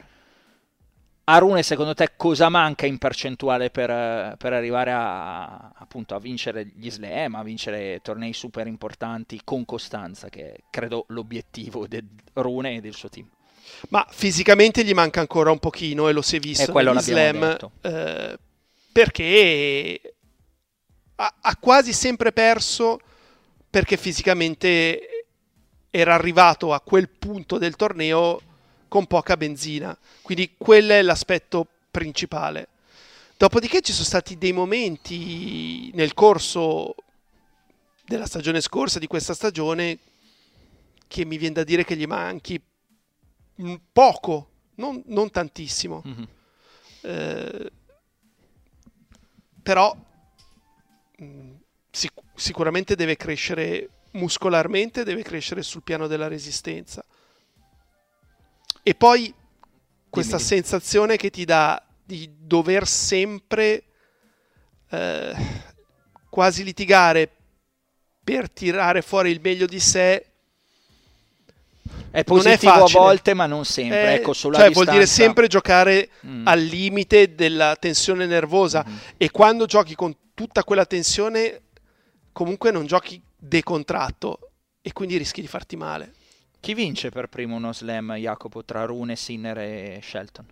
Arune, 1.26 1.62
secondo 1.62 1.94
te, 1.94 2.12
cosa 2.16 2.50
manca 2.50 2.84
in 2.84 2.98
percentuale 2.98 3.70
per, 3.70 4.36
per 4.36 4.52
arrivare 4.52 4.92
a, 4.92 5.72
appunto, 5.74 6.14
a 6.14 6.18
vincere 6.18 6.70
gli 6.74 6.90
slam, 6.90 7.36
a 7.36 7.42
vincere 7.42 8.00
tornei 8.02 8.34
super 8.34 8.66
importanti 8.66 9.40
con 9.42 9.64
costanza, 9.64 10.28
che 10.28 10.52
è, 10.52 10.56
credo 10.68 11.06
l'obiettivo 11.08 11.86
di 11.86 12.04
Rune 12.34 12.76
e 12.76 12.80
del 12.82 12.92
suo 12.92 13.08
team? 13.08 13.26
Ma 13.88 14.06
fisicamente 14.10 14.84
gli 14.84 14.92
manca 14.92 15.20
ancora 15.20 15.50
un 15.50 15.58
pochino 15.58 16.10
e 16.10 16.12
lo 16.12 16.20
si 16.20 16.36
è 16.36 16.38
visto 16.38 16.70
quello 16.70 16.92
negli 16.92 17.02
slam 17.02 17.56
eh, 17.80 18.38
perché 18.92 20.14
ha, 21.16 21.34
ha 21.40 21.56
quasi 21.56 21.94
sempre 21.94 22.32
perso 22.32 22.98
perché 23.74 23.96
fisicamente 23.96 25.26
era 25.90 26.14
arrivato 26.14 26.72
a 26.72 26.80
quel 26.80 27.08
punto 27.08 27.58
del 27.58 27.74
torneo 27.74 28.40
con 28.86 29.08
poca 29.08 29.36
benzina. 29.36 29.98
Quindi 30.22 30.54
quello 30.56 30.92
è 30.92 31.02
l'aspetto 31.02 31.66
principale. 31.90 32.68
Dopodiché 33.36 33.80
ci 33.80 33.90
sono 33.90 34.04
stati 34.04 34.38
dei 34.38 34.52
momenti 34.52 35.90
nel 35.94 36.14
corso 36.14 36.94
della 38.06 38.26
stagione 38.26 38.60
scorsa, 38.60 39.00
di 39.00 39.08
questa 39.08 39.34
stagione, 39.34 39.98
che 41.08 41.24
mi 41.24 41.36
viene 41.36 41.54
da 41.54 41.64
dire 41.64 41.84
che 41.84 41.96
gli 41.96 42.06
manchi 42.06 42.62
mm, 43.60 43.74
poco, 43.90 44.50
non, 44.76 45.02
non 45.06 45.32
tantissimo. 45.32 46.00
Mhm. 46.04 46.28
Eh, 47.00 47.72
però 49.64 49.96
mh, 51.16 51.53
sic- 51.94 52.20
sicuramente 52.34 52.96
deve 52.96 53.16
crescere 53.16 53.88
muscolarmente, 54.12 55.04
deve 55.04 55.22
crescere 55.22 55.62
sul 55.62 55.82
piano 55.82 56.06
della 56.06 56.28
resistenza. 56.28 57.04
E 58.82 58.94
poi 58.94 59.32
questa 60.10 60.36
dimmi. 60.36 60.48
sensazione 60.48 61.16
che 61.16 61.30
ti 61.30 61.44
dà 61.44 61.82
di 62.04 62.30
dover 62.36 62.86
sempre 62.86 63.84
eh, 64.90 65.34
quasi 66.28 66.62
litigare 66.64 67.30
per 68.22 68.50
tirare 68.50 69.02
fuori 69.02 69.30
il 69.30 69.40
meglio 69.42 69.66
di 69.66 69.80
sé 69.80 70.26
È 72.10 72.18
è 72.18 72.24
positivo 72.24 72.72
a 72.72 72.88
volte, 72.90 73.34
ma 73.34 73.46
non 73.46 73.64
sempre. 73.64 74.12
Eh, 74.12 74.14
ecco, 74.14 74.32
sulla 74.32 74.58
cioè 74.58 74.70
vuol 74.70 74.86
dire 74.86 74.98
distanza- 75.00 75.22
sempre 75.24 75.46
giocare 75.48 76.10
Mm. 76.26 76.46
al 76.46 76.60
limite 76.60 77.34
della 77.34 77.74
tensione 77.76 78.26
nervosa 78.26 78.84
Mhm. 78.86 78.98
e 79.16 79.30
quando 79.30 79.66
giochi 79.66 79.94
con 79.94 80.14
tutta 80.34 80.62
quella 80.64 80.84
tensione 80.86 81.62
comunque 82.34 82.70
non 82.70 82.84
giochi 82.84 83.22
decontratto 83.34 84.50
e 84.82 84.92
quindi 84.92 85.16
rischi 85.16 85.40
di 85.40 85.46
farti 85.46 85.76
male. 85.76 86.12
Chi 86.60 86.74
vince 86.74 87.08
per 87.10 87.28
primo 87.28 87.56
uno 87.56 87.72
slam, 87.72 88.12
Jacopo, 88.16 88.62
tra 88.64 88.84
Rune, 88.84 89.16
Sinner 89.16 89.58
e 89.58 90.00
Shelton? 90.02 90.46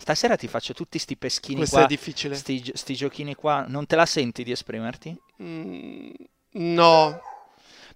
Stasera 0.00 0.36
ti 0.36 0.46
faccio 0.48 0.72
tutti 0.74 0.98
sti 0.98 1.16
peschini 1.16 1.56
Questo 1.56 1.76
qua, 1.76 1.84
è 1.84 1.88
difficile. 1.88 2.34
sti, 2.34 2.70
sti 2.74 2.94
giochini 2.94 3.34
qua. 3.34 3.64
Non 3.68 3.86
te 3.86 3.96
la 3.96 4.06
senti 4.06 4.42
di 4.44 4.52
esprimerti? 4.52 5.16
Mm, 5.42 6.10
no, 6.52 7.20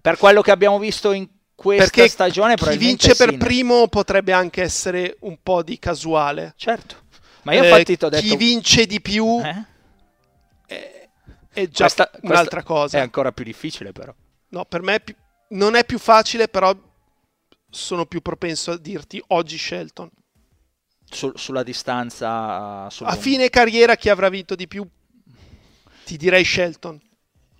Per 0.01 0.17
quello 0.17 0.41
che 0.41 0.51
abbiamo 0.51 0.79
visto 0.79 1.11
in 1.13 1.27
questa 1.55 1.83
perché 1.85 2.07
stagione, 2.09 2.55
chi 2.55 2.77
vince 2.77 3.15
per 3.15 3.29
Sinner. 3.29 3.37
primo 3.47 3.87
potrebbe 3.87 4.31
anche 4.33 4.61
essere 4.61 5.15
un 5.21 5.37
po' 5.41 5.63
di 5.63 5.79
casuale. 5.79 6.53
Certo. 6.57 7.01
Ma 7.43 7.53
io 7.53 7.63
Eh, 7.63 7.69
infatti 7.69 7.97
ti 7.97 8.05
ho 8.05 8.09
detto... 8.09 8.21
chi 8.27 8.35
vince 8.37 8.85
di 8.85 9.01
più 9.01 9.39
Eh? 9.43 9.65
È 11.53 11.67
già 11.67 11.83
Questa- 11.85 12.07
questa 12.09 12.27
un'altra 12.27 12.63
cosa. 12.63 12.97
È 12.97 13.01
ancora 13.01 13.31
più 13.31 13.43
difficile 13.45 13.91
però. 13.91 14.13
No, 14.49 14.65
per 14.65 14.81
me 14.81 14.95
è 14.95 14.99
più- 15.01 15.15
non 15.49 15.75
è 15.75 15.85
più 15.85 15.97
facile, 15.99 16.47
però 16.47 16.75
sono 17.69 18.05
più 18.05 18.21
propenso 18.21 18.71
a 18.71 18.77
dirti 18.77 19.21
oggi 19.27 19.57
Shelton. 19.57 20.09
Sul- 21.05 21.33
sulla 21.35 21.63
distanza... 21.63 22.89
sul 22.89 23.05
A 23.05 23.09
lungo. 23.11 23.23
fine 23.23 23.49
carriera 23.49 23.95
chi 23.95 24.09
avrà 24.09 24.29
vinto 24.29 24.55
di 24.55 24.67
più? 24.67 24.87
Ti 26.05 26.17
direi 26.17 26.43
Shelton. 26.43 26.99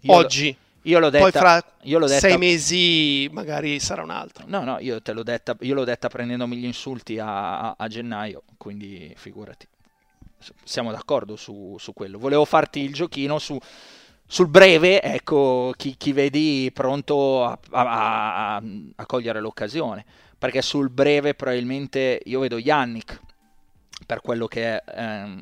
Io 0.01 0.11
lo- 0.11 0.17
oggi. 0.17 0.55
Io 0.85 0.99
l'ho 0.99 1.09
detta... 1.09 1.23
Poi 1.23 1.31
fra 1.31 1.63
io 1.83 1.97
l'ho 1.99 2.07
detta- 2.07 2.19
sei 2.27 2.37
mesi 2.37 3.29
magari 3.31 3.79
sarà 3.79 4.01
un 4.03 4.09
altro. 4.09 4.43
No, 4.47 4.63
no, 4.63 4.79
io 4.79 5.01
te 5.01 5.13
l'ho 5.13 5.23
detta, 5.23 5.55
io 5.61 5.73
l'ho 5.75 5.85
detta 5.85 6.09
prendendomi 6.09 6.57
gli 6.57 6.65
insulti 6.65 7.19
a, 7.19 7.59
a- 7.69 7.75
a 7.77 7.87
gennaio, 7.87 8.43
quindi 8.57 9.13
figurati. 9.15 9.65
Siamo 10.63 10.91
d'accordo 10.91 11.35
su, 11.35 11.75
su 11.79 11.93
quello. 11.93 12.17
Volevo 12.17 12.45
farti 12.45 12.79
il 12.81 12.93
giochino 12.93 13.39
su, 13.39 13.57
sul 14.25 14.47
breve, 14.47 15.01
ecco, 15.01 15.73
chi, 15.75 15.95
chi 15.97 16.11
vedi 16.13 16.69
pronto 16.73 17.45
a, 17.45 17.57
a- 17.71 18.55
a- 18.55 18.63
a 18.95 19.05
cogliere 19.05 19.39
l'occasione. 19.39 20.05
Perché 20.37 20.61
sul 20.61 20.89
breve 20.89 21.35
probabilmente 21.35 22.21
io 22.25 22.39
vedo 22.41 22.57
Yannick, 22.57 23.19
per 24.05 24.21
quello 24.21 24.47
che 24.47 24.75
ehm, 24.75 25.41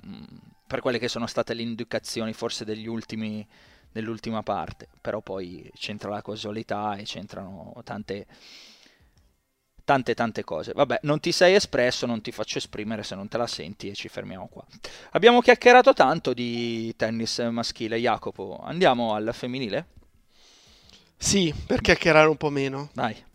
per 0.68 0.80
quelle 0.80 1.00
che 1.00 1.08
sono 1.10 1.28
state 1.28 1.54
le 1.54 1.64
indicazioni 1.64 2.32
forse 2.34 2.64
ultimi, 2.88 3.46
dell'ultima 3.92 4.42
parte, 4.42 4.88
però 5.02 5.20
poi 5.20 5.70
c'entra 5.76 6.10
la 6.10 6.22
casualità 6.22 6.96
e 6.96 7.04
c'entrano 7.04 7.74
tante, 7.84 8.26
tante 9.92 10.14
tante 10.14 10.46
cose. 10.46 10.72
Vabbè, 10.74 11.00
non 11.04 11.20
ti 11.20 11.34
sei 11.34 11.54
espresso, 11.54 12.06
non 12.06 12.22
ti 12.22 12.32
faccio 12.32 12.58
esprimere 12.58 13.04
se 13.04 13.14
non 13.14 13.28
te 13.28 13.38
la 13.38 13.46
senti 13.46 13.90
e 13.90 13.94
ci 13.94 14.08
fermiamo 14.08 14.48
qua. 14.48 14.64
Abbiamo 15.12 15.42
chiacchierato 15.42 15.94
tanto 15.94 16.34
di 16.34 16.94
tennis 16.96 17.40
maschile, 17.40 17.98
Jacopo. 17.98 18.62
Andiamo 18.64 19.14
al 19.14 19.32
femminile? 19.34 19.86
Sì, 21.18 21.54
per 21.68 21.82
chiacchierare 21.82 22.30
un 22.30 22.38
po' 22.38 22.50
meno. 22.50 22.90
Dai. 22.94 23.30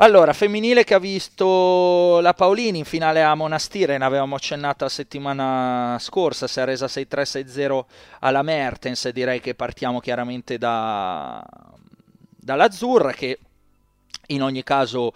Allora, 0.00 0.32
femminile 0.32 0.84
che 0.84 0.94
ha 0.94 1.00
visto 1.00 2.20
la 2.20 2.32
Paolini 2.32 2.78
in 2.78 2.84
finale 2.84 3.20
a 3.20 3.34
Monastire, 3.34 3.98
ne 3.98 4.04
avevamo 4.04 4.36
accennato 4.36 4.84
la 4.84 4.90
settimana 4.90 5.96
scorsa, 5.98 6.46
si 6.46 6.60
è 6.60 6.64
resa 6.64 6.86
6-3-6-0 6.86 7.84
alla 8.20 8.42
Mertens, 8.42 9.08
direi 9.08 9.40
che 9.40 9.56
partiamo 9.56 9.98
chiaramente 9.98 10.56
da, 10.56 11.44
dall'Azzurra 12.48 13.12
che 13.12 13.38
in 14.28 14.42
ogni 14.42 14.62
caso 14.62 15.12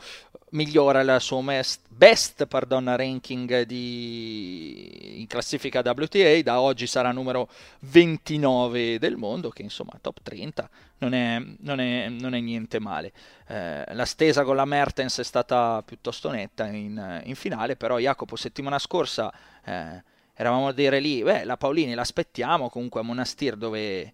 migliora 0.51 1.01
il 1.01 1.17
suo 1.19 1.41
mes- 1.41 1.81
best 1.89 2.45
pardon, 2.45 2.95
ranking 2.95 3.63
di, 3.63 5.19
in 5.21 5.27
classifica 5.27 5.81
WTA, 5.83 6.43
da 6.43 6.61
oggi 6.61 6.87
sarà 6.87 7.11
numero 7.11 7.49
29 7.81 8.99
del 8.99 9.17
mondo, 9.17 9.49
che 9.49 9.63
insomma 9.63 9.93
top 9.99 10.19
30 10.23 10.69
non 10.99 11.15
è, 11.15 11.43
non 11.61 11.81
è- 11.81 12.09
non 12.11 12.35
è 12.35 12.41
niente 12.41 12.79
male. 12.79 13.13
Eh, 13.47 13.95
la 13.95 14.05
stesa 14.05 14.45
con 14.45 14.57
la 14.57 14.67
Mertens 14.67 15.19
è 15.19 15.25
stata 15.25 15.83
piuttosto 15.87 16.31
netta 16.31 16.67
in, 16.67 17.23
in 17.25 17.35
finale, 17.35 17.77
però 17.77 17.99
Jacopo 17.99 18.37
settimana 18.37 18.79
scorsa 18.79 19.33
eh, 19.65 20.03
eravamo 20.35 20.69
a 20.69 20.73
dire 20.73 21.01
lì, 21.01 21.23
beh, 21.23 21.45
la 21.45 21.57
Paolini 21.57 21.95
l'aspettiamo 21.95 22.69
comunque 22.69 23.01
a 23.01 23.05
Monastir 23.05 23.57
dove 23.57 24.13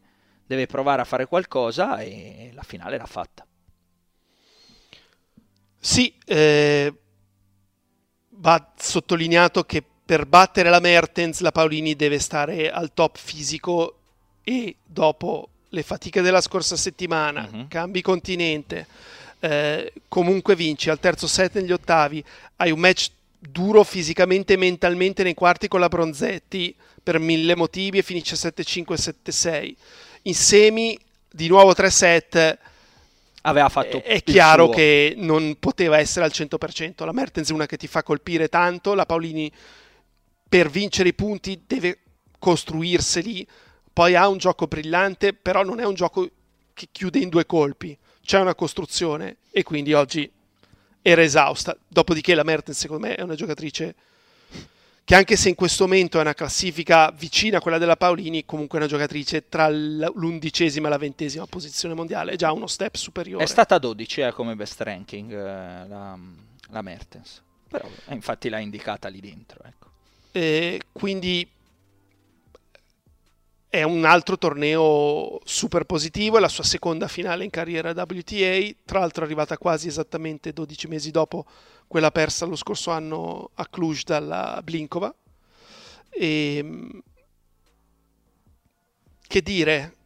deve 0.49 0.67
provare 0.67 1.03
a 1.03 1.05
fare 1.05 1.27
qualcosa 1.27 1.99
e 2.01 2.51
la 2.55 2.63
finale 2.63 2.97
l'ha 2.97 3.07
fatta. 3.07 3.47
Sì, 5.81 6.13
eh, 6.25 6.93
va 8.31 8.73
sottolineato 8.77 9.63
che 9.65 9.83
per 10.05 10.25
battere 10.25 10.71
la 10.71 10.81
Mertens 10.81 11.41
la 11.41 11.53
Paolini 11.53 11.95
deve 11.95 12.19
stare 12.19 12.71
al 12.71 12.93
top 12.95 13.19
fisico 13.19 13.99
e 14.43 14.77
dopo 14.85 15.51
le 15.69 15.83
fatiche 15.83 16.23
della 16.23 16.41
scorsa 16.41 16.77
settimana, 16.77 17.47
Mhm. 17.53 17.69
cambi 17.69 18.01
continente, 18.01 18.87
eh, 19.41 19.93
comunque 20.09 20.57
vinci 20.57 20.89
al 20.89 20.99
terzo 20.99 21.27
set 21.27 21.57
negli 21.57 21.73
ottavi, 21.73 22.25
hai 22.57 22.71
un 22.71 22.79
match 22.81 23.11
duro 23.39 23.85
fisicamente 23.85 24.55
e 24.55 24.57
mentalmente 24.57 25.23
nei 25.23 25.35
quarti 25.35 25.69
con 25.69 25.79
la 25.81 25.89
Bronzetti 25.89 26.75
per 27.03 27.19
mille 27.19 27.55
motivi 27.55 27.99
e 27.99 28.03
finisce 28.03 28.35
7-5 28.35 28.97
7-6. 28.97 29.77
In 30.23 30.35
semi 30.35 30.99
di 31.31 31.49
nuovo 31.49 31.75
3 31.75 31.91
set 31.91 32.59
Aveva 33.43 33.69
fatto 33.69 34.03
è 34.03 34.15
il 34.15 34.23
chiaro 34.25 34.65
suo. 34.65 34.75
che 34.75 35.15
non 35.17 35.57
poteva 35.59 35.99
essere 35.99 36.25
al 36.25 36.33
100%. 36.35 37.05
La 37.05 37.13
Mertens 37.13 37.51
è 37.51 37.53
una 37.53 37.67
che 37.67 37.77
ti 37.77 37.87
fa 37.87 38.03
colpire 38.03 38.49
tanto, 38.49 38.95
la 38.95 39.07
Paolini 39.07 39.51
per 40.49 40.69
vincere 40.69 41.11
i 41.11 41.15
punti 41.15 41.63
deve 41.67 41.99
costruirseli, 42.39 43.47
poi 43.93 44.15
ha 44.15 44.29
un 44.29 44.39
gioco 44.39 44.67
brillante, 44.67 45.35
però 45.35 45.63
non 45.63 45.81
è 45.81 45.85
un 45.85 45.95
gioco 45.95 46.29
che 46.75 46.89
chiude 46.91 47.19
in 47.19 47.29
due 47.29 47.47
colpi, 47.47 47.97
c'è 48.23 48.41
una 48.41 48.55
costruzione 48.55 49.37
e 49.51 49.63
quindi 49.63 49.93
oggi 49.93 50.31
era 51.01 51.23
esausta. 51.23 51.77
Dopodiché 51.87 52.35
la 52.35 52.45
Mertens 52.45 52.79
secondo 52.79 53.07
me 53.07 53.15
è 53.15 53.23
una 53.23 53.35
giocatrice 53.35 53.95
che 55.09 55.15
anche 55.15 55.37
se 55.37 55.49
in 55.49 55.55
questo 55.55 55.85
momento 55.85 56.19
è 56.19 56.21
una 56.21 56.35
classifica 56.35 57.11
vicina 57.13 57.57
a 57.57 57.61
quella 57.63 57.79
della 57.79 57.97
Paolini, 57.97 58.45
comunque 58.45 58.79
è 58.79 58.83
una 58.83 58.91
giocatrice 58.91 59.49
tra 59.49 59.67
l'undicesima 59.71 60.89
e 60.89 60.91
la 60.91 60.99
ventesima 60.99 61.47
posizione 61.47 61.95
mondiale, 61.95 62.33
è 62.33 62.37
già 62.37 62.53
uno 62.53 62.67
step 62.67 62.95
superiore. 62.95 63.43
È 63.43 63.47
stata 63.47 63.79
12 63.79 64.21
eh, 64.21 64.33
come 64.33 64.55
best 64.55 64.79
ranking 64.83 65.33
eh, 65.33 65.89
la, 65.89 66.19
la, 66.69 66.83
Mertens, 66.83 67.43
però 67.71 67.89
eh, 68.05 68.13
infatti 68.13 68.51
l'ha 68.51 68.59
indicata 68.59 69.09
lì 69.09 69.21
dentro. 69.21 69.61
Ecco. 69.65 69.89
E 70.31 70.83
quindi 70.93 71.49
è 73.71 73.83
un 73.83 74.05
altro 74.07 74.39
torneo 74.39 75.41
super 75.45 75.85
positivo, 75.85 76.39
è 76.39 76.41
la 76.41 76.49
sua 76.49 76.65
seconda 76.65 77.07
finale 77.07 77.45
in 77.45 77.51
carriera 77.51 77.91
WTA, 77.91 78.75
tra 78.85 79.01
l'altro 79.01 79.23
è 79.23 79.27
arrivata 79.27 79.59
quasi 79.59 79.89
esattamente 79.89 80.53
12 80.53 80.89
mesi 80.89 81.11
dopo 81.11 81.45
quella 81.87 82.11
persa 82.11 82.47
lo 82.47 82.57
scorso 82.57 82.91
anno 82.91 83.51
a 83.55 83.67
Cluj 83.67 84.05
dalla 84.05 84.61
Blinkova. 84.63 85.15
E, 86.09 86.57
ehm, 86.57 87.03
che 89.27 89.43
dire, 89.43 89.97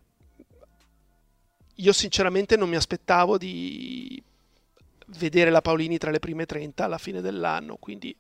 io 1.77 1.93
sinceramente 1.93 2.57
non 2.57 2.69
mi 2.69 2.77
aspettavo 2.77 3.39
di 3.39 4.21
vedere 5.19 5.51
la 5.51 5.61
Paolini 5.61 5.99
tra 5.99 6.11
le 6.11 6.19
prime 6.19 6.47
30 6.47 6.85
alla 6.85 6.99
fine 6.99 7.21
dell'anno, 7.21 7.77
quindi 7.77 8.15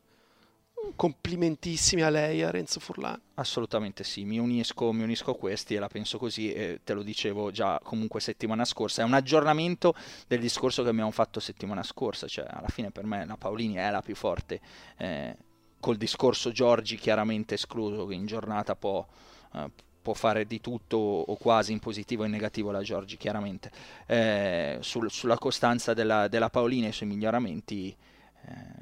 complimentissimi 0.96 2.02
a 2.02 2.10
lei, 2.10 2.42
a 2.42 2.50
Renzo 2.50 2.80
Furlan. 2.80 3.20
Assolutamente 3.34 4.04
sì, 4.04 4.24
mi 4.24 4.38
unisco, 4.38 4.92
mi 4.92 5.02
unisco 5.02 5.32
a 5.32 5.36
questi 5.36 5.74
e 5.74 5.78
la 5.78 5.88
penso 5.88 6.18
così, 6.18 6.52
e 6.52 6.80
te 6.84 6.92
lo 6.92 7.02
dicevo 7.02 7.50
già 7.50 7.80
comunque 7.82 8.20
settimana 8.20 8.64
scorsa, 8.64 9.02
è 9.02 9.04
un 9.04 9.14
aggiornamento 9.14 9.94
del 10.26 10.40
discorso 10.40 10.82
che 10.82 10.88
abbiamo 10.90 11.10
fatto 11.10 11.40
settimana 11.40 11.82
scorsa, 11.82 12.26
cioè 12.26 12.46
alla 12.48 12.68
fine 12.68 12.90
per 12.90 13.04
me 13.04 13.24
la 13.24 13.36
Paolini 13.36 13.74
è 13.74 13.90
la 13.90 14.02
più 14.02 14.14
forte, 14.14 14.60
eh, 14.98 15.36
col 15.80 15.96
discorso 15.96 16.52
Giorgi 16.52 16.96
chiaramente 16.96 17.54
escluso, 17.54 18.06
che 18.06 18.14
in 18.14 18.26
giornata 18.26 18.76
può... 18.76 19.06
Eh, 19.54 19.70
può 20.02 20.14
fare 20.14 20.46
di 20.48 20.60
tutto 20.60 20.96
o 20.96 21.36
quasi 21.36 21.70
in 21.70 21.78
positivo 21.78 22.24
e 22.24 22.26
in 22.26 22.32
negativo 22.32 22.72
la 22.72 22.82
Giorgi, 22.82 23.16
chiaramente. 23.16 23.70
Eh, 24.06 24.78
sul, 24.80 25.08
sulla 25.12 25.38
costanza 25.38 25.94
della, 25.94 26.26
della 26.26 26.50
Paolini 26.50 26.88
e 26.88 26.92
sui 26.92 27.06
miglioramenti 27.06 27.88
eh, 27.88 28.11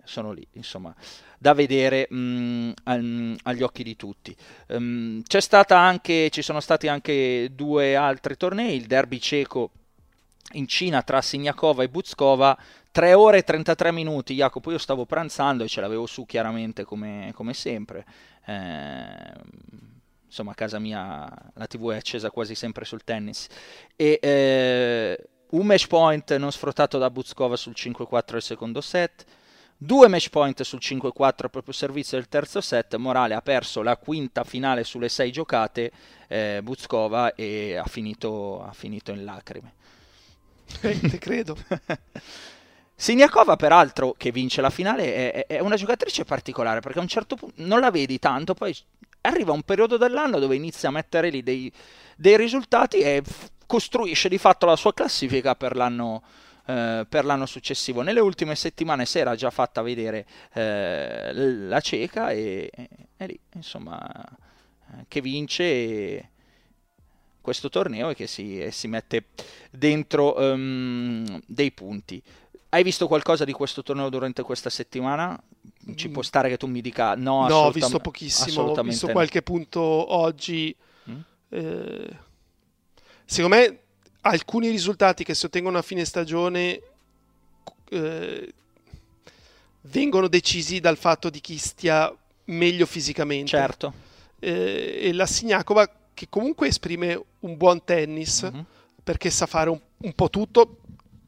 sono 0.05 0.33
lì, 0.33 0.47
insomma, 0.53 0.95
da 1.39 1.55
vedere 1.55 2.07
mh, 2.11 2.17
mm, 2.17 2.71
al, 2.85 3.37
agli 3.45 3.63
occhi 3.63 3.83
di 3.83 3.97
tutti. 3.97 4.37
Um, 4.69 5.23
anche, 5.69 6.31
ci 6.31 6.43
sono 6.43 6.61
stati 6.61 6.89
anche 6.89 7.51
due 7.55 7.97
altri 7.97 8.37
tornei, 8.37 8.77
il 8.77 8.87
derby 8.87 9.19
cieco 9.19 9.71
in 10.53 10.67
Cina 10.67 11.03
tra 11.03 11.23
Signakova 11.23 11.83
e 11.83 11.89
Buzkova, 11.89 12.59
3 12.93 13.15
ore 13.15 13.39
e 13.39 13.43
33 13.45 13.93
minuti, 13.93 14.35
Jacopo, 14.35 14.71
io 14.73 14.79
stavo 14.79 15.07
pranzando 15.07 15.63
e 15.63 15.69
ce 15.69 15.81
l'avevo 15.81 16.07
su 16.07 16.27
chiaramente 16.27 16.85
come, 16.85 17.31
come 17.35 17.55
sempre. 17.55 18.05
Eh, 18.47 19.33
insomma, 20.27 20.53
a 20.53 20.55
casa 20.55 20.79
mia 20.79 21.29
la 21.55 21.67
TV 21.67 21.91
è 21.91 21.97
accesa 21.97 22.31
quasi 22.31 22.55
sempre 22.57 22.85
sul 22.85 23.05
tennis. 23.05 23.47
E 23.95 24.19
eh, 24.21 25.29
un 25.51 25.67
match 25.67 25.87
point 25.87 26.37
non 26.37 26.51
sfruttato 26.51 26.99
da 26.99 27.11
Buzkova 27.11 27.57
sul 27.57 27.75
5-4 27.77 28.33
del 28.33 28.43
secondo 28.43 28.81
set, 28.81 29.25
Due 29.83 30.09
match 30.09 30.29
point 30.29 30.63
sul 30.63 30.79
5-4 30.79 31.49
proprio 31.49 31.73
servizio 31.73 32.19
del 32.19 32.29
terzo 32.29 32.61
set. 32.61 32.97
Morale 32.97 33.33
ha 33.33 33.41
perso 33.41 33.81
la 33.81 33.97
quinta 33.97 34.45
finale 34.45 34.85
sulle 34.85 35.09
sei 35.09 35.33
giocate. 35.33 35.91
Eh, 36.29 36.61
Buzkova 36.63 37.35
e 37.35 37.77
ha 37.77 37.87
finito, 37.87 38.63
ha 38.63 38.75
finito 38.75 39.11
in 39.11 39.25
lacrime. 39.25 39.73
Eh, 40.83 41.01
te 41.01 41.19
credo. 41.19 41.57
Siniakova, 42.95 43.57
peraltro, 43.57 44.15
che 44.19 44.31
vince 44.31 44.61
la 44.61 44.69
finale, 44.69 45.33
è, 45.33 45.47
è, 45.47 45.61
una 45.61 45.77
giocatrice 45.77 46.27
particolare 46.27 46.81
perché 46.81 46.99
a 46.99 47.03
un 47.03 47.09
certo 47.09 47.37
punto 47.37 47.55
non 47.65 47.81
la 47.81 47.91
vedi 47.91 48.19
tanto, 48.19 48.53
poi 48.53 48.77
arriva 49.23 49.53
un 49.53 49.63
periodo 49.63 49.97
dell'anno 49.97 50.39
dove 50.39 50.57
inizia 50.57 50.91
a 50.91 50.93
mettere 50.93 51.31
lì 51.31 51.43
dei, 51.43 51.73
dei 52.17 52.37
risultati 52.37 52.99
e 52.99 53.23
f- 53.25 53.49
costruisce 53.65 54.29
di 54.29 54.37
fatto 54.37 54.67
la 54.67 54.77
sua 54.77 54.93
classifica 54.93 55.55
per 55.55 55.75
l'anno, 55.75 56.23
eh, 56.67 57.07
per 57.09 57.25
l'anno 57.25 57.47
successivo. 57.47 58.03
Nelle 58.03 58.21
ultime 58.21 58.55
settimane 58.55 59.07
si 59.07 59.19
era 59.19 59.35
già 59.35 59.51
fatta 59.51 59.83
vedere 59.83 60.27
eh, 60.53 61.33
la 61.33 61.81
cieca 61.81 62.31
e 62.31 62.71
è 63.17 63.27
lì, 63.27 63.39
insomma, 63.55 64.01
eh, 64.01 65.05
che 65.09 65.21
vince 65.21 66.31
questo 67.41 67.69
torneo 67.69 68.11
e 68.11 68.15
che 68.15 68.27
si, 68.27 68.61
e 68.61 68.71
si 68.71 68.87
mette 68.87 69.27
dentro 69.71 70.39
um, 70.39 71.41
dei 71.47 71.73
punti. 71.73 72.23
Hai 72.69 72.83
visto 72.85 73.09
qualcosa 73.09 73.45
di 73.45 73.53
questo 73.53 73.83
torneo 73.83 74.09
durante 74.09 74.43
questa 74.43 74.71
settimana? 74.71 75.41
Ci 75.95 76.09
può 76.11 76.23
stare 76.23 76.49
che 76.49 76.57
tu 76.57 76.67
mi 76.69 76.81
dica 76.81 77.15
no? 77.17 77.49
No, 77.49 77.57
ho 77.57 77.71
visto 77.73 77.99
pochissimo, 77.99 78.63
ho 78.63 78.83
visto 78.83 79.09
qualche 79.09 79.43
punto 79.43 79.81
oggi. 79.81 80.75
Mm? 81.11 81.21
Eh, 81.49 82.17
secondo 83.25 83.57
me 83.57 83.80
alcuni 84.23 84.69
risultati 84.69 85.25
che 85.25 85.35
si 85.35 85.47
ottengono 85.47 85.79
a 85.79 85.83
fine 85.83 86.05
stagione 86.05 86.81
eh, 87.91 88.53
vengono 89.83 90.29
decisi 90.29 90.81
dal 90.81 90.97
fatto 90.97 91.31
di 91.31 91.41
chi 91.41 91.57
stia 91.57 92.15
meglio 92.47 92.87
fisicamente. 92.87 93.51
Certo. 93.51 93.93
Eh, 94.39 95.01
e 95.03 95.13
la 95.13 95.27
Signakova 95.27 95.91
che 96.15 96.27
comunque 96.29 96.69
esprime 96.69 97.23
un 97.41 97.57
buon 97.57 97.83
tennis 97.85 98.49
mm-hmm. 98.51 98.63
perché 99.03 99.31
sa 99.31 99.47
fare 99.47 99.71
un, 99.71 99.81
un, 99.99 100.13
po' 100.13 100.29
tutto, 100.29 100.79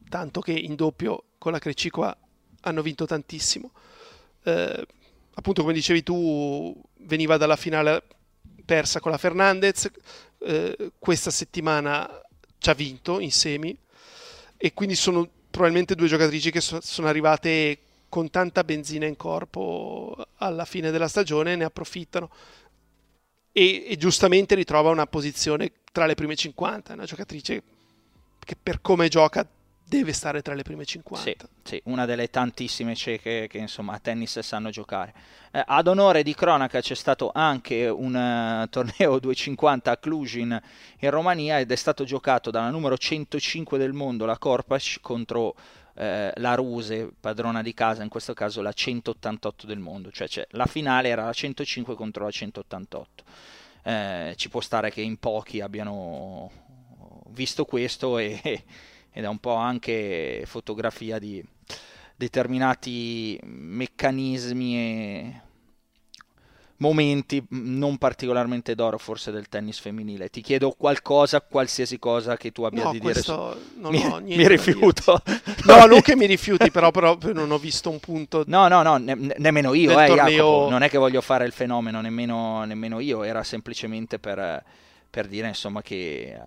tanto 0.09 0.39
che 0.41 0.51
in 0.51 0.75
doppio 0.75 1.23
con 1.37 1.51
la 1.51 1.59
Crecicova 1.59 2.15
hanno 2.61 2.81
vinto 2.81 3.05
tantissimo. 3.05 3.71
Eh, 4.43 4.87
appunto, 5.33 5.61
come 5.61 5.73
dicevi 5.73 6.03
tu, 6.03 6.79
veniva 6.99 7.37
dalla 7.37 7.55
finale 7.55 8.03
persa 8.65 8.99
con 8.99 9.11
la 9.11 9.17
Fernandez. 9.17 9.89
Eh, 10.39 10.91
questa 10.99 11.31
settimana 11.31 12.07
ci 12.63 12.69
ha 12.69 12.73
vinto 12.73 13.19
in 13.19 13.31
semi 13.31 13.77
e 14.55 14.73
quindi 14.73 14.95
sono 14.95 15.27
probabilmente 15.51 15.95
due 15.95 16.07
giocatrici 16.07 16.49
che 16.49 16.61
so, 16.61 16.79
sono 16.81 17.09
arrivate 17.09 17.77
con 18.07 18.29
tanta 18.29 18.63
benzina 18.63 19.05
in 19.05 19.17
corpo 19.17 20.15
alla 20.37 20.63
fine 20.63 20.89
della 20.89 21.09
stagione 21.09 21.51
e 21.51 21.55
ne 21.57 21.65
approfittano 21.65 22.29
e, 23.51 23.85
e 23.89 23.97
giustamente 23.97 24.55
ritrova 24.55 24.91
una 24.91 25.07
posizione 25.07 25.73
tra 25.91 26.05
le 26.05 26.15
prime 26.15 26.37
50, 26.37 26.93
una 26.93 27.03
giocatrice 27.03 27.63
che 28.39 28.55
per 28.61 28.79
come 28.79 29.09
gioca 29.09 29.45
deve 29.85 30.13
stare 30.13 30.41
tra 30.41 30.53
le 30.53 30.63
prime 30.63 30.85
50. 30.85 31.23
Sì, 31.23 31.35
sì 31.63 31.81
una 31.85 32.05
delle 32.05 32.29
tantissime 32.29 32.95
cieche 32.95 33.47
che 33.47 33.57
insomma 33.57 33.93
a 33.93 33.99
tennis 33.99 34.39
sanno 34.39 34.69
giocare. 34.69 35.13
Eh, 35.51 35.63
ad 35.65 35.87
onore 35.87 36.23
di 36.23 36.33
cronaca 36.33 36.81
c'è 36.81 36.95
stato 36.95 37.31
anche 37.33 37.87
un 37.87 38.15
uh, 38.15 38.67
torneo 38.69 39.19
250 39.19 39.91
a 39.91 39.97
Cluj 39.97 40.35
in, 40.35 40.61
in, 40.99 41.09
Romania 41.09 41.59
ed 41.59 41.71
è 41.71 41.75
stato 41.75 42.03
giocato 42.03 42.49
dalla 42.49 42.69
numero 42.69 42.97
105 42.97 43.77
del 43.77 43.93
mondo, 43.93 44.25
la 44.25 44.37
Korpac, 44.37 44.99
contro 45.01 45.55
eh, 45.95 46.31
la 46.35 46.55
Ruse, 46.55 47.11
padrona 47.19 47.61
di 47.61 47.73
casa, 47.73 48.03
in 48.03 48.09
questo 48.09 48.33
caso 48.33 48.61
la 48.61 48.73
188 48.73 49.67
del 49.67 49.79
mondo, 49.79 50.11
cioè, 50.11 50.27
cioè 50.27 50.47
la 50.51 50.65
finale 50.65 51.09
era 51.09 51.25
la 51.25 51.33
105 51.33 51.95
contro 51.95 52.23
la 52.23 52.31
188. 52.31 53.23
Eh, 53.85 54.33
ci 54.37 54.49
può 54.49 54.61
stare 54.61 54.91
che 54.91 55.01
in 55.01 55.17
pochi 55.17 55.59
abbiano 55.59 56.49
visto 57.27 57.65
questo 57.65 58.17
e 58.17 58.63
ed 59.13 59.23
è 59.23 59.27
un 59.27 59.37
po' 59.37 59.55
anche 59.55 60.43
fotografia 60.45 61.19
di 61.19 61.43
determinati 62.15 63.39
meccanismi 63.43 64.77
e 64.77 65.41
momenti 66.77 67.41
non 67.49 67.97
particolarmente 67.97 68.75
d'oro 68.75 68.97
forse 68.97 69.31
del 69.31 69.47
tennis 69.47 69.79
femminile. 69.79 70.29
Ti 70.29 70.41
chiedo 70.41 70.71
qualcosa, 70.71 71.39
qualsiasi 71.41 71.97
cosa 71.97 72.35
che 72.35 72.51
tu 72.51 72.63
abbia 72.63 72.83
no, 72.83 72.91
di 72.91 72.99
dire. 72.99 73.21
Su... 73.21 73.31
Non 73.31 73.91
mi, 73.91 74.03
ho 74.05 74.19
mi 74.25 74.47
rifiuto. 74.47 75.21
no, 75.65 75.85
non 75.85 76.01
che 76.01 76.15
mi 76.15 76.25
rifiuti, 76.25 76.71
però, 76.71 76.91
però 76.91 77.17
non 77.33 77.51
ho 77.51 77.57
visto 77.57 77.89
un 77.89 77.99
punto. 77.99 78.43
No, 78.47 78.67
no, 78.67 78.81
no, 78.81 78.97
ne, 78.97 79.15
nemmeno 79.37 79.73
io, 79.73 79.91
eh, 79.91 80.07
torneo... 80.07 80.27
Jacopo. 80.27 80.69
Non 80.69 80.81
è 80.83 80.89
che 80.89 80.97
voglio 80.97 81.21
fare 81.21 81.45
il 81.45 81.53
fenomeno, 81.53 82.01
nemmeno, 82.01 82.65
nemmeno 82.65 82.99
io. 82.99 83.23
Era 83.23 83.43
semplicemente 83.43 84.19
per, 84.19 84.63
per 85.09 85.27
dire 85.27 85.47
insomma 85.47 85.81
che 85.81 86.33
eh, 86.33 86.39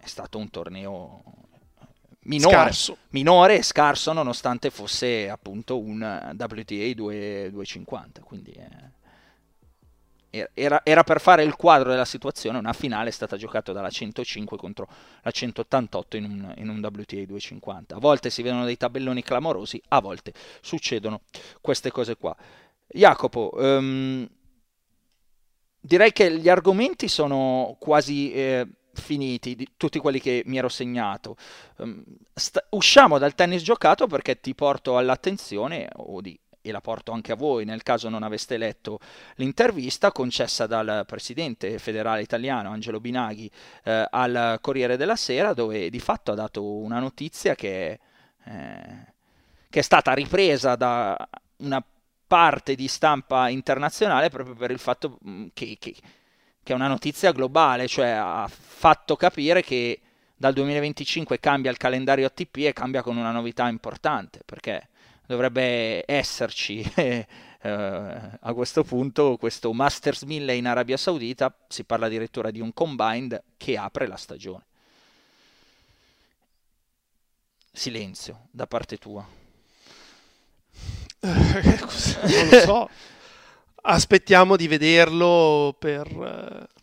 è 0.00 0.06
stato 0.06 0.38
un 0.38 0.48
torneo 0.50 1.22
minore, 2.22 2.54
scarso. 2.54 2.96
minore 3.10 3.58
e 3.58 3.62
scarso 3.62 4.12
nonostante 4.12 4.70
fosse 4.70 5.30
appunto 5.30 5.78
un 5.78 6.00
WTA 6.36 6.92
2, 6.94 7.50
250 7.50 8.20
quindi 8.22 8.52
eh, 10.30 10.48
era, 10.54 10.82
era, 10.84 11.02
per 11.02 11.20
fare 11.20 11.42
il 11.42 11.56
quadro 11.56 11.90
della 11.90 12.04
situazione 12.04 12.58
una 12.58 12.72
finale 12.72 13.08
è 13.08 13.12
stata 13.12 13.36
giocata 13.36 13.72
dalla 13.72 13.90
105 13.90 14.56
contro 14.58 14.86
la 15.22 15.30
188 15.30 16.16
in 16.16 16.24
un, 16.24 16.54
in 16.58 16.68
un 16.68 16.78
WTA 16.78 17.24
250 17.24 17.96
a 17.96 17.98
volte 17.98 18.30
si 18.30 18.42
vedono 18.42 18.64
dei 18.64 18.76
tabelloni 18.76 19.22
clamorosi 19.22 19.80
a 19.88 20.00
volte 20.00 20.32
succedono 20.60 21.22
queste 21.60 21.90
cose 21.90 22.16
qua 22.16 22.36
Jacopo 22.86 23.50
um, 23.54 24.28
direi 25.80 26.12
che 26.12 26.38
gli 26.38 26.48
argomenti 26.48 27.08
sono 27.08 27.76
quasi 27.80 28.32
eh, 28.32 28.66
finiti, 28.92 29.54
di 29.54 29.68
tutti 29.76 29.98
quelli 29.98 30.20
che 30.20 30.42
mi 30.46 30.58
ero 30.58 30.68
segnato. 30.68 31.36
Um, 31.76 32.02
sta- 32.34 32.64
usciamo 32.70 33.18
dal 33.18 33.34
tennis 33.34 33.62
giocato 33.62 34.06
perché 34.06 34.40
ti 34.40 34.54
porto 34.54 34.96
all'attenzione, 34.96 35.88
o 35.96 36.20
e 36.62 36.72
la 36.72 36.80
porto 36.80 37.12
anche 37.12 37.32
a 37.32 37.36
voi 37.36 37.64
nel 37.64 37.82
caso 37.82 38.08
non 38.08 38.22
aveste 38.22 38.58
letto 38.58 38.98
l'intervista 39.36 40.12
concessa 40.12 40.66
dal 40.66 41.04
presidente 41.06 41.78
federale 41.78 42.22
italiano 42.22 42.70
Angelo 42.70 43.00
Binaghi 43.00 43.50
eh, 43.84 44.06
al 44.10 44.58
Corriere 44.60 44.96
della 44.96 45.16
Sera 45.16 45.54
dove 45.54 45.88
di 45.88 46.00
fatto 46.00 46.32
ha 46.32 46.34
dato 46.34 46.62
una 46.62 46.98
notizia 46.98 47.54
che, 47.54 47.98
eh, 48.44 49.12
che 49.70 49.78
è 49.78 49.82
stata 49.82 50.12
ripresa 50.12 50.76
da 50.76 51.16
una 51.58 51.82
parte 52.26 52.74
di 52.74 52.86
stampa 52.86 53.48
internazionale 53.48 54.28
proprio 54.28 54.54
per 54.54 54.70
il 54.70 54.78
fatto 54.78 55.18
mm, 55.26 55.46
che, 55.52 55.76
che, 55.78 55.96
che 56.70 56.76
è 56.76 56.78
una 56.78 56.86
notizia 56.86 57.32
globale, 57.32 57.88
cioè 57.88 58.10
ha 58.10 58.48
fatto 58.48 59.16
capire 59.16 59.60
che 59.60 60.00
dal 60.36 60.52
2025 60.52 61.40
cambia 61.40 61.68
il 61.68 61.76
calendario 61.76 62.26
ATP 62.26 62.58
e 62.58 62.72
cambia 62.72 63.02
con 63.02 63.16
una 63.16 63.32
novità 63.32 63.68
importante, 63.68 64.42
perché 64.46 64.88
dovrebbe 65.26 66.04
esserci 66.06 66.80
eh, 66.94 67.26
a 67.60 68.52
questo 68.54 68.84
punto 68.84 69.36
questo 69.36 69.72
Masters 69.72 70.22
1000 70.22 70.54
in 70.54 70.68
Arabia 70.68 70.96
Saudita, 70.96 71.52
si 71.66 71.82
parla 71.82 72.06
addirittura 72.06 72.52
di 72.52 72.60
un 72.60 72.72
combined 72.72 73.42
che 73.56 73.76
apre 73.76 74.06
la 74.06 74.16
stagione. 74.16 74.64
Silenzio 77.72 78.46
da 78.52 78.68
parte 78.68 78.96
tua. 78.96 79.26
non 81.18 82.48
lo 82.48 82.60
so. 82.60 82.90
Aspettiamo 83.82 84.56
di 84.56 84.68
vederlo 84.68 85.74
per 85.78 86.06
eh, 86.06 86.80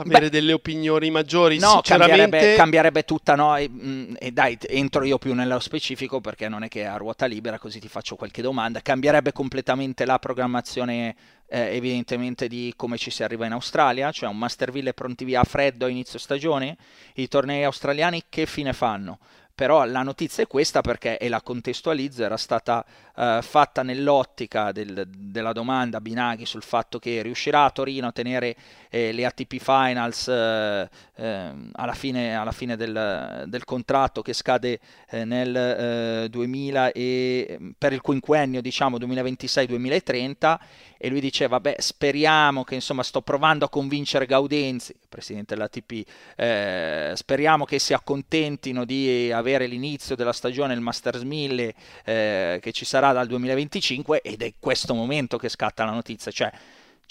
avere 0.00 0.24
Beh, 0.24 0.30
delle 0.30 0.52
opinioni 0.52 1.10
maggiori. 1.10 1.58
No, 1.58 1.80
cambierebbe, 1.82 2.54
cambierebbe, 2.54 3.04
tutta, 3.04 3.34
no? 3.34 3.56
E, 3.56 3.68
mm, 3.68 4.14
e, 4.18 4.32
dai, 4.32 4.58
entro 4.68 5.04
io 5.04 5.18
più 5.18 5.34
nello 5.34 5.60
specifico 5.60 6.20
perché 6.20 6.48
non 6.48 6.62
è 6.62 6.68
che 6.68 6.86
a 6.86 6.96
ruota 6.96 7.26
libera, 7.26 7.58
così 7.58 7.78
ti 7.80 7.88
faccio 7.88 8.16
qualche 8.16 8.42
domanda. 8.42 8.80
Cambierebbe 8.80 9.32
completamente 9.32 10.04
la 10.04 10.18
programmazione, 10.18 11.14
eh, 11.48 11.76
evidentemente, 11.76 12.48
di 12.48 12.72
come 12.76 12.96
ci 12.96 13.10
si 13.10 13.22
arriva 13.22 13.46
in 13.46 13.52
Australia, 13.52 14.10
cioè 14.10 14.28
un 14.28 14.38
Masterville 14.38 14.94
pronti 14.94 15.24
via 15.24 15.40
a 15.40 15.44
freddo 15.44 15.86
a 15.86 15.88
inizio 15.88 16.18
stagione. 16.18 16.76
I 17.14 17.28
tornei 17.28 17.64
australiani 17.64 18.24
che 18.28 18.46
fine 18.46 18.72
fanno? 18.72 19.18
Però 19.54 19.84
la 19.84 20.02
notizia 20.02 20.42
è 20.42 20.46
questa 20.46 20.80
perché, 20.80 21.18
e 21.18 21.28
la 21.28 21.42
contestualizzo, 21.42 22.24
era 22.24 22.36
stata 22.36 22.84
uh, 23.14 23.42
fatta 23.42 23.82
nell'ottica 23.82 24.72
del, 24.72 25.06
della 25.06 25.52
domanda 25.52 26.00
Binaghi 26.00 26.46
sul 26.46 26.62
fatto 26.62 26.98
che 26.98 27.22
riuscirà 27.22 27.64
a 27.64 27.70
Torino 27.70 28.06
a 28.06 28.12
tenere 28.12 28.56
eh, 28.88 29.12
le 29.12 29.24
ATP 29.26 29.58
Finals 29.58 30.28
eh, 30.28 30.88
eh, 31.16 31.52
alla 31.72 31.92
fine, 31.92 32.34
alla 32.34 32.52
fine 32.52 32.76
del, 32.76 33.44
del, 33.46 33.64
contratto 33.64 34.22
che 34.22 34.32
scade 34.32 34.80
eh, 35.10 35.24
nel 35.24 36.28
2000 36.28 36.92
eh, 36.92 37.00
e, 37.00 37.58
per 37.76 37.92
il 37.92 38.00
quinquennio 38.00 38.60
diciamo 38.60 38.96
2026-2030 38.98 40.58
e 40.98 41.08
lui 41.08 41.20
diceva 41.20 41.60
beh 41.60 41.76
speriamo 41.78 42.64
che 42.64 42.74
insomma 42.74 43.02
sto 43.02 43.22
provando 43.22 43.64
a 43.64 43.68
convincere 43.68 44.26
Gaudenzi, 44.26 44.94
presidente 45.10 45.54
dell'ATP, 45.54 46.08
eh, 46.36 47.12
speriamo 47.14 47.66
che 47.66 47.78
si 47.78 47.92
accontentino 47.92 48.86
di 48.86 49.30
avere 49.30 49.66
l'inizio 49.66 50.16
della 50.16 50.32
stagione 50.32 50.72
il 50.72 50.80
Masters 50.80 51.20
1000 51.22 51.74
che 52.04 52.72
ci 52.72 52.84
sarà 52.86 53.12
dal 53.12 53.26
2025 53.26 54.22
ed 54.22 54.40
è 54.42 54.54
questo 54.58 54.94
momento 54.94 55.36
che 55.36 55.50
scatta 55.50 55.84
la 55.84 55.92
notizia, 55.92 56.30
cioè 56.30 56.50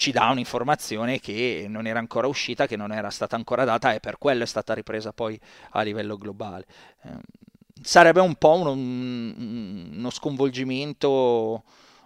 ci 0.00 0.12
dà 0.12 0.30
un'informazione 0.30 1.20
che 1.20 1.66
non 1.68 1.86
era 1.86 1.98
ancora 1.98 2.26
uscita, 2.26 2.66
che 2.66 2.74
non 2.74 2.90
era 2.90 3.10
stata 3.10 3.36
ancora 3.36 3.64
data 3.64 3.92
e 3.92 4.00
per 4.00 4.16
quello 4.16 4.44
è 4.44 4.46
stata 4.46 4.72
ripresa 4.72 5.12
poi 5.12 5.38
a 5.72 5.82
livello 5.82 6.16
globale. 6.16 6.64
Eh, 7.02 7.10
sarebbe 7.82 8.20
un 8.20 8.34
po' 8.36 8.54
uno, 8.54 8.72
uno 8.72 10.08
sconvolgimento 10.08 11.62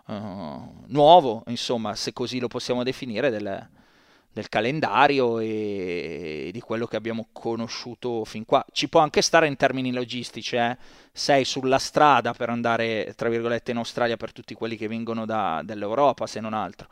uh, 0.07 0.85
nuovo, 0.87 1.45
insomma, 1.47 1.95
se 1.95 2.13
così 2.13 2.41
lo 2.41 2.49
possiamo 2.49 2.83
definire, 2.83 3.31
del, 3.31 3.69
del 4.35 4.49
calendario 4.49 5.39
e, 5.39 6.51
di 6.53 6.61
quello 6.61 6.87
che 6.87 6.97
abbiamo 6.97 7.29
conosciuto 7.33 8.25
fin 8.25 8.45
qua. 8.45 8.67
Ci 8.73 8.89
può 8.89 9.01
anche 9.01 9.23
stare 9.23 9.47
in 9.47 9.57
termini 9.57 9.93
logistici, 9.93 10.57
eh? 10.57 10.77
sei 11.13 11.45
sulla 11.45 11.79
strada 11.79 12.35
per 12.35 12.51
andare, 12.51 13.15
tra 13.17 13.29
virgolette, 13.29 13.71
in 13.71 13.79
Australia 13.79 14.17
per 14.17 14.33
tutti 14.33 14.55
quelli 14.55 14.77
che 14.77 14.89
vengono 14.89 15.25
da, 15.25 15.63
dall'Europa, 15.65 16.27
se 16.27 16.41
non 16.41 16.53
altro 16.53 16.89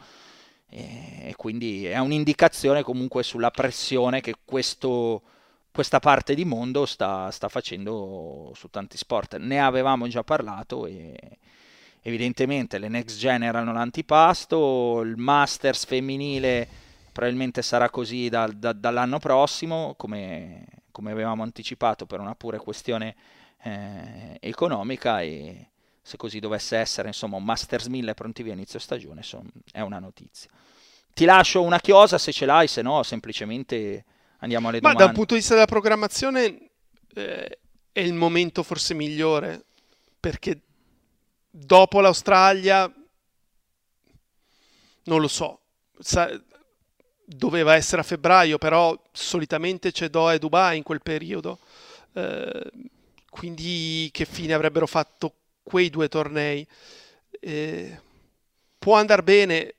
e 0.74 1.34
quindi 1.36 1.84
è 1.84 1.98
un'indicazione 1.98 2.82
comunque 2.82 3.22
sulla 3.22 3.50
pressione 3.50 4.22
che 4.22 4.36
questo, 4.42 5.20
questa 5.70 6.00
parte 6.00 6.34
di 6.34 6.46
mondo 6.46 6.86
sta, 6.86 7.30
sta, 7.30 7.50
facendo 7.50 8.52
su 8.54 8.68
tanti 8.70 8.96
sport. 8.96 9.36
Ne 9.36 9.60
avevamo 9.60 10.08
già 10.08 10.22
parlato 10.24 10.86
e 10.86 11.14
evidentemente 12.00 12.78
le 12.78 12.88
next 12.88 13.18
gen 13.18 13.42
erano 13.42 13.74
l'antipasto, 13.74 15.02
il 15.02 15.18
Masters 15.18 15.84
femminile 15.84 16.66
probabilmente 17.12 17.62
sarà 17.62 17.90
così 17.90 18.28
da, 18.28 18.46
da, 18.46 18.72
dall'anno 18.72 19.18
prossimo, 19.18 19.94
come, 19.96 20.64
come, 20.90 21.12
avevamo 21.12 21.42
anticipato 21.42 22.06
per 22.06 22.20
una 22.20 22.34
pura 22.34 22.58
questione 22.58 23.14
eh, 23.62 24.38
economica 24.40 25.20
e 25.20 25.68
se 26.00 26.16
così 26.16 26.40
dovesse 26.40 26.78
essere, 26.78 27.08
insomma, 27.08 27.36
un 27.36 27.44
Masters 27.44 27.86
1000 27.86 28.14
pronti 28.14 28.42
via 28.42 28.54
inizio 28.54 28.78
stagione, 28.78 29.18
insomma, 29.18 29.50
è 29.70 29.80
una 29.80 29.98
notizia. 29.98 30.50
Ti 31.14 31.24
lascio 31.26 31.62
una 31.62 31.78
chiosa 31.78 32.16
se 32.16 32.32
ce 32.32 32.46
l'hai, 32.46 32.66
se 32.66 32.80
no 32.80 33.02
semplicemente 33.02 34.04
andiamo 34.38 34.68
alle 34.68 34.78
Ma 34.80 34.92
domande. 34.92 35.00
Ma 35.00 35.06
dal 35.06 35.14
punto 35.14 35.34
di 35.34 35.40
vista 35.40 35.54
della 35.54 35.66
programmazione 35.66 36.70
eh, 37.14 37.58
è 37.92 38.00
il 38.00 38.14
momento 38.14 38.62
forse 38.62 38.94
migliore, 38.94 39.66
perché 40.18 40.62
dopo 41.50 42.00
l'Australia, 42.00 42.90
non 45.04 45.20
lo 45.20 45.28
so, 45.28 45.60
sa- 45.98 46.40
doveva 47.24 47.74
essere 47.74 48.00
a 48.00 48.04
febbraio, 48.04 48.58
però 48.58 48.98
solitamente 49.12 49.92
c'è 49.92 50.08
Doha 50.08 50.34
e 50.34 50.38
Dubai 50.38 50.76
in 50.76 50.82
quel 50.82 51.02
periodo. 51.02 51.58
Eh, 52.14 52.70
quindi 53.30 54.10
che 54.12 54.24
fine 54.24 54.52
avrebbero 54.52 54.86
fatto 54.86 55.32
quei 55.62 55.90
due 55.90 56.08
tornei. 56.08 56.66
Eh, 57.40 58.00
può 58.78 58.96
andare 58.96 59.22
bene, 59.22 59.74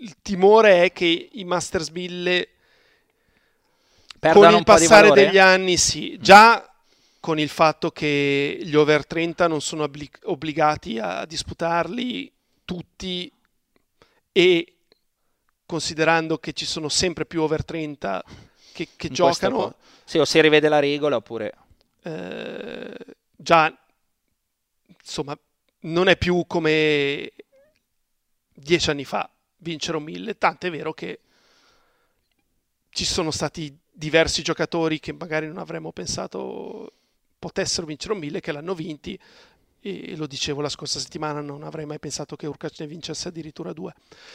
il 0.00 0.16
timore 0.22 0.84
è 0.84 0.92
che 0.92 1.28
i 1.32 1.44
Masters 1.44 1.88
1000 1.88 2.48
Perdano 4.18 4.48
con 4.48 4.58
il 4.58 4.64
passare 4.64 5.10
degli 5.10 5.38
anni, 5.38 5.76
sì, 5.76 6.16
già 6.18 6.68
con 7.20 7.38
il 7.38 7.48
fatto 7.48 7.90
che 7.90 8.58
gli 8.62 8.74
over 8.74 9.06
30 9.06 9.46
non 9.46 9.60
sono 9.60 9.84
obblig- 9.84 10.20
obbligati 10.24 10.98
a 10.98 11.24
disputarli 11.26 12.32
tutti 12.64 13.30
e 14.32 14.75
considerando 15.66 16.38
che 16.38 16.52
ci 16.52 16.64
sono 16.64 16.88
sempre 16.88 17.26
più 17.26 17.42
over 17.42 17.64
30 17.64 18.24
che, 18.72 18.88
che 18.96 19.08
giocano. 19.10 19.74
Sì, 20.04 20.18
o 20.18 20.24
si 20.24 20.40
rivede 20.40 20.68
la 20.68 20.78
regola 20.78 21.16
oppure... 21.16 21.52
Eh, 22.02 22.94
già 23.36 23.76
insomma, 25.00 25.38
non 25.80 26.08
è 26.08 26.16
più 26.16 26.44
come 26.46 27.32
dieci 28.52 28.90
anni 28.90 29.04
fa 29.04 29.30
vincere 29.58 29.96
un 29.96 30.04
mille, 30.04 30.38
tanto 30.38 30.66
è 30.66 30.70
vero 30.70 30.92
che 30.92 31.20
ci 32.90 33.04
sono 33.04 33.30
stati 33.30 33.76
diversi 33.90 34.42
giocatori 34.42 34.98
che 35.00 35.12
magari 35.12 35.46
non 35.46 35.58
avremmo 35.58 35.92
pensato 35.92 36.92
potessero 37.38 37.86
vincere 37.86 38.14
un 38.14 38.20
mille 38.20 38.40
che 38.40 38.52
l'hanno 38.52 38.74
vinti 38.74 39.18
e 39.86 40.16
lo 40.16 40.26
dicevo 40.26 40.60
la 40.60 40.68
scorsa 40.68 40.98
settimana, 40.98 41.40
non 41.40 41.62
avrei 41.62 41.86
mai 41.86 42.00
pensato 42.00 42.34
che 42.34 42.48
Urkac 42.48 42.80
ne 42.80 42.88
vincesse 42.88 43.28
addirittura 43.28 43.72
due. 43.72 43.94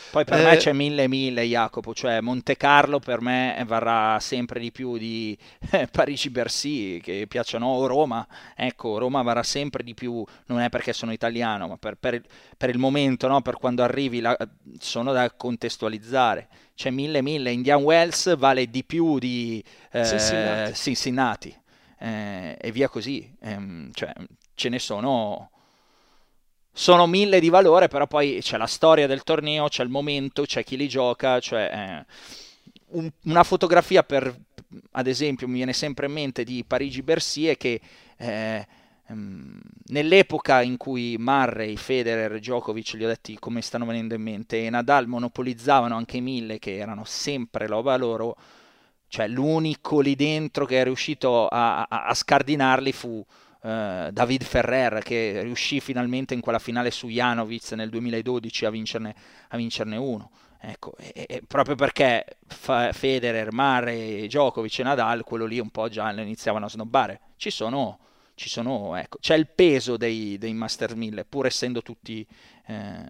Poi 0.09 0.23
per 0.23 0.39
eh, 0.39 0.43
me 0.43 0.55
c'è 0.55 0.71
mille 0.71 1.09
mille 1.09 1.43
Jacopo, 1.43 1.93
cioè 1.93 2.21
Monte 2.21 2.55
Carlo 2.55 2.99
per 2.99 3.19
me 3.19 3.61
varrà 3.67 4.17
sempre 4.21 4.61
di 4.61 4.71
più 4.71 4.97
di 4.97 5.37
eh, 5.71 5.87
Parigi-Bercy, 5.87 7.01
che 7.01 7.25
piacciono, 7.27 7.67
o 7.67 7.85
Roma, 7.85 8.25
ecco, 8.55 8.97
Roma 8.97 9.21
varrà 9.23 9.43
sempre 9.43 9.83
di 9.83 9.93
più, 9.93 10.23
non 10.45 10.61
è 10.61 10.69
perché 10.69 10.93
sono 10.93 11.11
italiano, 11.11 11.67
ma 11.67 11.77
per, 11.77 11.95
per, 11.95 12.21
per 12.55 12.69
il 12.69 12.77
momento, 12.77 13.27
no? 13.27 13.41
per 13.41 13.57
quando 13.57 13.83
arrivi, 13.83 14.21
la, 14.21 14.37
sono 14.79 15.11
da 15.11 15.29
contestualizzare. 15.31 16.47
C'è 16.75 16.89
mille 16.91 17.21
mille, 17.21 17.51
Indian 17.51 17.83
Wells 17.83 18.37
vale 18.37 18.69
di 18.69 18.85
più 18.85 19.19
di 19.19 19.61
eh, 19.91 20.05
Cincinnati. 20.05 20.73
Cincinnati. 20.73 21.59
Eh, 21.99 22.57
e 22.59 22.71
via 22.71 22.87
così, 22.87 23.31
ehm, 23.41 23.91
cioè, 23.93 24.11
ce 24.61 24.69
ne 24.69 24.77
sono 24.77 25.49
sono 26.73 27.05
mille 27.05 27.39
di 27.39 27.49
valore, 27.49 27.87
però 27.87 28.07
poi 28.07 28.39
c'è 28.41 28.57
la 28.57 28.67
storia 28.67 29.07
del 29.07 29.23
torneo, 29.23 29.67
c'è 29.67 29.83
il 29.83 29.89
momento, 29.89 30.43
c'è 30.43 30.63
chi 30.63 30.77
li 30.77 30.87
gioca, 30.87 31.39
cioè 31.39 31.69
eh, 31.73 32.05
un, 32.91 33.09
una 33.23 33.43
fotografia 33.43 34.03
per, 34.03 34.33
ad 34.91 35.07
esempio, 35.07 35.47
mi 35.47 35.55
viene 35.55 35.73
sempre 35.73 36.05
in 36.05 36.13
mente 36.13 36.43
di 36.45 36.63
Parigi-Bercy 36.65 37.45
è 37.45 37.57
che 37.57 37.81
eh, 38.17 38.67
ehm, 39.07 39.59
nell'epoca 39.87 40.61
in 40.61 40.77
cui 40.77 41.17
Murray, 41.19 41.75
Federer, 41.75 42.39
Djokovic, 42.39 42.93
li 42.93 43.03
ho 43.03 43.09
detti 43.09 43.37
come 43.37 43.61
stanno 43.61 43.85
venendo 43.85 44.15
in 44.15 44.21
mente, 44.21 44.65
e 44.65 44.69
Nadal 44.69 45.07
monopolizzavano 45.07 45.95
anche 45.95 46.17
i 46.17 46.21
mille 46.21 46.57
che 46.57 46.77
erano 46.77 47.03
sempre 47.03 47.67
roba 47.67 47.97
loro, 47.97 48.37
cioè 49.09 49.27
l'unico 49.27 49.99
lì 49.99 50.15
dentro 50.15 50.65
che 50.65 50.79
è 50.79 50.83
riuscito 50.85 51.49
a, 51.49 51.81
a, 51.81 52.05
a 52.05 52.13
scardinarli 52.13 52.93
fu 52.93 53.25
eh, 53.63 54.09
David 54.11 54.43
Ferrer 54.43 55.03
che 55.03 55.41
riuscì 55.43 55.79
finalmente 55.79 56.33
in 56.33 56.41
quella 56.41 56.59
finale 56.59 56.91
su 56.91 57.07
Janovic 57.07 57.71
nel 57.73 57.89
2012 57.89 58.65
a 58.65 58.69
vincerne, 58.69 59.15
a 59.49 59.57
vincerne 59.57 59.97
uno. 59.97 60.31
Ecco, 60.63 60.95
e, 60.97 61.25
e 61.27 61.41
proprio 61.47 61.73
perché 61.75 62.37
fa, 62.45 62.91
Federer, 62.91 63.51
Mare, 63.51 64.27
Djokovic 64.27 64.79
e 64.79 64.83
Nadal, 64.83 65.23
quello 65.23 65.45
lì 65.45 65.59
un 65.59 65.71
po' 65.71 65.89
già 65.89 66.11
iniziavano 66.11 66.65
a 66.65 66.69
snobbare. 66.69 67.21
Ci 67.35 67.49
sono, 67.49 67.97
ci 68.35 68.47
sono 68.47 68.95
ecco, 68.95 69.17
c'è 69.19 69.35
il 69.35 69.47
peso 69.47 69.97
dei, 69.97 70.37
dei 70.37 70.53
Master 70.53 70.95
1000, 70.95 71.25
pur 71.25 71.47
essendo 71.47 71.81
tutti, 71.81 72.25
eh, 72.67 73.05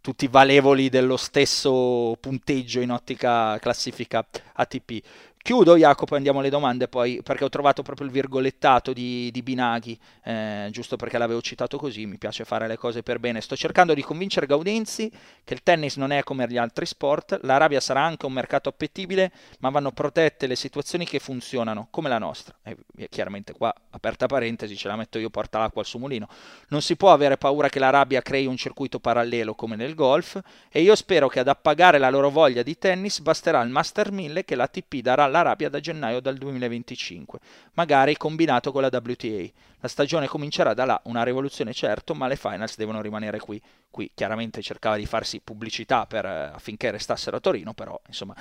tutti 0.00 0.26
valevoli 0.26 0.88
dello 0.88 1.18
stesso 1.18 2.16
punteggio 2.18 2.80
in 2.80 2.92
ottica 2.92 3.58
classifica 3.58 4.26
ATP. 4.54 5.02
Chiudo 5.44 5.76
Jacopo 5.76 6.14
e 6.14 6.18
andiamo 6.18 6.38
alle 6.38 6.50
domande 6.50 6.86
poi 6.86 7.20
perché 7.20 7.42
ho 7.42 7.48
trovato 7.48 7.82
proprio 7.82 8.06
il 8.06 8.12
virgolettato 8.12 8.92
di, 8.92 9.28
di 9.32 9.42
Binaghi, 9.42 9.98
eh, 10.22 10.68
giusto 10.70 10.94
perché 10.94 11.18
l'avevo 11.18 11.42
citato 11.42 11.78
così, 11.78 12.06
mi 12.06 12.16
piace 12.16 12.44
fare 12.44 12.68
le 12.68 12.76
cose 12.76 13.02
per 13.02 13.18
bene. 13.18 13.40
Sto 13.40 13.56
cercando 13.56 13.92
di 13.92 14.02
convincere 14.02 14.46
Gaudenzi 14.46 15.10
che 15.42 15.54
il 15.54 15.64
tennis 15.64 15.96
non 15.96 16.12
è 16.12 16.22
come 16.22 16.46
gli 16.46 16.56
altri 16.56 16.86
sport, 16.86 17.40
l'Arabia 17.42 17.80
sarà 17.80 18.04
anche 18.04 18.24
un 18.24 18.32
mercato 18.32 18.68
appetibile, 18.68 19.32
ma 19.58 19.70
vanno 19.70 19.90
protette 19.90 20.46
le 20.46 20.54
situazioni 20.54 21.04
che 21.06 21.18
funzionano, 21.18 21.88
come 21.90 22.08
la 22.08 22.18
nostra. 22.18 22.54
E 22.62 23.08
chiaramente 23.08 23.52
qua, 23.52 23.74
aperta 23.90 24.26
parentesi, 24.26 24.76
ce 24.76 24.86
la 24.86 24.94
metto 24.94 25.18
io 25.18 25.28
porta 25.28 25.58
l'acqua 25.58 25.80
al 25.80 25.88
suo 25.88 25.98
mulino. 25.98 26.28
Non 26.68 26.82
si 26.82 26.94
può 26.94 27.12
avere 27.12 27.36
paura 27.36 27.68
che 27.68 27.80
l'Arabia 27.80 28.22
crei 28.22 28.46
un 28.46 28.56
circuito 28.56 29.00
parallelo 29.00 29.56
come 29.56 29.74
nel 29.74 29.96
golf 29.96 30.40
e 30.70 30.82
io 30.82 30.94
spero 30.94 31.26
che 31.26 31.40
ad 31.40 31.48
appagare 31.48 31.98
la 31.98 32.10
loro 32.10 32.30
voglia 32.30 32.62
di 32.62 32.78
tennis 32.78 33.18
basterà 33.18 33.60
il 33.62 33.70
Master 33.70 34.12
1000 34.12 34.44
che 34.44 34.54
l'ATP 34.54 35.00
darà 35.00 35.30
all'Arabia 35.32 35.68
da 35.68 35.80
gennaio 35.80 36.20
del 36.20 36.38
2025, 36.38 37.38
magari 37.72 38.16
combinato 38.16 38.70
con 38.70 38.82
la 38.82 38.90
WTA. 38.92 39.50
La 39.80 39.88
stagione 39.88 40.28
comincerà 40.28 40.74
da 40.74 40.84
là, 40.84 41.00
una 41.04 41.24
rivoluzione 41.24 41.72
certo, 41.72 42.14
ma 42.14 42.28
le 42.28 42.36
finals 42.36 42.76
devono 42.76 43.00
rimanere 43.00 43.40
qui. 43.40 43.60
Qui 43.90 44.10
chiaramente 44.14 44.62
cercava 44.62 44.96
di 44.96 45.06
farsi 45.06 45.40
pubblicità 45.40 46.06
per, 46.06 46.24
eh, 46.24 46.50
affinché 46.54 46.90
restassero 46.90 47.36
a 47.36 47.40
Torino, 47.40 47.72
però 47.74 48.00
insomma 48.06 48.34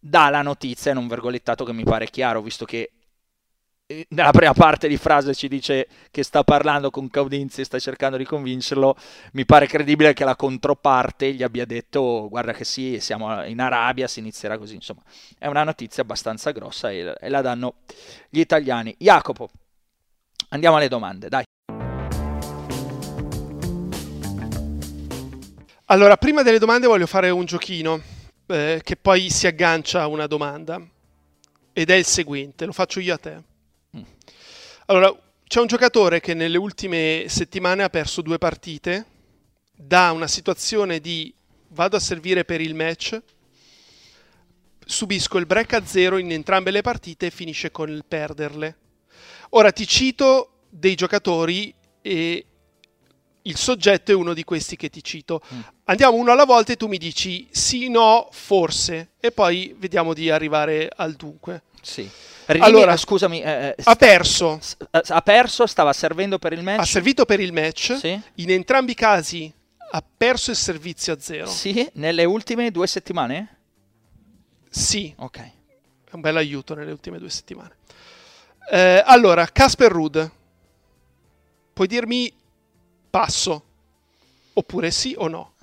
dà 0.00 0.28
la 0.30 0.42
notizia 0.42 0.92
in 0.92 0.98
un 0.98 1.08
vergolettato 1.08 1.64
che 1.64 1.72
mi 1.72 1.84
pare 1.84 2.08
chiaro, 2.08 2.40
visto 2.40 2.64
che 2.64 2.90
nella 4.08 4.32
prima 4.32 4.52
parte 4.52 4.88
di 4.88 4.96
frase 4.96 5.32
ci 5.32 5.46
dice 5.46 5.86
che 6.10 6.24
sta 6.24 6.42
parlando 6.42 6.90
con 6.90 7.08
Caudinzi 7.08 7.60
e 7.60 7.64
sta 7.64 7.78
cercando 7.78 8.16
di 8.16 8.24
convincerlo, 8.24 8.96
mi 9.32 9.44
pare 9.44 9.68
credibile 9.68 10.12
che 10.12 10.24
la 10.24 10.34
controparte 10.34 11.32
gli 11.32 11.44
abbia 11.44 11.64
detto 11.64 12.26
guarda 12.28 12.52
che 12.52 12.64
sì, 12.64 12.98
siamo 12.98 13.44
in 13.44 13.60
Arabia, 13.60 14.08
si 14.08 14.18
inizierà 14.18 14.58
così, 14.58 14.74
insomma 14.74 15.02
è 15.38 15.46
una 15.46 15.62
notizia 15.62 16.02
abbastanza 16.02 16.50
grossa 16.50 16.90
e, 16.90 17.14
e 17.16 17.28
la 17.28 17.40
danno 17.42 17.74
gli 18.28 18.40
italiani. 18.40 18.92
Jacopo, 18.98 19.50
andiamo 20.48 20.76
alle 20.76 20.88
domande, 20.88 21.28
dai. 21.28 21.44
Allora, 25.88 26.16
prima 26.16 26.42
delle 26.42 26.58
domande 26.58 26.88
voglio 26.88 27.06
fare 27.06 27.30
un 27.30 27.44
giochino 27.44 28.02
eh, 28.46 28.80
che 28.82 28.96
poi 28.96 29.30
si 29.30 29.46
aggancia 29.46 30.02
a 30.02 30.08
una 30.08 30.26
domanda 30.26 30.84
ed 31.72 31.90
è 31.90 31.94
il 31.94 32.04
seguente, 32.04 32.64
lo 32.64 32.72
faccio 32.72 32.98
io 32.98 33.14
a 33.14 33.18
te. 33.18 33.54
Allora, 34.88 35.12
c'è 35.48 35.60
un 35.60 35.66
giocatore 35.66 36.20
che 36.20 36.32
nelle 36.32 36.56
ultime 36.56 37.24
settimane 37.26 37.82
ha 37.82 37.88
perso 37.88 38.22
due 38.22 38.38
partite 38.38 39.04
da 39.74 40.12
una 40.12 40.28
situazione 40.28 41.00
di 41.00 41.34
vado 41.70 41.96
a 41.96 42.00
servire 42.00 42.44
per 42.44 42.60
il 42.60 42.76
match, 42.76 43.20
subisco 44.84 45.38
il 45.38 45.46
break 45.46 45.72
a 45.72 45.84
zero 45.84 46.18
in 46.18 46.30
entrambe 46.30 46.70
le 46.70 46.82
partite 46.82 47.26
e 47.26 47.30
finisce 47.32 47.72
con 47.72 47.90
il 47.90 48.04
perderle. 48.06 48.76
Ora 49.50 49.72
ti 49.72 49.88
cito 49.88 50.60
dei 50.68 50.94
giocatori 50.94 51.74
e 52.00 52.46
il 53.42 53.56
soggetto 53.56 54.12
è 54.12 54.14
uno 54.14 54.34
di 54.34 54.44
questi 54.44 54.76
che 54.76 54.88
ti 54.88 55.02
cito. 55.02 55.42
Mm. 55.52 55.60
Andiamo 55.86 56.16
uno 56.16 56.30
alla 56.30 56.44
volta 56.44 56.72
e 56.72 56.76
tu 56.76 56.86
mi 56.86 56.98
dici 56.98 57.48
sì, 57.50 57.88
no, 57.88 58.28
forse 58.30 59.14
e 59.18 59.32
poi 59.32 59.74
vediamo 59.76 60.14
di 60.14 60.30
arrivare 60.30 60.88
al 60.94 61.14
dunque. 61.14 61.64
Sì. 61.82 62.08
Ridimi, 62.46 62.64
allora, 62.64 62.96
scusami, 62.96 63.42
eh, 63.42 63.74
sta, 63.76 63.90
ha 63.90 63.96
perso. 63.96 64.60
Eh, 64.90 65.02
ha 65.08 65.22
perso, 65.22 65.66
stava 65.66 65.92
servendo 65.92 66.38
per 66.38 66.52
il 66.52 66.62
match. 66.62 66.80
Ha 66.80 66.84
servito 66.84 67.24
per 67.24 67.40
il 67.40 67.52
match. 67.52 67.96
Sì. 67.96 68.20
In 68.34 68.50
entrambi 68.50 68.92
i 68.92 68.94
casi 68.94 69.52
ha 69.90 70.04
perso 70.16 70.52
il 70.52 70.56
servizio 70.56 71.12
a 71.12 71.20
zero. 71.20 71.46
Sì, 71.46 71.88
nelle 71.94 72.24
ultime 72.24 72.70
due 72.70 72.86
settimane? 72.86 73.56
Sì. 74.70 75.12
Ok. 75.16 75.38
È 75.38 76.10
un 76.12 76.20
bel 76.20 76.36
aiuto 76.36 76.74
nelle 76.74 76.92
ultime 76.92 77.18
due 77.18 77.30
settimane. 77.30 77.76
Eh, 78.70 79.02
allora, 79.04 79.46
Casper 79.46 79.90
Ruud. 79.90 80.30
Puoi 81.72 81.88
dirmi 81.88 82.32
passo? 83.10 83.64
Oppure 84.52 84.92
sì 84.92 85.14
o 85.18 85.26
no? 85.26 85.54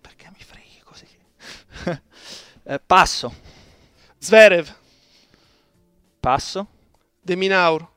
Perché 0.00 0.30
mi 0.36 0.42
freghi 0.42 0.80
così? 0.82 1.06
eh, 2.64 2.80
passo. 2.84 3.34
Zverev. 4.18 4.84
Passo. 6.26 6.66
De 7.22 7.36
Minaur. 7.36 7.88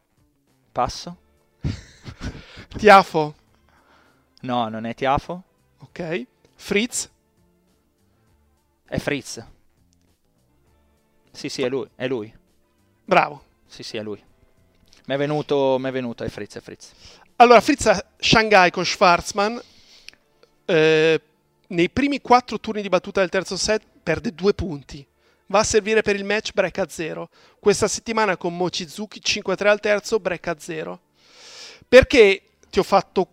Passo. 0.72 1.18
Tiafo. 2.78 3.36
No, 4.42 4.70
non 4.70 4.86
è 4.86 4.94
Tiafo. 4.94 5.44
Ok. 5.80 6.28
Fritz. 6.54 7.10
È 8.86 9.00
Fritz. 9.00 9.44
Sì, 11.32 11.50
sì, 11.50 11.64
è 11.64 11.70
lui. 11.70 11.90
È 11.96 12.08
lui. 12.08 12.32
Bravo. 13.04 13.46
Sì, 13.66 13.82
sì, 13.82 13.98
è 13.98 14.04
lui. 14.04 14.24
Mi 15.08 15.16
è 15.16 15.18
venuto, 15.18 15.78
mi 15.80 15.90
è 15.90 15.92
venuto, 15.92 16.24
è 16.24 16.30
Fritz, 16.30 16.58
è 16.58 16.62
Fritz. 16.62 16.92
Allora, 17.38 17.62
Fritz 17.62 17.88
a 17.88 18.06
Shanghai 18.20 18.70
con 18.70 18.86
Schwarzman. 18.86 19.60
Eh, 20.66 21.22
nei 21.66 21.90
primi 21.90 22.22
quattro 22.22 22.60
turni 22.60 22.84
di 22.84 22.90
battuta 22.90 23.22
del 23.22 23.30
terzo 23.30 23.58
set 23.58 23.82
perde 24.04 24.36
due 24.36 24.54
punti 24.54 25.08
va 25.50 25.60
a 25.60 25.64
servire 25.64 26.02
per 26.02 26.16
il 26.16 26.24
match 26.24 26.52
break 26.54 26.78
a 26.78 26.88
0. 26.88 27.30
Questa 27.60 27.88
settimana 27.88 28.38
con 28.38 28.56
Mochizuki 28.56 29.20
5-3 29.24 29.68
al 29.68 29.80
terzo, 29.80 30.20
break 30.20 30.48
a 30.48 30.56
0. 30.58 31.00
Perché 31.88 32.42
ti 32.70 32.80
ho 32.80 32.84
fatto 32.84 33.28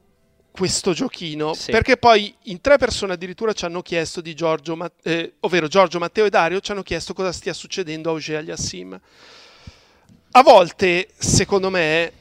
questo 0.50 0.92
giochino? 0.92 1.52
Sì. 1.52 1.70
Perché 1.70 1.98
poi 1.98 2.34
in 2.44 2.60
tre 2.60 2.78
persone 2.78 3.12
addirittura 3.12 3.52
ci 3.52 3.66
hanno 3.66 3.82
chiesto 3.82 4.20
di 4.22 4.34
Giorgio, 4.34 4.78
eh, 5.02 5.34
ovvero 5.40 5.68
Giorgio, 5.68 5.98
Matteo 5.98 6.24
e 6.24 6.30
Dario, 6.30 6.60
ci 6.60 6.72
hanno 6.72 6.82
chiesto 6.82 7.12
cosa 7.12 7.32
stia 7.32 7.52
succedendo 7.52 8.08
a 8.08 8.12
Auger 8.12 8.38
Aliassim. 8.38 8.98
A 10.30 10.42
volte, 10.42 11.08
secondo 11.18 11.68
me, 11.68 12.12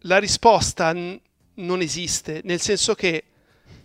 la 0.00 0.18
risposta 0.18 0.92
n- 0.94 1.20
non 1.54 1.82
esiste, 1.82 2.40
nel 2.44 2.60
senso 2.60 2.94
che 2.94 3.24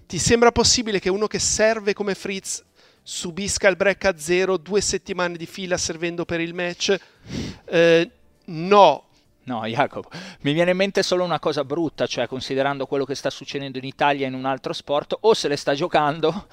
ti 0.06 0.18
sembra 0.18 0.54
possibile 0.54 1.00
che 1.00 1.10
uno 1.10 1.28
che 1.28 1.40
serve 1.40 1.94
come 1.94 2.16
Fritz 2.16 2.64
subisca 3.10 3.70
il 3.70 3.78
break 3.78 4.03
a 4.03 4.18
zero 4.18 4.58
due 4.58 4.82
settimane 4.82 5.38
di 5.38 5.45
fila 5.45 5.78
servendo 5.78 6.26
per 6.26 6.41
il 6.41 6.53
match. 6.53 6.93
Eh, 7.64 8.12
no. 8.47 9.03
No, 9.43 9.66
Jacopo, 9.66 10.10
mi 10.41 10.51
viene 10.51 10.72
in 10.72 10.76
mente 10.76 11.01
solo 11.03 11.24
una 11.24 11.39
cosa 11.39 11.64
brutta, 11.64 12.05
cioè 12.05 12.28
considerando 12.28 12.86
quello 12.86 13.05
che 13.05 13.16
sta 13.16 13.30
succedendo 13.30 13.78
in 13.78 13.86
Italia 13.86 14.28
in 14.28 14.34
un 14.34 14.43
altro 14.43 14.74
sport, 14.74 15.16
o 15.22 15.34
se 15.34 15.47
le 15.47 15.55
sta 15.55 15.74
giocando, 15.74 16.47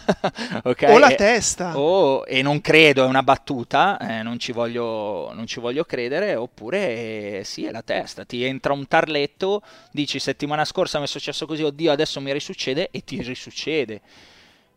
okay, 0.64 0.94
o 0.94 0.98
la 0.98 1.10
testa, 1.10 1.78
o, 1.78 2.24
e 2.26 2.40
non 2.40 2.62
credo, 2.62 3.04
è 3.04 3.06
una 3.06 3.22
battuta, 3.22 3.98
eh, 3.98 4.22
non, 4.22 4.38
ci 4.38 4.52
voglio, 4.52 5.30
non, 5.34 5.46
ci 5.46 5.60
voglio, 5.60 5.84
credere, 5.84 6.36
oppure 6.36 7.40
eh, 7.40 7.42
sì, 7.44 7.66
è 7.66 7.70
la 7.70 7.82
testa, 7.82 8.24
ti 8.24 8.42
entra 8.42 8.72
un 8.72 8.88
tarletto, 8.88 9.60
dici 9.90 10.18
settimana 10.18 10.64
scorsa 10.64 10.98
mi 10.98 11.04
è 11.04 11.08
successo 11.08 11.44
così, 11.44 11.64
oddio 11.64 11.92
adesso 11.92 12.18
mi 12.22 12.32
risuccede 12.32 12.88
e 12.90 13.04
ti 13.04 13.20
risuccede. 13.20 14.00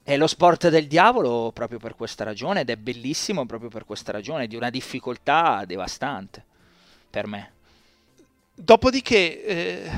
È 0.03 0.17
lo 0.17 0.27
sport 0.27 0.69
del 0.69 0.87
diavolo 0.87 1.51
proprio 1.53 1.77
per 1.77 1.95
questa 1.95 2.23
ragione 2.23 2.61
ed 2.61 2.69
è 2.69 2.75
bellissimo 2.75 3.45
proprio 3.45 3.69
per 3.69 3.85
questa 3.85 4.11
ragione, 4.11 4.47
di 4.47 4.55
una 4.55 4.69
difficoltà 4.69 5.63
devastante 5.65 6.43
per 7.09 7.27
me. 7.27 7.51
Dopodiché, 8.53 9.45
eh, 9.45 9.91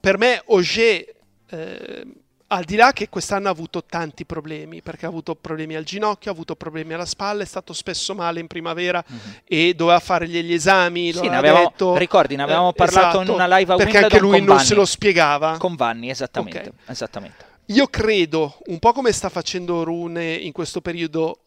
per 0.00 0.18
me 0.18 0.42
Auger, 0.46 1.14
eh, 1.48 2.06
al 2.48 2.64
di 2.64 2.76
là 2.76 2.92
che 2.92 3.08
quest'anno 3.08 3.48
ha 3.48 3.50
avuto 3.50 3.84
tanti 3.84 4.26
problemi, 4.26 4.82
perché 4.82 5.06
ha 5.06 5.08
avuto 5.08 5.34
problemi 5.34 5.74
al 5.74 5.84
ginocchio, 5.84 6.30
ha 6.30 6.34
avuto 6.34 6.54
problemi 6.54 6.92
alla 6.92 7.06
spalla, 7.06 7.42
è 7.42 7.46
stato 7.46 7.72
spesso 7.72 8.14
male 8.14 8.40
in 8.40 8.46
primavera 8.46 9.02
mm-hmm. 9.10 9.32
e 9.44 9.74
doveva 9.74 10.00
fare 10.00 10.28
gli 10.28 10.52
esami. 10.52 11.12
Sì, 11.12 11.28
ne 11.28 11.36
avevamo, 11.36 11.68
detto, 11.68 11.96
ricordi, 11.96 12.36
ne 12.36 12.42
avevamo 12.42 12.70
eh, 12.70 12.74
parlato 12.74 13.20
esatto, 13.20 13.22
in 13.22 13.28
una 13.28 13.56
live 13.56 13.72
a 13.72 13.76
Perché 13.76 13.98
anche 13.98 14.18
lui 14.18 14.38
non 14.38 14.56
Vanni. 14.56 14.66
se 14.66 14.74
lo 14.74 14.84
spiegava. 14.84 15.56
Con 15.56 15.76
Vanni, 15.76 16.10
esattamente. 16.10 16.58
Okay. 16.58 16.72
esattamente. 16.86 17.50
Io 17.66 17.86
credo, 17.86 18.58
un 18.66 18.78
po' 18.78 18.92
come 18.92 19.12
sta 19.12 19.28
facendo 19.28 19.84
Rune 19.84 20.34
in 20.34 20.52
questo 20.52 20.80
periodo, 20.80 21.40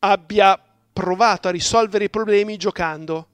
abbia 0.00 0.60
provato 0.92 1.48
a 1.48 1.50
risolvere 1.50 2.04
i 2.04 2.10
problemi 2.10 2.56
giocando. 2.56 3.28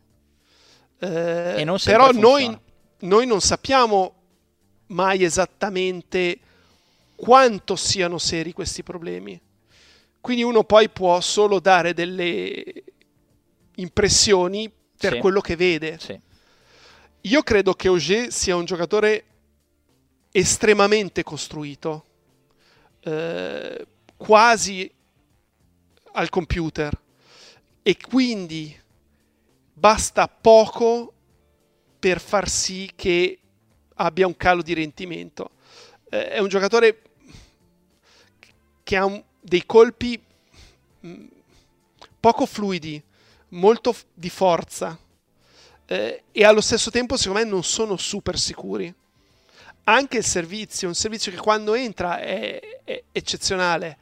Eh, 0.99 1.61
e 1.61 1.65
non 1.65 1.79
però 1.83 2.11
noi, 2.13 2.57
noi 3.01 3.27
non 3.27 3.41
sappiamo 3.41 4.15
mai 4.87 5.25
esattamente 5.25 6.39
quanto 7.17 7.77
siano 7.77 8.19
seri 8.19 8.53
questi 8.53 8.83
problemi. 8.83 9.41
Quindi 10.21 10.45
uno 10.45 10.63
poi 10.63 10.89
può 10.89 11.21
solo 11.21 11.59
dare 11.59 11.95
delle 11.95 12.85
impressioni 13.77 14.71
per 14.97 15.15
sì. 15.15 15.19
quello 15.19 15.41
che 15.41 15.57
vede. 15.57 15.99
Sì. 15.99 16.19
io 17.23 17.43
credo 17.43 17.75
che 17.75 17.89
Auger 17.89 18.33
sia 18.33 18.55
un 18.55 18.65
giocatore 18.65 19.25
estremamente 20.31 21.23
costruito, 21.23 22.05
eh, 23.03 23.87
quasi 24.17 24.91
al 26.13 26.29
computer, 26.29 26.99
e 27.83 27.97
quindi 27.97 28.79
basta 29.73 30.29
poco 30.29 31.13
per 31.99 32.21
far 32.21 32.49
sì 32.49 32.91
che 32.95 33.39
abbia 33.95 34.27
un 34.27 34.37
calo 34.37 34.63
di 34.63 34.75
rendimento. 34.75 35.51
Eh, 36.11 36.29
è 36.31 36.39
un 36.39 36.49
giocatore 36.49 37.03
che 38.83 38.97
ha 38.97 39.05
un, 39.05 39.23
dei 39.41 39.65
colpi 39.67 40.21
mh, 41.01 41.25
poco 42.21 42.47
fluidi, 42.47 43.03
molto 43.51 43.93
f- 43.93 44.05
di 44.15 44.31
forza 44.31 44.99
eh, 45.87 46.23
e 46.33 46.45
allo 46.45 46.61
stesso 46.61 46.91
tempo 46.91 47.17
secondo 47.17 47.45
me 47.45 47.51
non 47.51 47.65
sono 47.65 47.97
super 47.97 48.39
sicuri. 48.39 48.93
Anche 49.85 50.19
il 50.19 50.25
servizio, 50.25 50.89
un 50.89 50.95
servizio 50.95 51.33
che 51.33 51.39
quando 51.39 51.75
entra 51.75 52.19
è, 52.19 52.61
è 52.85 53.03
eccezionale, 53.11 53.99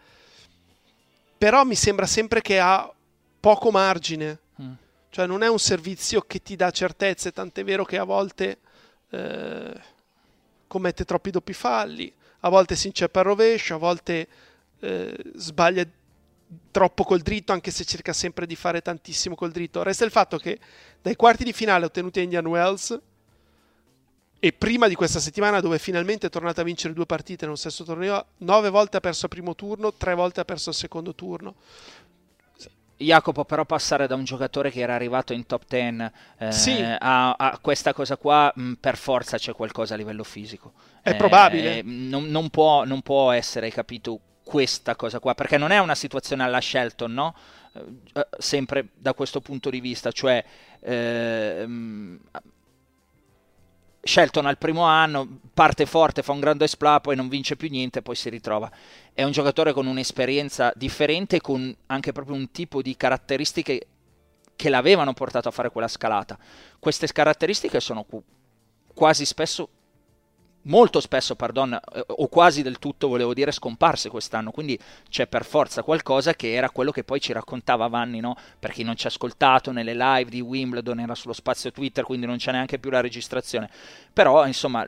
però 1.39 1.65
mi 1.65 1.75
sembra 1.75 2.07
sempre 2.07 2.43
che 2.43 2.61
ha 2.61 2.93
poco 3.41 3.71
margine. 3.71 4.39
Mm. 4.61 4.73
Cioè 5.09 5.27
non 5.27 5.43
è 5.43 5.49
un 5.49 5.59
servizio 5.59 6.21
che 6.21 6.43
ti 6.43 6.55
dà 6.55 6.71
certezze, 6.71 7.33
tant'è 7.33 7.65
vero 7.65 7.85
che 7.85 7.99
a 7.99 8.05
volte 8.05 8.59
eh, 9.11 9.73
commette 10.67 11.05
troppi 11.05 11.31
doppi 11.31 11.53
falli, 11.53 12.13
a 12.41 12.49
volte 12.49 12.77
si 12.77 12.87
inceppa 12.87 13.21
al 13.21 13.27
rovescio, 13.27 13.75
a 13.75 13.79
volte 13.79 14.29
eh, 14.81 15.17
sbaglia 15.35 15.85
troppo 16.71 17.05
col 17.05 17.21
dritto, 17.21 17.53
anche 17.53 17.71
se 17.71 17.85
cerca 17.85 18.13
sempre 18.13 18.47
di 18.47 18.55
fare 18.55 18.83
tantissimo 18.83 19.35
col 19.35 19.51
dritto. 19.51 19.83
Resta 19.83 20.05
il 20.05 20.11
fatto 20.11 20.37
che 20.37 20.59
dai 21.01 21.17
quarti 21.17 21.45
di 21.45 21.53
finale 21.53 21.87
ottenuti 21.87 22.21
a 22.21 22.23
Indian 22.23 22.47
Wells 22.47 22.99
e 24.43 24.53
prima 24.55 24.89
di 24.89 24.95
questa 24.95 25.21
settimana 25.21 25.61
dove 25.61 25.79
finalmente 25.79 26.29
è 26.29 26.31
tornata 26.31 26.63
a 26.63 26.65
vincere 26.65 26.95
due 26.95 27.05
partite 27.05 27.45
nello 27.45 27.59
stesso 27.59 27.85
torneo, 27.85 28.25
nove 28.39 28.71
volte 28.71 28.97
ha 28.97 29.01
perso 29.01 29.27
al 29.27 29.31
primo 29.31 29.55
turno, 29.55 29.93
tre 29.93 30.15
volte 30.15 30.41
ha 30.41 30.45
perso 30.47 30.71
al 30.71 30.75
secondo 30.75 31.15
turno. 31.15 31.57
Jacopo 32.97 33.45
però 33.45 33.65
passare 33.65 34.07
da 34.07 34.15
un 34.15 34.25
giocatore 34.25 34.71
che 34.71 34.81
era 34.81 34.95
arrivato 34.95 35.33
in 35.33 35.47
top 35.47 35.65
10 35.67 36.11
eh, 36.39 36.53
sì. 36.53 36.83
a, 36.83 37.33
a, 37.33 37.59
questa 37.59 37.95
cosa 37.95 38.19
qua 38.19 38.53
mh, 38.55 38.75
per 38.75 38.99
forza 38.99 39.39
c'è 39.39 39.55
qualcosa 39.55 39.95
a 39.95 39.97
livello 39.97 40.23
fisico 40.23 40.75
è 41.01 41.11
eh, 41.11 41.15
probabile 41.15 41.81
non, 41.81 42.27
non, 42.27 42.51
può, 42.51 42.85
non, 42.85 43.01
può, 43.01 43.31
essere 43.31 43.71
capito 43.71 44.21
questa 44.45 44.97
cosa 44.97 45.19
qua 45.19 45.35
perché 45.35 45.57
non 45.57 45.71
è 45.71 45.79
una 45.79 45.95
situazione 45.95 46.43
alla 46.43 46.61
Shelton 46.61 47.11
no? 47.11 47.35
Eh, 47.73 47.81
eh 48.21 48.27
sempre 48.37 48.89
da 48.95 49.15
questo 49.15 49.41
punto 49.41 49.71
di 49.71 49.81
vista 49.81 50.13
cioè 50.13 50.45
eh, 50.81 51.67
Shelton 54.03 54.47
al 54.47 54.59
primo 54.59 54.83
anno 54.85 55.41
parte 55.53 55.85
forte, 55.87 56.23
fa 56.23 56.33
un 56.33 56.41
grande 56.41 56.65
esploit, 56.65 57.03
poi 57.03 57.17
non 57.17 57.29
vince 57.29 57.57
più 57.57 57.69
niente, 57.69 58.03
poi 58.03 58.15
si 58.15 58.31
ritrova. 58.31 58.71
È 59.13 59.23
un 59.23 59.33
giocatore 59.33 59.73
con 59.73 59.87
un'esperienza 59.87 60.73
differente, 60.75 61.41
con 61.41 61.75
anche 61.87 62.13
proprio 62.13 62.35
un 62.35 62.51
tipo 62.51 62.83
di 62.83 62.97
caratteristiche 62.97 63.87
che 64.57 64.69
l'avevano 64.69 65.13
portato 65.13 65.49
a 65.49 65.53
fare 65.53 65.71
quella 65.71 65.89
scalata. 65.89 66.39
Queste 66.79 67.07
caratteristiche 67.09 67.81
sono 67.81 68.07
quasi 68.95 69.25
spesso 69.25 69.69
molto 70.63 71.01
spesso, 71.01 71.37
pardon, 71.37 71.73
eh, 71.73 72.05
o 72.07 72.29
quasi 72.29 72.63
del 72.63 72.79
tutto 72.79 73.09
volevo 73.09 73.33
dire, 73.33 73.53
scomparse 73.53 74.11
quest'anno, 74.11 74.51
quindi 74.51 74.79
c'è 75.09 75.27
per 75.27 75.45
forza 75.45 75.83
qualcosa 75.83 76.35
che 76.35 76.53
era 76.53 76.71
quello 76.71 76.91
che 76.91 77.05
poi 77.05 77.21
ci 77.21 77.33
raccontava 77.33 77.87
Vanni, 77.87 78.21
no? 78.21 78.37
per 78.59 78.73
chi 78.73 78.83
non 78.83 78.97
ci 78.97 79.07
ha 79.07 79.09
ascoltato 79.09 79.73
nelle 79.73 79.95
live 79.95 80.31
di 80.31 80.41
Wimbledon, 80.41 81.01
era 81.01 81.15
sullo 81.15 81.33
spazio 81.33 81.73
Twitter, 81.73 82.05
quindi 82.05 82.27
non 82.27 82.37
c'è 82.37 82.53
neanche 82.53 82.79
più 82.79 82.91
la 82.91 83.01
registrazione, 83.01 83.71
però 84.13 84.47
insomma 84.47 84.85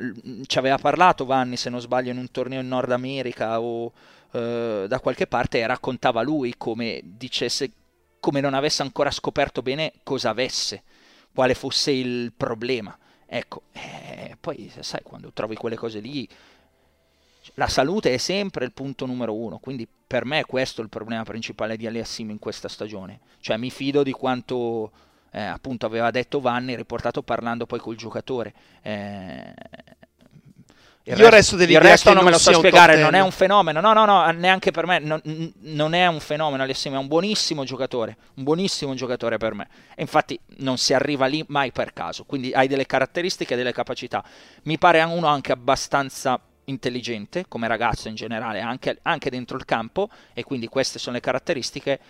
ci 0.46 0.58
aveva 0.58 0.76
parlato 0.76 1.24
Vanni, 1.24 1.56
se 1.56 1.70
non 1.70 1.80
sbaglio, 1.80 2.10
in 2.10 2.18
un 2.18 2.30
torneo 2.30 2.60
in 2.60 2.68
Nord 2.68 2.92
America 2.92 3.60
o 3.60 3.92
eh, 4.32 4.84
da 4.88 5.00
qualche 5.00 5.26
parte 5.26 5.58
e 5.58 5.66
raccontava 5.66 6.22
lui 6.22 6.54
come 6.56 7.00
dicesse, 7.04 7.72
come 8.20 8.40
non 8.40 8.54
avesse 8.54 8.82
ancora 8.82 9.10
scoperto 9.10 9.62
bene 9.62 9.92
cosa 10.02 10.30
avesse, 10.30 10.82
quale 11.32 11.54
fosse 11.54 11.92
il 11.92 12.32
problema 12.36 12.96
Ecco, 13.34 13.62
eh, 13.72 14.36
poi 14.38 14.70
sai, 14.80 15.00
quando 15.02 15.32
trovi 15.32 15.56
quelle 15.56 15.74
cose 15.74 16.00
lì, 16.00 16.28
la 17.54 17.66
salute 17.66 18.12
è 18.12 18.18
sempre 18.18 18.66
il 18.66 18.72
punto 18.72 19.06
numero 19.06 19.34
uno, 19.34 19.56
quindi 19.56 19.88
per 20.06 20.26
me 20.26 20.44
questo 20.44 20.82
è 20.82 20.84
il 20.84 20.90
problema 20.90 21.22
principale 21.22 21.78
di 21.78 21.86
Aliassim 21.86 22.28
in 22.28 22.38
questa 22.38 22.68
stagione. 22.68 23.20
Cioè 23.40 23.56
mi 23.56 23.70
fido 23.70 24.02
di 24.02 24.12
quanto 24.12 24.92
eh, 25.30 25.40
appunto 25.40 25.86
aveva 25.86 26.10
detto 26.10 26.40
Vanni, 26.40 26.76
riportato 26.76 27.22
parlando 27.22 27.64
poi 27.64 27.78
col 27.78 27.96
giocatore. 27.96 28.52
Eh, 28.82 29.54
il 31.04 31.18
Io 31.18 31.28
resto, 31.28 31.56
resto 31.56 31.72
il 31.72 31.80
resto 31.80 32.12
non 32.12 32.24
me 32.24 32.30
lo 32.30 32.38
so 32.38 32.52
spiegare, 32.52 32.96
non 32.96 33.14
è 33.14 33.20
un 33.20 33.32
fenomeno, 33.32 33.80
no, 33.80 33.92
no, 33.92 34.04
no, 34.04 34.30
neanche 34.30 34.70
per 34.70 34.86
me, 34.86 35.00
non, 35.00 35.20
non 35.62 35.94
è 35.94 36.06
un 36.06 36.20
fenomeno, 36.20 36.62
Alessio 36.62 36.92
è 36.92 36.96
un 36.96 37.08
buonissimo 37.08 37.64
giocatore, 37.64 38.16
un 38.34 38.44
buonissimo 38.44 38.94
giocatore 38.94 39.36
per 39.36 39.52
me. 39.54 39.68
E 39.96 40.02
infatti 40.02 40.38
non 40.58 40.78
si 40.78 40.94
arriva 40.94 41.26
lì 41.26 41.44
mai 41.48 41.72
per 41.72 41.92
caso, 41.92 42.22
quindi 42.24 42.52
hai 42.52 42.68
delle 42.68 42.86
caratteristiche, 42.86 43.56
delle 43.56 43.72
capacità. 43.72 44.22
Mi 44.64 44.78
pare 44.78 45.02
uno 45.02 45.26
anche 45.26 45.50
abbastanza 45.50 46.40
intelligente, 46.66 47.46
come 47.48 47.66
ragazzo 47.66 48.06
in 48.06 48.14
generale, 48.14 48.60
anche, 48.60 48.98
anche 49.02 49.28
dentro 49.28 49.56
il 49.56 49.64
campo, 49.64 50.08
e 50.32 50.44
quindi 50.44 50.68
queste 50.68 51.00
sono 51.00 51.16
le 51.16 51.20
caratteristiche 51.20 52.00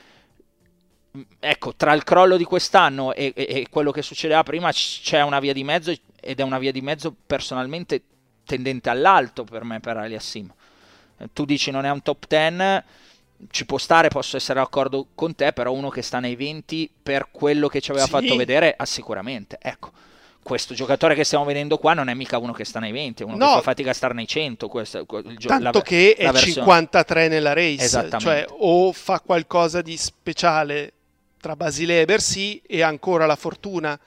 ecco, 1.41 1.75
tra 1.75 1.93
il 1.95 2.05
crollo 2.05 2.37
di 2.37 2.45
quest'anno 2.45 3.15
e, 3.15 3.33
e, 3.35 3.47
e, 3.49 3.67
quello 3.71 3.91
che 3.91 4.03
succedeva 4.03 4.43
prima 4.43 4.71
c'è 4.73 5.23
una 5.23 5.41
via 5.41 5.53
di 5.53 5.63
mezzo 5.63 5.95
ed 6.21 6.41
è 6.41 6.43
una 6.43 6.59
via 6.59 6.73
di 6.73 6.81
mezzo 6.81 7.15
personalmente 7.27 8.03
tendente 8.45 8.91
all'alto 8.91 9.45
per 9.45 9.65
me, 9.65 9.81
per 9.81 9.97
Aliassim. 9.97 10.53
Eh, 11.19 11.29
tu 11.33 11.45
dici 11.45 11.71
non 11.71 11.85
è 11.85 11.91
un 11.91 12.03
top 12.03 12.27
10, 12.27 12.85
ci 13.51 13.67
può 13.67 13.79
stare, 13.79 14.09
posso 14.09 14.37
essere 14.37 14.61
d'accordo 14.61 15.09
con 15.15 15.35
te, 15.35 15.53
però 15.53 15.73
uno 15.73 15.89
che 15.89 16.03
sta 16.03 16.21
nei 16.21 16.37
20 16.37 16.91
per 17.03 17.29
quello 17.31 17.69
che 17.69 17.81
ci 17.81 17.91
aveva 17.91 18.07
sì. 18.07 18.11
fatto 18.11 18.37
vedere, 18.37 18.75
ah, 18.77 18.87
sicuramente. 18.87 19.59
Ecco, 19.61 19.91
questo 20.43 20.75
giocatore 20.75 21.15
che 21.15 21.25
stiamo 21.25 21.45
vedendo 21.45 21.79
qua 21.79 21.95
non 21.95 22.09
è 22.09 22.15
mica 22.15 22.39
uno 22.39 22.53
che 22.53 22.65
sta 22.65 22.81
nei 22.81 22.93
20, 22.93 23.23
è 23.23 23.27
uno 23.27 23.37
no. 23.37 23.47
che 23.47 23.53
fa 23.55 23.63
fatica 23.63 23.91
a 23.91 23.95
stare 23.95 24.15
nei 24.15 24.27
100. 24.27 24.69
Questo, 24.69 24.99
il 24.99 25.37
gio- 25.39 25.49
Tanto 25.49 25.79
la, 25.79 25.83
che 25.83 26.15
è 26.15 26.33
53 26.33 27.29
nella 27.29 27.53
race, 27.53 28.09
cioè 28.19 28.45
o 28.49 28.93
fa 28.93 29.21
qualcosa 29.21 29.83
di 29.83 29.97
speciale 29.97 30.93
tra 31.41 31.57
Basilea 31.57 32.03
e 32.03 32.05
Bercy 32.05 32.63
e 32.65 32.83
ha 32.83 32.89
ancora 32.89 33.27
la 33.27 33.37
fortuna 33.37 33.99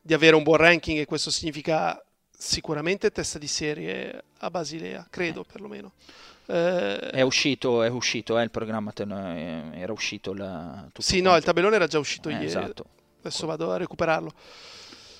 di 0.00 0.14
avere 0.14 0.36
un 0.36 0.42
buon 0.42 0.58
ranking 0.58 0.98
e 0.98 1.06
questo 1.06 1.30
significa 1.30 2.00
sicuramente 2.36 3.10
testa 3.10 3.38
di 3.38 3.46
serie 3.46 4.24
a 4.38 4.50
Basilea, 4.50 5.06
credo 5.10 5.42
eh. 5.42 5.46
perlomeno. 5.50 5.92
Eh, 6.46 6.98
è 7.10 7.22
uscito, 7.22 7.82
è 7.82 7.88
uscito 7.88 8.38
eh, 8.38 8.42
il 8.42 8.50
programma, 8.50 8.92
eh, 8.94 9.62
era 9.74 9.92
uscito 9.92 10.34
la, 10.34 10.86
Sì, 10.98 11.20
no, 11.20 11.36
il 11.36 11.44
tabellone 11.44 11.76
era 11.76 11.86
già 11.86 11.98
uscito 11.98 12.28
eh, 12.28 12.32
ieri. 12.32 12.46
Esatto. 12.46 12.84
Adesso 13.20 13.46
vado 13.46 13.72
a 13.72 13.76
recuperarlo. 13.76 14.32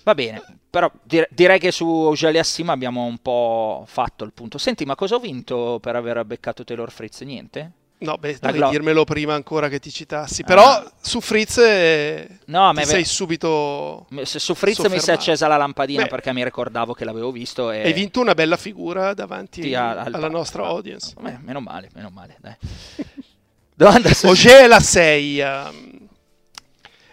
Va 0.02 0.14
bene, 0.14 0.42
però 0.68 0.92
direi 1.02 1.58
che 1.58 1.70
su 1.70 1.86
Augelia 1.86 2.42
Sim 2.42 2.68
abbiamo 2.68 3.04
un 3.04 3.16
po' 3.18 3.84
fatto 3.86 4.24
il 4.24 4.34
punto. 4.34 4.58
Senti, 4.58 4.84
ma 4.84 4.94
cosa 4.94 5.14
ho 5.14 5.18
vinto 5.18 5.78
per 5.80 5.96
aver 5.96 6.22
beccato 6.26 6.62
Taylor 6.62 6.90
Fritz? 6.90 7.22
Niente? 7.22 7.72
No, 7.97 8.16
beh, 8.18 8.38
devi 8.40 8.59
glo- 8.59 8.70
dirmelo 8.70 9.05
prima 9.05 9.34
ancora 9.34 9.68
che 9.68 9.78
ti 9.78 9.90
citassi. 9.90 10.42
Ah. 10.42 10.45
Però 10.45 10.92
su 11.01 11.20
Fritz 11.20 11.59
eh, 11.59 12.40
no, 12.47 12.72
ti 12.74 12.84
sei 12.84 13.05
subito. 13.05 14.07
Su 14.24 14.55
Fritz 14.55 14.76
soffermato. 14.76 14.88
mi 14.90 15.01
si 15.01 15.11
è 15.11 15.12
accesa 15.12 15.47
la 15.47 15.57
lampadina 15.57 16.03
beh, 16.03 16.09
perché 16.09 16.32
mi 16.32 16.45
ricordavo 16.45 16.92
che 16.92 17.05
l'avevo 17.05 17.30
visto. 17.30 17.70
E... 17.70 17.82
Hai 17.82 17.92
vinto 17.92 18.20
una 18.20 18.34
bella 18.34 18.57
figura 18.57 19.14
davanti 19.14 19.74
a, 19.74 20.01
al, 20.01 20.14
alla 20.14 20.28
nostra 20.28 20.64
audience. 20.64 21.14
Beh, 21.18 21.38
meno 21.40 21.61
male, 21.61 21.88
meno 21.95 22.11
male. 22.11 22.36
Dai. 22.40 22.57
Domanda 23.74 24.12
su... 24.12 24.26
Oge 24.26 24.66
la 24.66 24.80
6 24.80 25.40
um, 25.40 26.09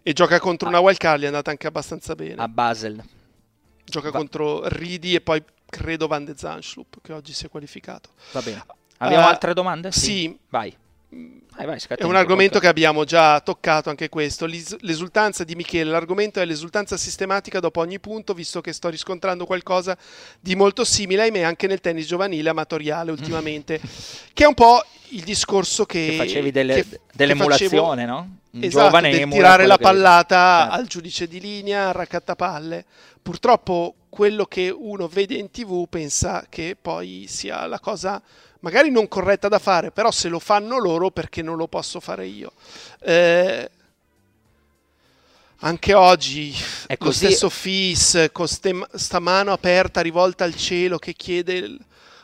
e 0.04 0.14
gioca 0.14 0.40
contro 0.40 0.68
ah. 0.68 0.72
una 0.72 0.80
wildcard, 0.80 1.24
è 1.24 1.28
andata 1.28 1.52
anche 1.52 1.68
abbastanza 1.68 2.16
bene. 2.16 2.42
A 2.42 2.48
Basel. 2.48 3.02
Gioca 3.84 4.10
Va. 4.10 4.18
contro 4.18 4.68
Ridi 4.68 5.16
e 5.16 5.22
poi 5.22 5.44
credo 5.70 6.08
Van 6.08 6.26
de 6.26 6.34
Zanschlup 6.36 6.98
che 7.02 7.14
oggi 7.14 7.34
si 7.34 7.46
è 7.46 7.50
qualificato. 7.50 8.10
Va 8.32 8.42
bene. 8.42 8.66
Abbiamo 9.02 9.26
uh, 9.26 9.30
altre 9.30 9.54
domande? 9.54 9.92
Sì. 9.92 10.00
sì. 10.00 10.38
Vai. 10.50 10.76
Vai, 11.54 11.66
vai, 11.66 11.80
è 11.98 12.04
un 12.06 12.16
argomento 12.16 12.60
che 12.60 12.68
abbiamo 12.68 13.04
già 13.04 13.42
toccato 13.42 13.90
anche 13.90 14.08
questo. 14.08 14.46
L'esultanza 14.46 15.44
di 15.44 15.56
Michele, 15.56 15.92
l'argomento 15.92 16.40
è 16.40 16.46
l'esultanza 16.46 16.96
sistematica 16.96 17.60
dopo 17.60 17.82
ogni 17.82 18.00
punto, 18.00 18.34
visto 18.34 18.62
che 18.62 18.72
sto 18.72 18.88
riscontrando 18.88 19.46
qualcosa 19.46 19.98
di 20.40 20.56
molto 20.56 20.86
simile, 20.86 21.24
ahimè, 21.24 21.42
anche 21.42 21.68
nel 21.68 21.82
tennis 21.82 22.08
giovanile 22.08 22.50
amatoriale 22.50 23.12
ultimamente, 23.12 23.82
che 24.34 24.44
è 24.46 24.48
un 24.48 24.54
po' 24.54 24.82
il 25.10 25.24
discorso 25.24 25.86
che, 25.86 26.08
che 26.12 26.16
facevi 26.16 26.52
delle, 26.52 26.76
che, 26.76 27.02
dell'emulazione, 27.14 27.70
che 27.70 27.78
facevo, 27.78 28.06
no? 28.06 28.38
Un 28.52 28.64
esatto, 28.64 28.86
giovane 28.86 29.12
del 29.12 29.30
tirare 29.30 29.66
la 29.66 29.78
pallata 29.78 30.60
certo. 30.62 30.76
al 30.76 30.88
giudice 30.88 31.28
di 31.28 31.42
linea, 31.42 31.88
al 31.90 31.94
raccattapalle. 31.94 32.86
Purtroppo 33.22 33.96
quello 34.10 34.46
che 34.46 34.70
uno 34.70 35.08
vede 35.08 35.36
in 35.36 35.52
tv 35.52 35.88
pensa 35.90 36.46
che 36.50 36.78
poi 36.80 37.26
sia 37.28 37.66
la 37.66 37.80
cosa 37.80 38.22
magari 38.62 38.90
non 38.90 39.08
corretta 39.08 39.48
da 39.48 39.60
fare, 39.60 39.92
però 39.92 40.10
se 40.10 40.28
lo 40.30 40.40
fanno 40.40 40.80
loro 40.80 41.12
perché 41.12 41.42
non 41.44 41.58
lo 41.58 41.68
posso 41.68 42.00
fare 42.00 42.26
io. 42.26 42.54
Eh, 43.00 43.70
Anche 45.64 45.94
oggi 45.94 46.52
È 46.88 46.96
lo 47.00 47.06
così. 47.06 47.26
stesso 47.28 47.48
Fis 47.48 48.30
con 48.32 48.48
ste- 48.48 48.88
sta 48.96 49.20
mano 49.20 49.52
aperta 49.54 50.02
rivolta 50.02 50.44
al 50.44 50.56
cielo 50.56 50.98
che 50.98 51.14
chiede 51.14 51.54
il- 51.54 51.80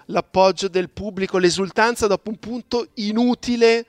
l'appoggio 0.06 0.68
del 0.68 0.90
pubblico, 0.90 1.38
l'esultanza 1.38 2.08
dopo 2.08 2.32
un 2.32 2.38
punto 2.40 2.88
inutile 2.96 3.86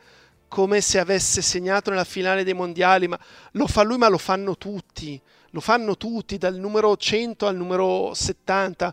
come 0.49 0.83
se 0.83 0.99
avesse 0.99 1.41
segnato 1.41 1.89
nella 1.89 2.05
finale 2.05 2.45
dei 2.45 2.53
mondiali, 2.53 3.09
ma 3.09 3.19
lo 3.53 3.67
fa 3.67 3.83
lui 3.85 3.97
ma 3.97 4.09
lo 4.09 4.19
fanno 4.19 4.55
tutti, 4.59 5.19
lo 5.51 5.61
fanno 5.61 5.97
tutti 5.97 6.37
dal 6.37 6.57
numero 6.57 6.95
100 6.99 7.47
al 7.47 7.57
numero 7.57 8.13
70. 8.13 8.93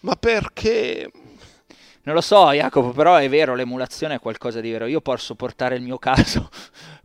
Ma 0.00 0.16
perché? 0.16 1.10
Non 2.06 2.14
lo 2.14 2.20
so, 2.20 2.52
Jacopo, 2.52 2.90
però 2.92 3.16
è 3.16 3.28
vero, 3.28 3.56
l'emulazione 3.56 4.14
è 4.14 4.20
qualcosa 4.20 4.60
di 4.60 4.70
vero. 4.70 4.86
Io 4.86 5.00
posso 5.00 5.34
portare 5.34 5.74
il 5.74 5.82
mio 5.82 5.98
caso 5.98 6.48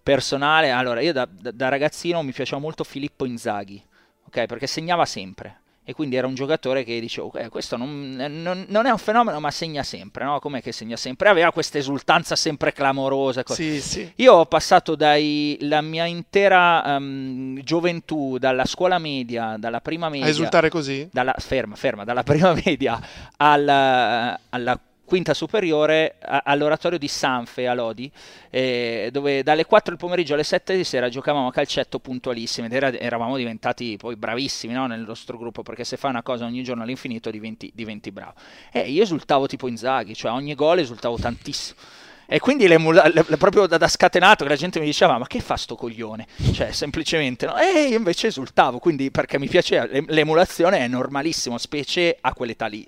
personale. 0.03 0.69
Allora, 0.69 1.01
io 1.01 1.11
da, 1.11 1.27
da- 1.27 1.69
ragazzino 1.69 2.21
mi 2.21 2.31
piaceva 2.31 2.61
molto 2.61 2.83
Filippo 2.83 3.25
Inzaghi, 3.25 3.83
ok? 4.27 4.45
Perché 4.45 4.67
segnava 4.67 5.05
sempre. 5.05 5.57
E 5.83 5.93
quindi 5.93 6.15
era 6.15 6.27
un 6.27 6.35
giocatore 6.35 6.83
che 6.83 6.99
dicevo, 6.99 7.27
"Ok, 7.27 7.49
questo 7.49 7.75
non, 7.77 8.11
non- 8.15 8.65
non 8.67 8.85
è 8.85 8.91
un 8.91 8.99
fenomeno, 8.99 9.39
ma 9.39 9.49
segna 9.49 9.81
sempre, 9.81 10.23
no? 10.23 10.39
Com'è 10.39 10.61
che 10.61 10.71
segna 10.71 10.95
sempre? 10.95 11.29
Aveva 11.29 11.51
questa 11.51 11.79
esultanza 11.79 12.35
sempre 12.35 12.71
clamorosa. 12.71 13.41
Sì, 13.47 13.81
sì. 13.81 14.13
io 14.17 14.33
ho 14.33 14.45
passato 14.45 14.93
dai, 14.95 15.57
la 15.61 15.81
mia 15.81 16.05
intera 16.05 16.85
ehm, 16.97 17.59
gioventù, 17.63 18.37
dalla 18.37 18.65
scuola 18.65 18.99
media, 18.99 19.55
dalla 19.57 19.81
prima 19.81 20.07
media 20.09 20.27
A 20.27 20.29
esultare 20.29 20.69
così? 20.69 21.09
dalla, 21.11 21.33
ferma, 21.39 21.75
ferma, 21.75 22.03
dalla 22.03 22.21
prima 22.23 22.53
media 22.63 22.99
alla, 23.37 24.39
alla 24.49 24.79
quinta 25.11 25.33
superiore 25.33 26.15
a- 26.21 26.43
all'oratorio 26.45 26.97
di 26.97 27.09
Sanfe 27.09 27.67
a 27.67 27.73
Lodi, 27.73 28.09
eh, 28.49 29.09
dove 29.11 29.43
dalle 29.43 29.65
4 29.65 29.89
del 29.89 29.99
pomeriggio 29.99 30.35
alle 30.35 30.45
7 30.45 30.73
di 30.73 30.85
sera 30.85 31.09
giocavamo 31.09 31.47
a 31.47 31.51
calcetto 31.51 31.99
puntualissimi 31.99 32.67
ed 32.67 32.73
era- 32.73 32.97
eravamo 32.97 33.35
diventati 33.35 33.97
poi 33.97 34.15
bravissimi 34.15 34.71
no, 34.71 34.87
nel 34.87 35.01
nostro 35.01 35.37
gruppo, 35.37 35.63
perché 35.63 35.83
se 35.83 35.97
fai 35.97 36.11
una 36.11 36.23
cosa 36.23 36.45
ogni 36.45 36.63
giorno 36.63 36.83
all'infinito 36.83 37.29
diventi, 37.29 37.69
diventi 37.75 38.09
bravo. 38.13 38.35
E 38.71 38.89
io 38.89 39.03
esultavo 39.03 39.47
tipo 39.47 39.67
Inzaghi, 39.67 40.15
cioè 40.15 40.31
ogni 40.31 40.55
gol 40.55 40.79
esultavo 40.79 41.17
tantissimo. 41.17 41.77
E 42.25 42.39
quindi 42.39 42.65
l'emula- 42.69 43.09
le- 43.13 43.25
le- 43.27 43.35
proprio 43.35 43.67
da, 43.67 43.77
da 43.77 43.89
scatenato 43.89 44.45
che 44.45 44.49
la 44.49 44.55
gente 44.55 44.79
mi 44.79 44.85
diceva 44.85 45.17
ma 45.17 45.27
che 45.27 45.41
fa 45.41 45.57
sto 45.57 45.75
coglione? 45.75 46.25
Cioè 46.53 46.71
semplicemente 46.71 47.45
no? 47.45 47.57
E 47.57 47.87
io 47.89 47.97
invece 47.97 48.27
esultavo, 48.27 48.79
quindi 48.79 49.11
perché 49.11 49.37
mi 49.37 49.49
piaceva, 49.49 49.85
l'em- 49.87 50.05
l'emulazione 50.07 50.77
è 50.77 50.87
normalissimo, 50.87 51.57
specie 51.57 52.17
a 52.21 52.33
quell'età 52.33 52.67
lì. 52.67 52.87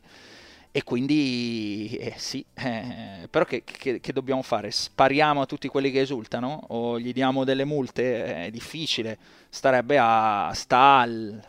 E 0.75 0.83
quindi 0.83 1.95
eh, 1.99 2.15
sì, 2.17 2.43
eh, 2.55 3.27
però 3.29 3.45
che, 3.45 3.63
che- 3.63 3.99
che 3.99 4.11
dobbiamo 4.13 4.41
fare? 4.41 4.71
Spariamo 4.71 5.41
a 5.41 5.45
tutti 5.45 5.67
quelli 5.67 5.91
che 5.91 6.01
esultano 6.01 6.65
o 6.69 6.99
gli 6.99 7.13
diamo 7.13 7.43
delle 7.43 7.63
multe? 7.63 8.45
È 8.45 8.49
difficile, 8.49 9.17
starebbe 9.49 9.97
a 9.99 10.51
Stal. 10.55 11.39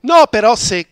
No, 0.00 0.26
però 0.30 0.54
se 0.54 0.86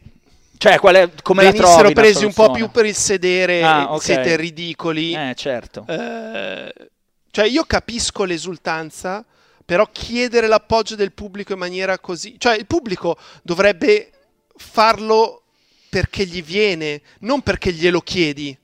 Cioè, 0.56 0.78
qual 0.78 0.94
è, 0.96 1.10
come 1.22 1.44
venissero 1.44 1.92
presi 1.92 2.24
un 2.24 2.32
po' 2.32 2.50
più 2.50 2.70
per 2.70 2.86
il 2.86 2.94
sedere, 2.94 3.62
Ah, 3.62 3.92
ok. 3.94 4.02
siete 4.02 4.36
ridicoli. 4.36 5.12
Eh, 5.12 5.34
certo. 5.36 5.84
Eh, 5.86 6.72
cioè, 7.30 7.46
io 7.46 7.64
capisco 7.64 8.24
l'esultanza, 8.24 9.24
però 9.64 9.86
chiedere 9.92 10.46
l'appoggio 10.46 10.94
del 10.96 11.12
pubblico 11.12 11.52
in 11.52 11.58
maniera 11.58 11.98
così. 11.98 12.36
Cioè, 12.38 12.56
il 12.56 12.66
pubblico 12.66 13.16
dovrebbe 13.42 14.10
farlo 14.56 15.43
perché 15.94 16.26
gli 16.26 16.42
viene, 16.42 17.00
non 17.20 17.42
perché 17.42 17.72
glielo 17.72 18.00
chiedi. 18.00 18.58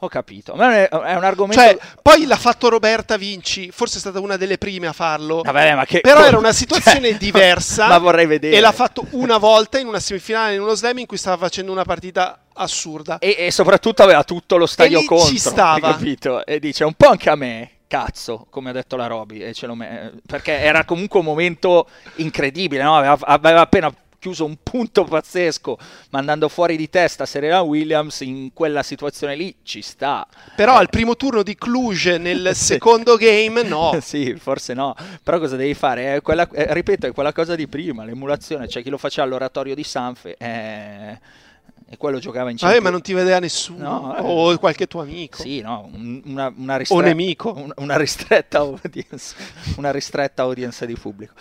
Ho 0.00 0.08
capito. 0.08 0.54
Ma 0.54 0.86
è, 0.86 0.88
un 0.92 1.24
argomento... 1.24 1.62
Cioè, 1.62 1.78
poi 2.02 2.26
l'ha 2.26 2.36
fatto 2.36 2.68
Roberta 2.68 3.16
Vinci, 3.16 3.70
forse 3.70 3.96
è 3.96 4.00
stata 4.00 4.20
una 4.20 4.36
delle 4.36 4.58
prime 4.58 4.86
a 4.86 4.92
farlo. 4.92 5.40
Vabbè, 5.42 5.74
ma 5.74 5.86
che- 5.86 6.00
Però 6.00 6.22
era 6.22 6.36
una 6.36 6.52
situazione 6.52 7.08
cioè, 7.12 7.16
diversa. 7.16 7.86
Ma 7.86 7.96
vorrei 7.96 8.26
vedere. 8.26 8.54
E 8.54 8.60
l'ha 8.60 8.72
fatto 8.72 9.06
una 9.12 9.38
volta 9.38 9.78
in 9.78 9.86
una 9.86 9.98
semifinale, 9.98 10.56
in 10.56 10.60
uno 10.60 10.74
slam 10.74 10.98
in 10.98 11.06
cui 11.06 11.16
stava 11.16 11.38
facendo 11.38 11.72
una 11.72 11.84
partita 11.84 12.42
assurda. 12.52 13.16
E, 13.18 13.34
e 13.38 13.50
soprattutto 13.50 14.02
aveva 14.02 14.24
tutto 14.24 14.58
lo 14.58 14.66
stadio 14.66 15.00
ci 15.00 15.06
contro, 15.06 15.36
stava. 15.38 15.72
hai 15.72 15.80
capito? 15.80 16.44
E 16.44 16.58
dice 16.58 16.84
un 16.84 16.92
po' 16.92 17.08
anche 17.08 17.30
a 17.30 17.36
me, 17.36 17.70
cazzo, 17.86 18.46
come 18.50 18.68
ha 18.70 18.72
detto 18.74 18.96
la 18.96 19.06
Roby, 19.06 19.40
e 19.40 19.54
me- 19.74 20.12
perché 20.26 20.58
era 20.58 20.84
comunque 20.84 21.20
un 21.20 21.24
momento 21.24 21.88
incredibile, 22.16 22.82
no? 22.82 22.96
aveva, 22.98 23.16
aveva 23.22 23.60
appena 23.62 23.90
chiuso 24.22 24.44
un 24.44 24.56
punto 24.62 25.02
pazzesco, 25.04 25.76
mandando 26.10 26.48
fuori 26.48 26.76
di 26.76 26.88
testa 26.88 27.26
Serena 27.26 27.60
Williams 27.62 28.20
in 28.20 28.52
quella 28.54 28.84
situazione 28.84 29.34
lì, 29.34 29.52
ci 29.64 29.82
sta. 29.82 30.24
Però 30.54 30.74
Eh, 30.76 30.78
al 30.78 30.88
primo 30.90 31.16
turno 31.16 31.42
di 31.42 31.56
Cluj 31.56 32.14
nel 32.18 32.50
Sì. 32.54 32.64
secondo 32.74 33.16
game, 33.16 33.64
no. 33.64 33.98
sì, 34.00 34.36
forse 34.36 34.74
no, 34.74 34.94
però 35.24 35.40
cosa 35.40 35.56
devi 35.56 35.74
fare? 35.74 36.14
È 36.14 36.22
quella, 36.22 36.48
eh, 36.52 36.72
ripeto, 36.72 37.08
è 37.08 37.12
quella 37.12 37.32
cosa 37.32 37.56
di 37.56 37.66
prima, 37.66 38.04
l'emulazione, 38.04 38.68
c'è 38.68 38.80
chi 38.80 38.90
lo 38.90 38.98
faceva 38.98 39.26
all'oratorio 39.26 39.74
di 39.74 39.82
Sanfe 39.82 40.36
eh, 40.38 41.18
e 41.88 41.96
quello 41.96 42.20
giocava 42.20 42.48
in 42.50 42.54
Vabbè, 42.56 42.74
Champions- 42.74 42.84
ma 42.84 42.90
non 42.90 43.02
ti 43.02 43.12
vedeva 43.14 43.40
nessuno. 43.40 43.82
No, 43.82 44.16
eh. 44.16 44.20
O 44.22 44.56
qualche 44.58 44.86
tuo 44.86 45.00
amico. 45.00 45.42
Sì, 45.42 45.60
no, 45.62 45.90
un- 45.92 46.22
una, 46.26 46.52
una 46.56 46.74
O 46.74 46.78
ristretta, 46.78 47.02
nemico. 47.02 47.52
un- 47.56 47.72
una 47.78 47.96
ristretta 47.96 48.58
audience, 48.58 49.34
una 49.78 49.90
ristretta 49.90 50.42
audience 50.42 50.86
di 50.86 50.94
pubblico. 50.94 51.34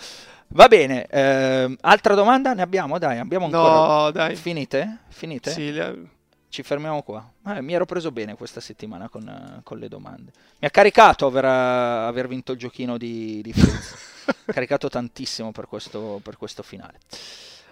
Va 0.53 0.67
bene, 0.67 1.05
ehm, 1.05 1.77
altra 1.81 2.13
domanda 2.13 2.53
ne 2.53 2.61
abbiamo? 2.61 2.97
Dai, 2.99 3.17
abbiamo 3.19 3.45
ancora. 3.45 3.73
No, 4.03 4.11
dai. 4.11 4.35
Finite? 4.35 4.97
Finite? 5.07 5.49
Sì, 5.51 5.71
le- 5.71 6.09
Ci 6.49 6.63
fermiamo 6.63 7.01
qua. 7.03 7.25
Eh, 7.47 7.61
mi 7.61 7.73
ero 7.73 7.85
preso 7.85 8.11
bene 8.11 8.35
questa 8.35 8.59
settimana 8.59 9.07
con, 9.07 9.61
con 9.63 9.77
le 9.77 9.87
domande. 9.87 10.31
Mi 10.59 10.67
ha 10.67 10.69
caricato 10.69 11.25
aver, 11.27 11.45
aver 11.45 12.27
vinto 12.27 12.51
il 12.51 12.57
giochino 12.57 12.97
di, 12.97 13.41
di 13.41 13.53
caricato 14.45 14.89
tantissimo 14.89 15.53
per 15.53 15.67
questo, 15.67 16.19
per 16.21 16.35
questo 16.35 16.61
finale. 16.63 16.99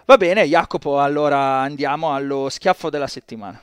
Va 0.06 0.16
bene, 0.16 0.46
Jacopo, 0.46 0.98
allora 0.98 1.60
andiamo 1.60 2.14
allo 2.14 2.48
schiaffo 2.48 2.88
della 2.88 3.06
settimana. 3.06 3.60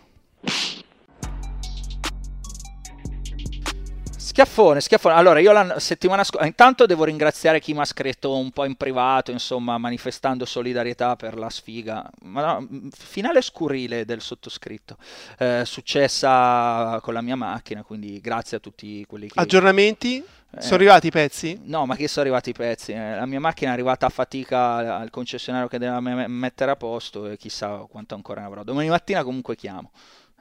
Schiaffone, 4.37 4.81
schiaffone. 4.81 5.15
Allora, 5.15 5.39
io 5.39 5.51
la 5.51 5.79
settimana 5.79 6.23
scorsa, 6.23 6.45
intanto 6.45 6.85
devo 6.85 7.05
ringraziare 7.05 7.59
chi 7.59 7.73
mi 7.73 7.79
ha 7.79 7.85
scritto 7.85 8.37
un 8.37 8.51
po' 8.51 8.65
in 8.65 8.75
privato, 8.75 9.31
insomma, 9.31 9.79
manifestando 9.79 10.45
solidarietà 10.45 11.15
per 11.15 11.35
la 11.35 11.49
sfiga. 11.49 12.07
Ma 12.21 12.59
no, 12.59 12.67
finale 12.91 13.41
scurrile 13.41 14.05
del 14.05 14.21
sottoscritto, 14.21 14.97
eh, 15.39 15.63
successa 15.65 16.99
con 17.01 17.15
la 17.15 17.21
mia 17.21 17.35
macchina, 17.35 17.81
quindi 17.81 18.21
grazie 18.21 18.57
a 18.57 18.59
tutti 18.59 19.03
quelli 19.07 19.27
che... 19.27 19.39
Aggiornamenti? 19.39 20.17
Eh. 20.17 20.61
Sono 20.61 20.75
arrivati 20.75 21.07
i 21.07 21.11
pezzi? 21.11 21.59
No, 21.63 21.87
ma 21.87 21.95
che 21.95 22.07
sono 22.07 22.27
arrivati 22.27 22.51
i 22.51 22.53
pezzi? 22.53 22.91
Eh, 22.91 23.15
La 23.15 23.25
mia 23.25 23.39
macchina 23.39 23.71
è 23.71 23.73
arrivata 23.73 24.05
a 24.05 24.09
fatica 24.09 24.97
al- 24.99 25.09
concessionario 25.09 25.67
che 25.67 25.79
deve 25.79 25.99
me- 25.99 26.27
mettere 26.27 26.69
a 26.69 26.75
posto 26.75 27.27
e 27.27 27.37
chissà 27.37 27.87
quanto 27.89 28.13
ancora 28.13 28.41
ne 28.41 28.45
avrò. 28.45 28.61
Domani 28.61 28.87
mattina 28.87 29.23
comunque 29.23 29.55
chiamo 29.55 29.89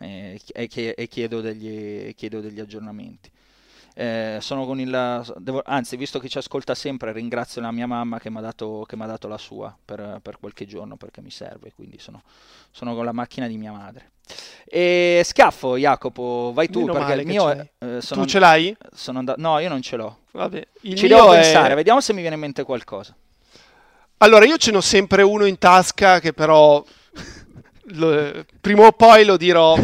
eh, 0.01 0.39
e, 0.53 0.95
e 0.95 1.09
chiedo, 1.09 1.41
degli, 1.41 2.15
chiedo 2.15 2.43
degli 2.43 2.61
aggiornamenti. 2.61 3.31
Eh, 3.99 4.37
sono 4.43 4.67
con 4.67 4.79
il, 4.79 5.25
devo- 5.39 5.63
anzi, 5.65 5.97
visto 5.97 6.19
che 6.19 6.29
ci 6.29 6.37
ascolta 6.37 6.75
sempre, 6.75 7.13
ringrazio 7.13 7.63
la 7.63 7.73
mia 7.73 7.87
mamma 7.87 8.19
che 8.19 8.29
mi 8.29 8.37
ha 8.37 8.41
dato, 8.43 8.87
dato 8.87 9.27
la 9.27 9.39
sua 9.39 9.75
per, 9.83 10.19
per 10.21 10.37
qualche 10.39 10.67
giorno 10.67 10.97
perché 10.97 11.23
mi 11.23 11.31
serve, 11.31 11.73
quindi 11.75 11.99
sono, 11.99 12.23
sono 12.71 12.95
con 12.95 13.07
la 13.07 13.13
macchina 13.13 13.47
di 13.47 13.57
mia 13.57 13.73
madre. 13.73 14.11
E 14.67 15.23
schiaffo, 15.25 15.79
Jacopo, 15.79 16.51
vai 16.53 16.69
tu 16.69 16.81
Meno 16.81 16.93
perché 16.93 17.13
il 17.15 17.27
mio 17.27 17.49
è, 17.49 17.71
eh, 17.79 18.01
sono, 18.03 18.23
Tu 18.23 18.29
ce 18.29 18.39
l'hai? 18.39 18.77
sono 18.93 19.19
andato, 19.21 19.41
no, 19.41 19.59
io 19.61 19.71
non 19.71 19.81
ce 19.81 19.97
l'ho. 19.97 20.19
Vabbè. 20.33 20.67
Il 20.83 20.97
Ci 20.97 21.07
mio 21.07 21.17
devo 21.17 21.33
è- 21.33 21.41
pensare, 21.41 21.75
vediamo 21.75 22.03
se 22.03 22.13
mi 22.13 22.21
viene 22.21 22.35
in 22.35 22.41
mente 22.43 22.65
qualcosa. 22.65 23.17
Allora, 24.19 24.45
io 24.45 24.59
ce 24.59 24.73
n'ho 24.73 24.83
sempre 24.83 25.23
uno 25.23 25.47
in 25.47 25.57
tasca 25.57 26.21
che 26.21 26.35
però 26.35 26.85
lo- 27.97 28.45
prima 28.61 28.87
o 28.87 28.93
poi 28.93 29.25
lo 29.25 29.39
dirò, 29.39 29.75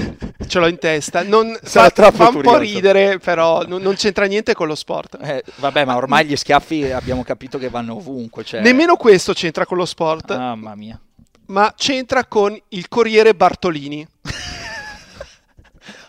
ce 0.52 0.58
l'ho 0.58 0.66
in 0.66 0.78
testa. 0.78 1.22
Non, 1.22 1.58
Sarà 1.62 1.88
fa, 1.90 2.10
fa 2.10 2.28
un 2.28 2.42
po' 2.42 2.58
ridere, 2.58 3.18
però 3.18 3.62
non, 3.66 3.80
non 3.80 3.94
c'entra 3.94 4.26
niente 4.26 4.52
con 4.52 4.66
lo 4.66 4.74
sport. 4.74 5.16
Eh, 5.22 5.42
vabbè, 5.56 5.86
ma 5.86 5.96
ormai 5.96 6.26
gli 6.26 6.36
schiaffi 6.36 6.90
abbiamo 6.90 7.24
capito 7.24 7.56
che 7.56 7.70
vanno 7.70 7.94
ovunque. 7.94 8.44
Cioè... 8.44 8.60
Nemmeno 8.60 8.96
questo 8.96 9.32
c'entra 9.32 9.64
con 9.64 9.78
lo 9.78 9.86
sport, 9.86 10.36
Mamma 10.36 10.74
mia. 10.74 11.00
ma 11.46 11.72
c'entra 11.74 12.26
con 12.26 12.58
il 12.68 12.88
Corriere 12.88 13.34
Bartolini, 13.34 14.06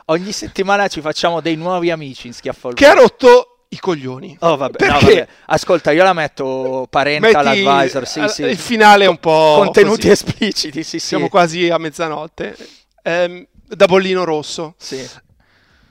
Ogni 0.08 0.34
settimana 0.34 0.90
ci 0.90 1.00
facciamo 1.00 1.40
dei 1.40 1.56
nuovi 1.56 1.90
amici 1.90 2.28
in 2.28 2.34
schiaffo 2.34 2.68
al 2.68 2.74
che 2.74 2.86
ha 2.86 2.94
rotto 2.94 3.68
i 3.70 3.80
coglioni. 3.80 4.36
Oh, 4.42 4.58
vabbè, 4.58 4.86
no, 4.86 5.00
vabbè. 5.00 5.28
Ascolta, 5.46 5.92
io 5.92 6.04
la 6.04 6.12
metto 6.12 6.86
parental 6.90 7.46
Metti- 7.46 7.66
advisor, 7.66 8.06
sì, 8.06 8.28
sì. 8.28 8.44
Il 8.44 8.58
finale 8.58 9.06
è 9.06 9.08
un 9.08 9.18
po' 9.18 9.54
Contenuti 9.60 10.10
così. 10.10 10.10
espliciti, 10.10 10.84
sì, 10.84 11.00
sì. 11.00 11.08
Siamo 11.08 11.30
quasi 11.30 11.70
a 11.70 11.78
mezzanotte. 11.78 12.58
Ehm, 13.02 13.48
da 13.76 13.86
bollino 13.86 14.24
rosso. 14.24 14.76
Sì. 14.78 15.08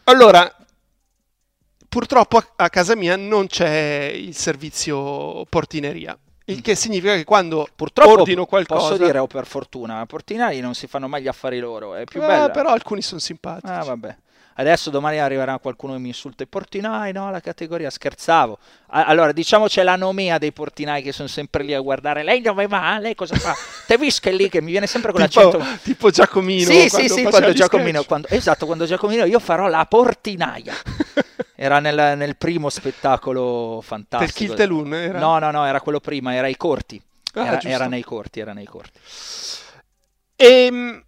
Allora, 0.04 0.50
purtroppo 1.88 2.36
a, 2.38 2.46
a 2.56 2.68
casa 2.70 2.94
mia 2.96 3.16
non 3.16 3.46
c'è 3.46 4.12
il 4.14 4.34
servizio 4.34 5.44
portineria. 5.48 6.16
Il 6.46 6.60
che 6.60 6.74
significa 6.74 7.14
che 7.14 7.24
quando 7.24 7.68
Purtroppo 7.74 8.10
ordino 8.20 8.46
qualcosa. 8.46 8.88
posso 8.90 9.04
dire 9.04 9.18
o 9.18 9.26
per 9.28 9.46
fortuna, 9.46 10.04
Portinari 10.06 10.58
non 10.60 10.74
si 10.74 10.88
fanno 10.88 11.06
mai 11.06 11.22
gli 11.22 11.28
affari 11.28 11.60
loro, 11.60 11.94
è 11.94 12.02
più 12.04 12.20
Eh, 12.22 12.26
bella. 12.26 12.50
però 12.50 12.70
alcuni 12.70 13.00
sono 13.00 13.20
simpatici. 13.20 13.72
Ah, 13.72 13.84
vabbè. 13.84 14.16
Adesso 14.54 14.90
domani 14.90 15.18
arriverà 15.18 15.58
qualcuno 15.58 15.94
che 15.94 15.98
mi 15.98 16.08
insulta 16.08 16.42
i 16.42 16.46
portinai, 16.46 17.12
no, 17.12 17.30
la 17.30 17.40
categoria, 17.40 17.90
scherzavo. 17.90 18.58
A- 18.88 19.06
allora, 19.06 19.32
diciamo 19.32 19.66
c'è 19.66 19.82
l'anomia 19.82 20.38
dei 20.38 20.52
portinai 20.52 21.02
che 21.02 21.12
sono 21.12 21.28
sempre 21.28 21.62
lì 21.64 21.74
a 21.74 21.80
guardare, 21.80 22.22
lei 22.22 22.40
dove 22.40 22.66
va? 22.66 22.98
Lei 22.98 23.14
cosa 23.14 23.34
fa? 23.36 23.54
Te 23.86 23.96
visca 23.96 24.30
lì 24.30 24.48
che 24.48 24.60
mi 24.60 24.70
viene 24.70 24.86
sempre 24.86 25.12
con 25.12 25.26
tipo, 25.26 25.40
l'accento... 25.40 25.80
tipo 25.82 26.10
Giacomino. 26.10 26.70
Sì, 26.70 26.88
sì, 26.88 27.08
sì, 27.08 27.22
quando 27.24 27.52
Giacomino, 27.52 28.04
quando- 28.04 28.28
esatto, 28.28 28.66
quando 28.66 28.84
Giacomino 28.84 29.24
io 29.24 29.38
farò 29.38 29.68
la 29.68 29.86
portinaia. 29.86 30.74
Era 31.54 31.78
nel, 31.78 32.16
nel 32.16 32.36
primo 32.36 32.68
spettacolo 32.70 33.80
fantastico. 33.82 34.54
Per 34.54 34.68
Loon 34.68 34.92
era? 34.94 35.18
No, 35.20 35.38
no, 35.38 35.52
no, 35.52 35.64
era 35.64 35.80
quello 35.80 36.00
prima, 36.00 36.34
era 36.34 36.48
i 36.48 36.56
corti. 36.56 37.00
Ah, 37.34 37.46
Era, 37.46 37.60
era 37.62 37.86
nei 37.86 38.02
corti, 38.02 38.40
era 38.40 38.52
nei 38.52 38.64
corti. 38.64 38.98
E, 40.34 40.44
Ehm, 40.66 41.04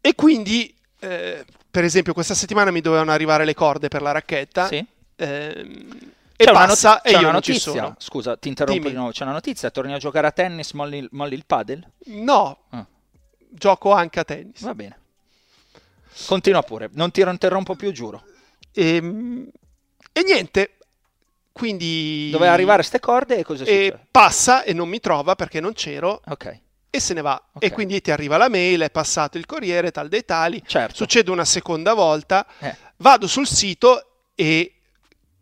e 0.00 0.14
quindi, 0.14 0.74
eh, 1.00 1.44
per 1.74 1.82
esempio, 1.82 2.12
questa 2.12 2.34
settimana 2.34 2.70
mi 2.70 2.80
dovevano 2.80 3.10
arrivare 3.10 3.44
le 3.44 3.52
corde 3.52 3.88
per 3.88 4.00
la 4.00 4.12
racchetta. 4.12 4.68
Sì? 4.68 4.86
ehm, 5.16 5.88
e 6.36 6.44
C'è 6.44 6.50
una, 6.50 6.66
passa 6.66 6.88
not- 6.90 7.00
e 7.06 7.08
c'è 7.10 7.14
io 7.16 7.18
una 7.22 7.30
non 7.32 7.42
ci 7.42 7.50
notizia. 7.50 7.72
sono. 7.72 7.94
Scusa, 7.98 8.36
ti 8.36 8.46
interrompo 8.46 8.78
Dimmi. 8.78 8.90
di 8.92 8.96
nuovo. 8.96 9.10
C'è 9.12 9.24
una 9.24 9.32
notizia, 9.32 9.70
torni 9.70 9.92
a 9.92 9.98
giocare 9.98 10.28
a 10.28 10.30
tennis, 10.30 10.70
molli, 10.72 10.98
il- 10.98 11.08
molli 11.10 11.34
il 11.34 11.44
padel? 11.46 11.84
No, 12.06 12.58
Ah. 12.70 12.86
gioco 13.48 13.90
anche 13.90 14.20
a 14.20 14.24
tennis. 14.24 14.60
Va 14.62 14.74
bene. 14.74 14.98
Continua 16.26 16.62
pure, 16.62 16.90
non 16.92 17.10
ti 17.10 17.22
interrompo 17.22 17.74
più, 17.74 17.90
giuro. 17.90 18.22
E, 18.72 18.94
Ehm, 18.96 19.48
e 20.12 20.22
niente, 20.22 20.76
quindi... 21.50 22.28
Doveva 22.30 22.52
arrivare 22.52 22.84
ste 22.84 23.00
corde 23.00 23.36
e 23.38 23.42
cosa 23.42 23.64
E 23.64 23.66
succede? 23.66 24.06
passa 24.12 24.62
e 24.62 24.72
non 24.72 24.88
mi 24.88 25.00
trova 25.00 25.34
perché 25.34 25.58
non 25.60 25.72
c'ero 25.72 26.20
Ok, 26.26 26.60
e 26.94 27.00
se 27.00 27.12
ne 27.12 27.22
va. 27.22 27.42
Ok. 27.54 27.64
E 27.64 27.72
quindi 27.72 28.00
ti 28.00 28.12
arriva 28.12 28.36
la 28.36 28.48
mail, 28.48 28.82
è 28.82 28.90
passato 28.90 29.36
il 29.36 29.46
corriere, 29.46 29.90
tal 29.90 30.08
dei 30.08 30.24
tali. 30.24 30.62
certo. 30.64 30.94
Succede 30.94 31.30
una 31.32 31.44
seconda 31.44 31.92
volta, 31.92 32.46
Eh, 32.60 32.76
vado 32.98 33.26
sul 33.26 33.48
sito 33.48 34.20
e 34.36 34.74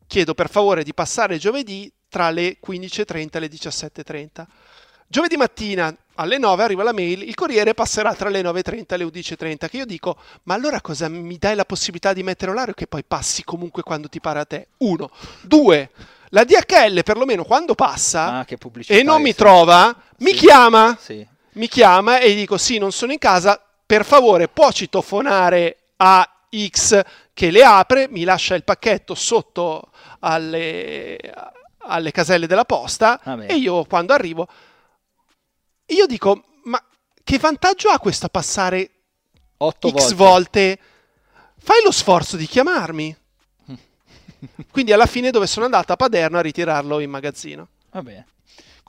chiedo 0.07 0.33
per 0.35 0.49
favore 0.49 0.83
di 0.83 0.95
passare 0.95 1.37
giovedì 1.37 1.93
tra 2.09 2.31
le 2.31 2.57
15.30 2.66 3.29
e 3.37 3.41
le 3.41 3.49
17.30. 3.49 4.45
Giovedì 5.07 5.37
mattina 5.37 5.95
alle 6.15 6.39
9 6.39 6.62
arriva 6.62 6.83
la 6.83 6.93
mail, 6.95 7.23
il 7.23 7.35
corriere 7.35 7.74
passerà 7.74 8.15
tra 8.15 8.31
le 8.31 8.41
9.30 8.41 8.85
e 8.95 8.97
le 8.97 9.05
11.30, 9.05 9.69
che 9.69 9.77
io 9.77 9.85
dico, 9.85 10.16
ma 10.45 10.55
allora 10.55 10.81
cosa 10.81 11.09
mi 11.09 11.37
dai 11.37 11.55
la 11.55 11.66
possibilità 11.66 12.15
di 12.15 12.23
mettere 12.23 12.51
orario 12.51 12.73
che 12.73 12.87
poi 12.87 13.05
passi 13.05 13.45
comunque 13.45 13.83
quando 13.83 14.09
ti 14.09 14.20
pare 14.20 14.39
a 14.39 14.45
te? 14.47 14.69
Uno. 14.79 15.11
Due, 15.43 15.91
la 16.31 16.45
DHL 16.45 17.03
perlomeno 17.03 17.45
quando 17.45 17.74
passa 17.74 18.39
ah, 18.39 18.47
e 18.87 19.03
non 19.03 19.20
mi 19.20 19.35
trova, 19.35 19.95
mi 20.19 20.31
Sì. 20.31 20.37
chiama, 20.37 20.97
Sì. 20.99 21.27
Mi 21.55 21.69
chiama 21.69 22.19
e 22.19 22.33
gli 22.33 22.37
dico 22.37 22.57
sì, 22.59 22.79
non 22.79 22.93
sono 22.93 23.12
in 23.12 23.19
casa, 23.19 23.61
per 23.85 24.05
favore 24.05 24.49
può 24.49 24.70
citofonare 24.70 25.79
a 25.97 26.29
X 26.69 27.03
che 27.35 27.51
le 27.51 27.65
apre, 27.65 28.09
mi 28.09 28.24
lascia 28.24 28.55
il 28.55 28.65
pacchetto 28.65 29.15
sotto 29.15 29.91
alle, 30.20 31.19
alle 31.79 32.11
caselle 32.11 32.47
della 32.47 32.65
posta 32.65 33.20
e 33.47 33.55
io 33.55 33.85
quando 33.85 34.12
arrivo, 34.12 34.49
io 35.87 36.07
dico, 36.07 36.45
ma 36.65 36.83
che 37.23 37.39
vantaggio 37.39 37.89
ha 37.89 37.99
questo 37.99 38.27
a 38.27 38.31
passare 38.31 38.91
Otto 39.59 39.91
X 39.91 39.93
volte. 39.93 40.15
volte? 40.15 40.79
Fai 41.59 41.83
lo 41.85 41.93
sforzo 41.93 42.37
di 42.37 42.47
chiamarmi. 42.47 43.16
Quindi 44.70 44.93
alla 44.93 45.07
fine 45.07 45.31
dove 45.31 45.47
sono 45.47 45.66
andato 45.66 45.93
a 45.93 45.97
Paderno 45.97 46.39
a 46.39 46.43
ritirarlo 46.43 46.99
in 46.99 47.11
magazzino. 47.11 47.69
Va 47.91 48.03
bene. 48.03 48.27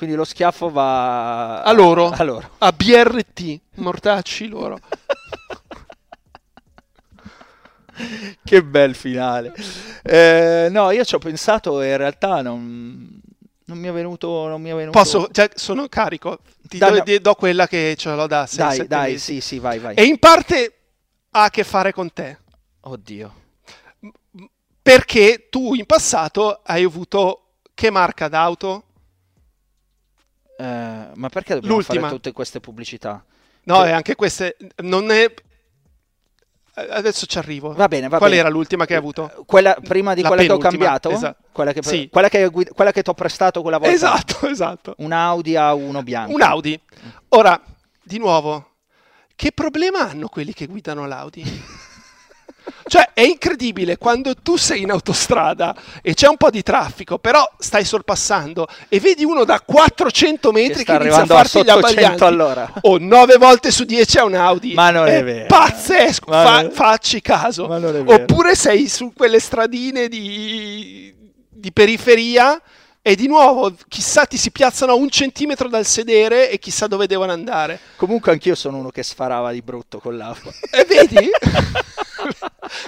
Quindi 0.04 0.20
lo 0.20 0.26
schiaffo 0.26 0.70
va 0.70 1.62
A 1.62 1.72
loro. 1.72 2.10
A 2.10 2.24
loro. 2.24 2.50
A 2.58 2.74
BRT, 2.74 3.62
mortacci 3.76 4.50
loro. 4.50 4.78
che 8.44 8.64
bel 8.66 8.96
finale. 8.96 9.54
Eh, 10.04 10.68
no, 10.70 10.92
io 10.92 11.06
ci 11.06 11.16
ho 11.16 11.20
pensato 11.20 11.80
e 11.80 11.92
in 11.92 11.98
realtà 11.98 12.42
non, 12.42 13.22
non 13.64 13.78
mi 13.78 13.88
è 13.88 13.94
venuto. 13.94 14.50
Non 14.50 14.62
mi 14.62 14.72
è 14.72 14.76
venuto... 14.76 15.00
Posso, 15.00 15.30
cioè, 15.32 15.52
sono 15.56 15.88
carico. 15.88 16.40
Ti 16.68 16.80
Dai, 16.80 17.02
do, 17.02 17.14
no. 17.14 17.20
do 17.20 17.36
quella 17.36 17.66
che 17.66 17.96
ce 17.98 18.14
l'ho 18.14 18.28
da 18.28 18.46
6 18.46 18.58
Dai, 18.58 18.88
dai, 18.88 19.18
sì, 19.18 19.40
sì, 19.40 19.60
vai, 19.60 19.80
vai. 19.80 19.96
E 19.96 20.04
in 20.04 20.20
parte 20.20 20.80
ha 21.32 21.44
a 21.44 21.50
che 21.50 21.64
fare 21.64 21.94
con 21.94 22.12
te. 22.12 22.40
Oddio. 22.82 23.34
Perché 24.82 25.48
tu 25.50 25.76
in 25.76 25.86
passato 25.86 26.60
hai 26.62 26.84
avuto 26.84 27.52
che 27.74 27.90
marca 27.90 28.28
d'auto? 28.28 28.88
Eh, 30.56 31.08
ma 31.14 31.30
perché 31.30 31.56
dobbiamo 31.56 31.76
L'ultima. 31.76 32.02
fare 32.02 32.14
tutte 32.14 32.32
queste 32.32 32.60
pubblicità? 32.60 33.24
No, 33.64 33.82
Che- 33.82 33.88
e 33.88 33.92
anche 33.92 34.16
queste 34.16 34.58
non 34.84 35.10
è 35.12 35.32
Adesso 36.76 37.28
ci 37.28 37.38
arrivo. 37.38 37.72
Va 37.74 37.88
bene, 37.88 38.08
va 38.08 38.18
Qual 38.18 38.32
bene. 38.32 38.42
era 38.42 38.50
l'ultima 38.50 38.86
che 38.88 38.94
hai 38.94 39.00
avuto? 39.00 39.44
Quella, 39.46 39.76
prima 39.80 40.16
di 40.16 40.24
La 40.24 40.30
quella 40.30 40.42
che 40.42 40.52
ho 40.54 40.58
cambiato? 40.58 41.12
esatto. 41.12 41.44
Quella 41.52 41.72
che, 41.72 41.84
Sì. 41.84 42.10
quella 42.12 42.30
che, 42.30 42.50
quella 42.50 42.92
che 42.92 43.04
ti 43.04 43.10
ho 43.12 43.14
prestato 43.14 43.62
quella 43.62 43.78
volta? 43.78 43.94
Esatto, 43.94 44.48
esatto. 44.50 44.96
Un 44.98 45.12
Audi 45.12 45.54
A1 45.54 46.02
bianco. 46.02 46.34
Un 46.34 46.42
Audi. 46.42 46.80
Ora, 47.30 47.62
di 48.02 48.18
nuovo, 48.18 48.72
che 49.36 49.52
problema 49.52 50.10
hanno 50.10 50.28
quelli 50.30 50.52
che 50.52 50.66
guidano 50.66 51.06
l'Audi? 51.06 51.44
Cioè, 52.86 53.12
è 53.14 53.22
incredibile 53.22 53.98
quando 53.98 54.36
tu 54.36 54.56
sei 54.58 54.82
in 54.82 54.92
autostrada 54.92 55.76
e 56.02 56.14
c'è 56.14 56.28
un 56.28 56.38
po' 56.38 56.50
di 56.50 56.62
traffico, 56.64 57.18
però 57.18 57.50
stai 57.58 57.86
sorpassando 57.86 58.68
e 58.90 59.00
vedi 59.00 59.24
uno 59.24 59.44
da 59.46 59.62
400 59.62 60.52
metri 60.52 60.84
sta 60.84 60.98
che, 60.98 61.04
inizia 61.04 61.20
a 61.20 61.22
arrivando 61.22 61.34
a 61.34 61.38
farti 61.38 61.60
gli 61.60 61.70
sotto 61.70 61.82
100 61.82 61.88
abbaglianti. 61.88 62.24
all'ora. 62.24 62.74
O 62.82 62.98
9 62.98 63.38
volte 63.38 63.72
su 63.72 63.84
10 63.84 64.18
è 64.18 64.22
un 64.22 64.36
Audi. 64.36 64.74
Ma 64.74 64.90
non 64.92 65.08
è 65.08 65.24
vero. 65.24 65.48
Pazzesco, 65.48 66.32
fa- 66.32 66.62
non- 66.62 66.72
facci 66.72 67.22
caso. 67.22 67.74
È. 67.74 68.14
Oppure 68.14 68.56
sei 68.56 68.88
su 68.88 69.12
quelle 69.16 69.40
stradine 69.40 70.08
di, 70.08 71.14
di 71.50 71.72
periferia 71.72 72.62
e 73.06 73.16
di 73.16 73.28
nuovo, 73.28 73.74
chissà, 73.90 74.26
ti 74.26 74.38
si 74.38 74.52
piazzano 74.52 74.94
a 74.94 74.96
un 74.96 75.10
centimetro 75.10 75.68
dal 75.68 75.86
sedere 75.86 76.50
e 76.50 76.58
chissà 76.58 76.88
dove 76.88 77.06
devono 77.06 77.34
andare. 77.34 77.80
Comunque 77.98 78.32
anch'io 78.32 78.56
sono 78.56 78.78
uno 78.78 78.92
che 78.92 79.04
sfarava 79.04 79.52
di 79.52 79.62
brutto 79.62 80.00
con 80.00 80.16
l'acqua. 80.16 80.52
E 80.72 80.86
vedi? 80.86 81.30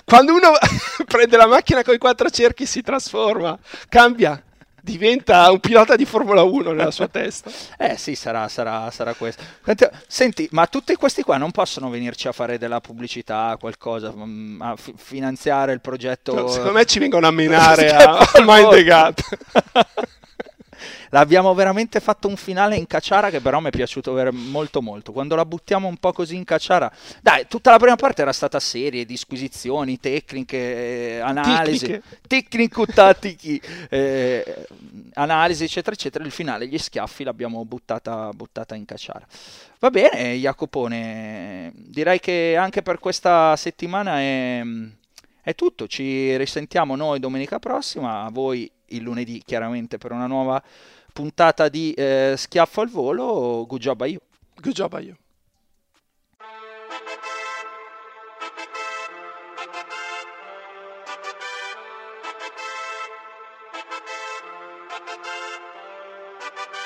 Quando 0.03 0.33
uno 0.33 0.51
prende 1.05 1.37
la 1.37 1.47
macchina 1.47 1.83
con 1.83 1.93
i 1.93 1.97
quattro 1.97 2.29
cerchi 2.29 2.65
si 2.65 2.81
trasforma, 2.81 3.57
cambia, 3.89 4.41
diventa 4.85 5.49
un 5.51 5.59
pilota 5.59 5.95
di 5.95 6.05
Formula 6.05 6.43
1 6.43 6.71
nella 6.71 6.91
sua 6.91 7.07
testa. 7.07 7.49
Eh 7.77 7.97
sì, 7.97 8.15
sarà, 8.15 8.47
sarà, 8.47 8.89
sarà 8.91 9.13
questo. 9.15 9.43
Senti, 10.07 10.47
ma 10.51 10.67
tutti 10.67 10.93
questi 10.95 11.23
qua 11.23 11.37
non 11.37 11.49
possono 11.51 11.89
venirci 11.89 12.27
a 12.27 12.31
fare 12.31 12.59
della 12.59 12.79
pubblicità, 12.79 13.57
qualcosa, 13.59 14.13
mm, 14.15 14.61
a 14.61 14.75
fi- 14.77 14.93
finanziare 14.95 15.73
il 15.73 15.81
progetto? 15.81 16.33
Cioè, 16.33 16.49
secondo 16.49 16.73
me 16.73 16.85
ci 16.85 16.99
vengono 16.99 17.25
a 17.25 17.31
menare 17.31 17.89
Sì, 17.89 17.95
a, 17.95 18.17
a 18.19 18.29
Mind 18.43 18.69
the 18.69 18.83
Gap. 18.83 19.19
L'abbiamo 21.15 21.53
veramente 21.53 22.01
fatto 22.01 22.27
un 22.27 22.35
finale 22.35 22.75
in 22.75 22.87
cacciara 22.87 23.29
che 23.29 23.39
però 23.39 23.61
mi 23.61 23.67
è 23.67 23.71
piaciuto 23.71 24.29
molto 24.33 24.81
molto. 24.81 25.13
Quando 25.13 25.35
la 25.35 25.45
buttiamo 25.45 25.87
un 25.87 25.95
po' 25.95 26.11
così 26.11 26.35
in 26.35 26.43
cacciara, 26.43 26.91
dai, 27.21 27.47
tutta 27.47 27.71
la 27.71 27.77
prima 27.77 27.95
parte 27.95 28.21
era 28.21 28.33
stata 28.33 28.59
serie, 28.59 29.05
disquisizioni, 29.05 29.97
tecniche, 29.97 31.15
eh, 31.15 31.19
analisi, 31.19 32.01
tecnico-tattici, 32.27 33.61
eh, 33.89 34.67
analisi, 35.13 35.63
eccetera, 35.63 35.95
eccetera. 35.95 36.25
Il 36.25 36.31
finale, 36.31 36.67
gli 36.67 36.77
schiaffi, 36.77 37.23
l'abbiamo 37.23 37.63
buttata, 37.63 38.31
buttata 38.31 38.75
in 38.75 38.83
cacciara. 38.83 39.25
Va 39.79 39.89
bene, 39.91 40.33
Jacopone, 40.33 41.71
direi 41.75 42.19
che 42.19 42.57
anche 42.59 42.81
per 42.81 42.99
questa 42.99 43.55
settimana 43.55 44.19
è, 44.19 44.61
è 45.41 45.55
tutto. 45.55 45.87
Ci 45.87 46.35
risentiamo 46.35 46.97
noi 46.97 47.21
domenica 47.21 47.57
prossima, 47.57 48.25
a 48.25 48.29
voi 48.29 48.69
il 48.89 49.01
lunedì 49.01 49.41
chiaramente 49.45 49.97
per 49.97 50.11
una 50.11 50.27
nuova 50.27 50.61
puntata 51.15 51.69
di 51.69 51.93
eh, 51.93 52.33
Schiaffo 52.35 52.81
al 52.81 52.89
volo. 52.89 53.65
Good 53.65 53.79
job 53.79 54.01
a 54.01 54.05
you. 54.07 54.19
Good 54.61 54.73
job 54.73 54.93
a 54.95 54.99
you. 54.99 55.15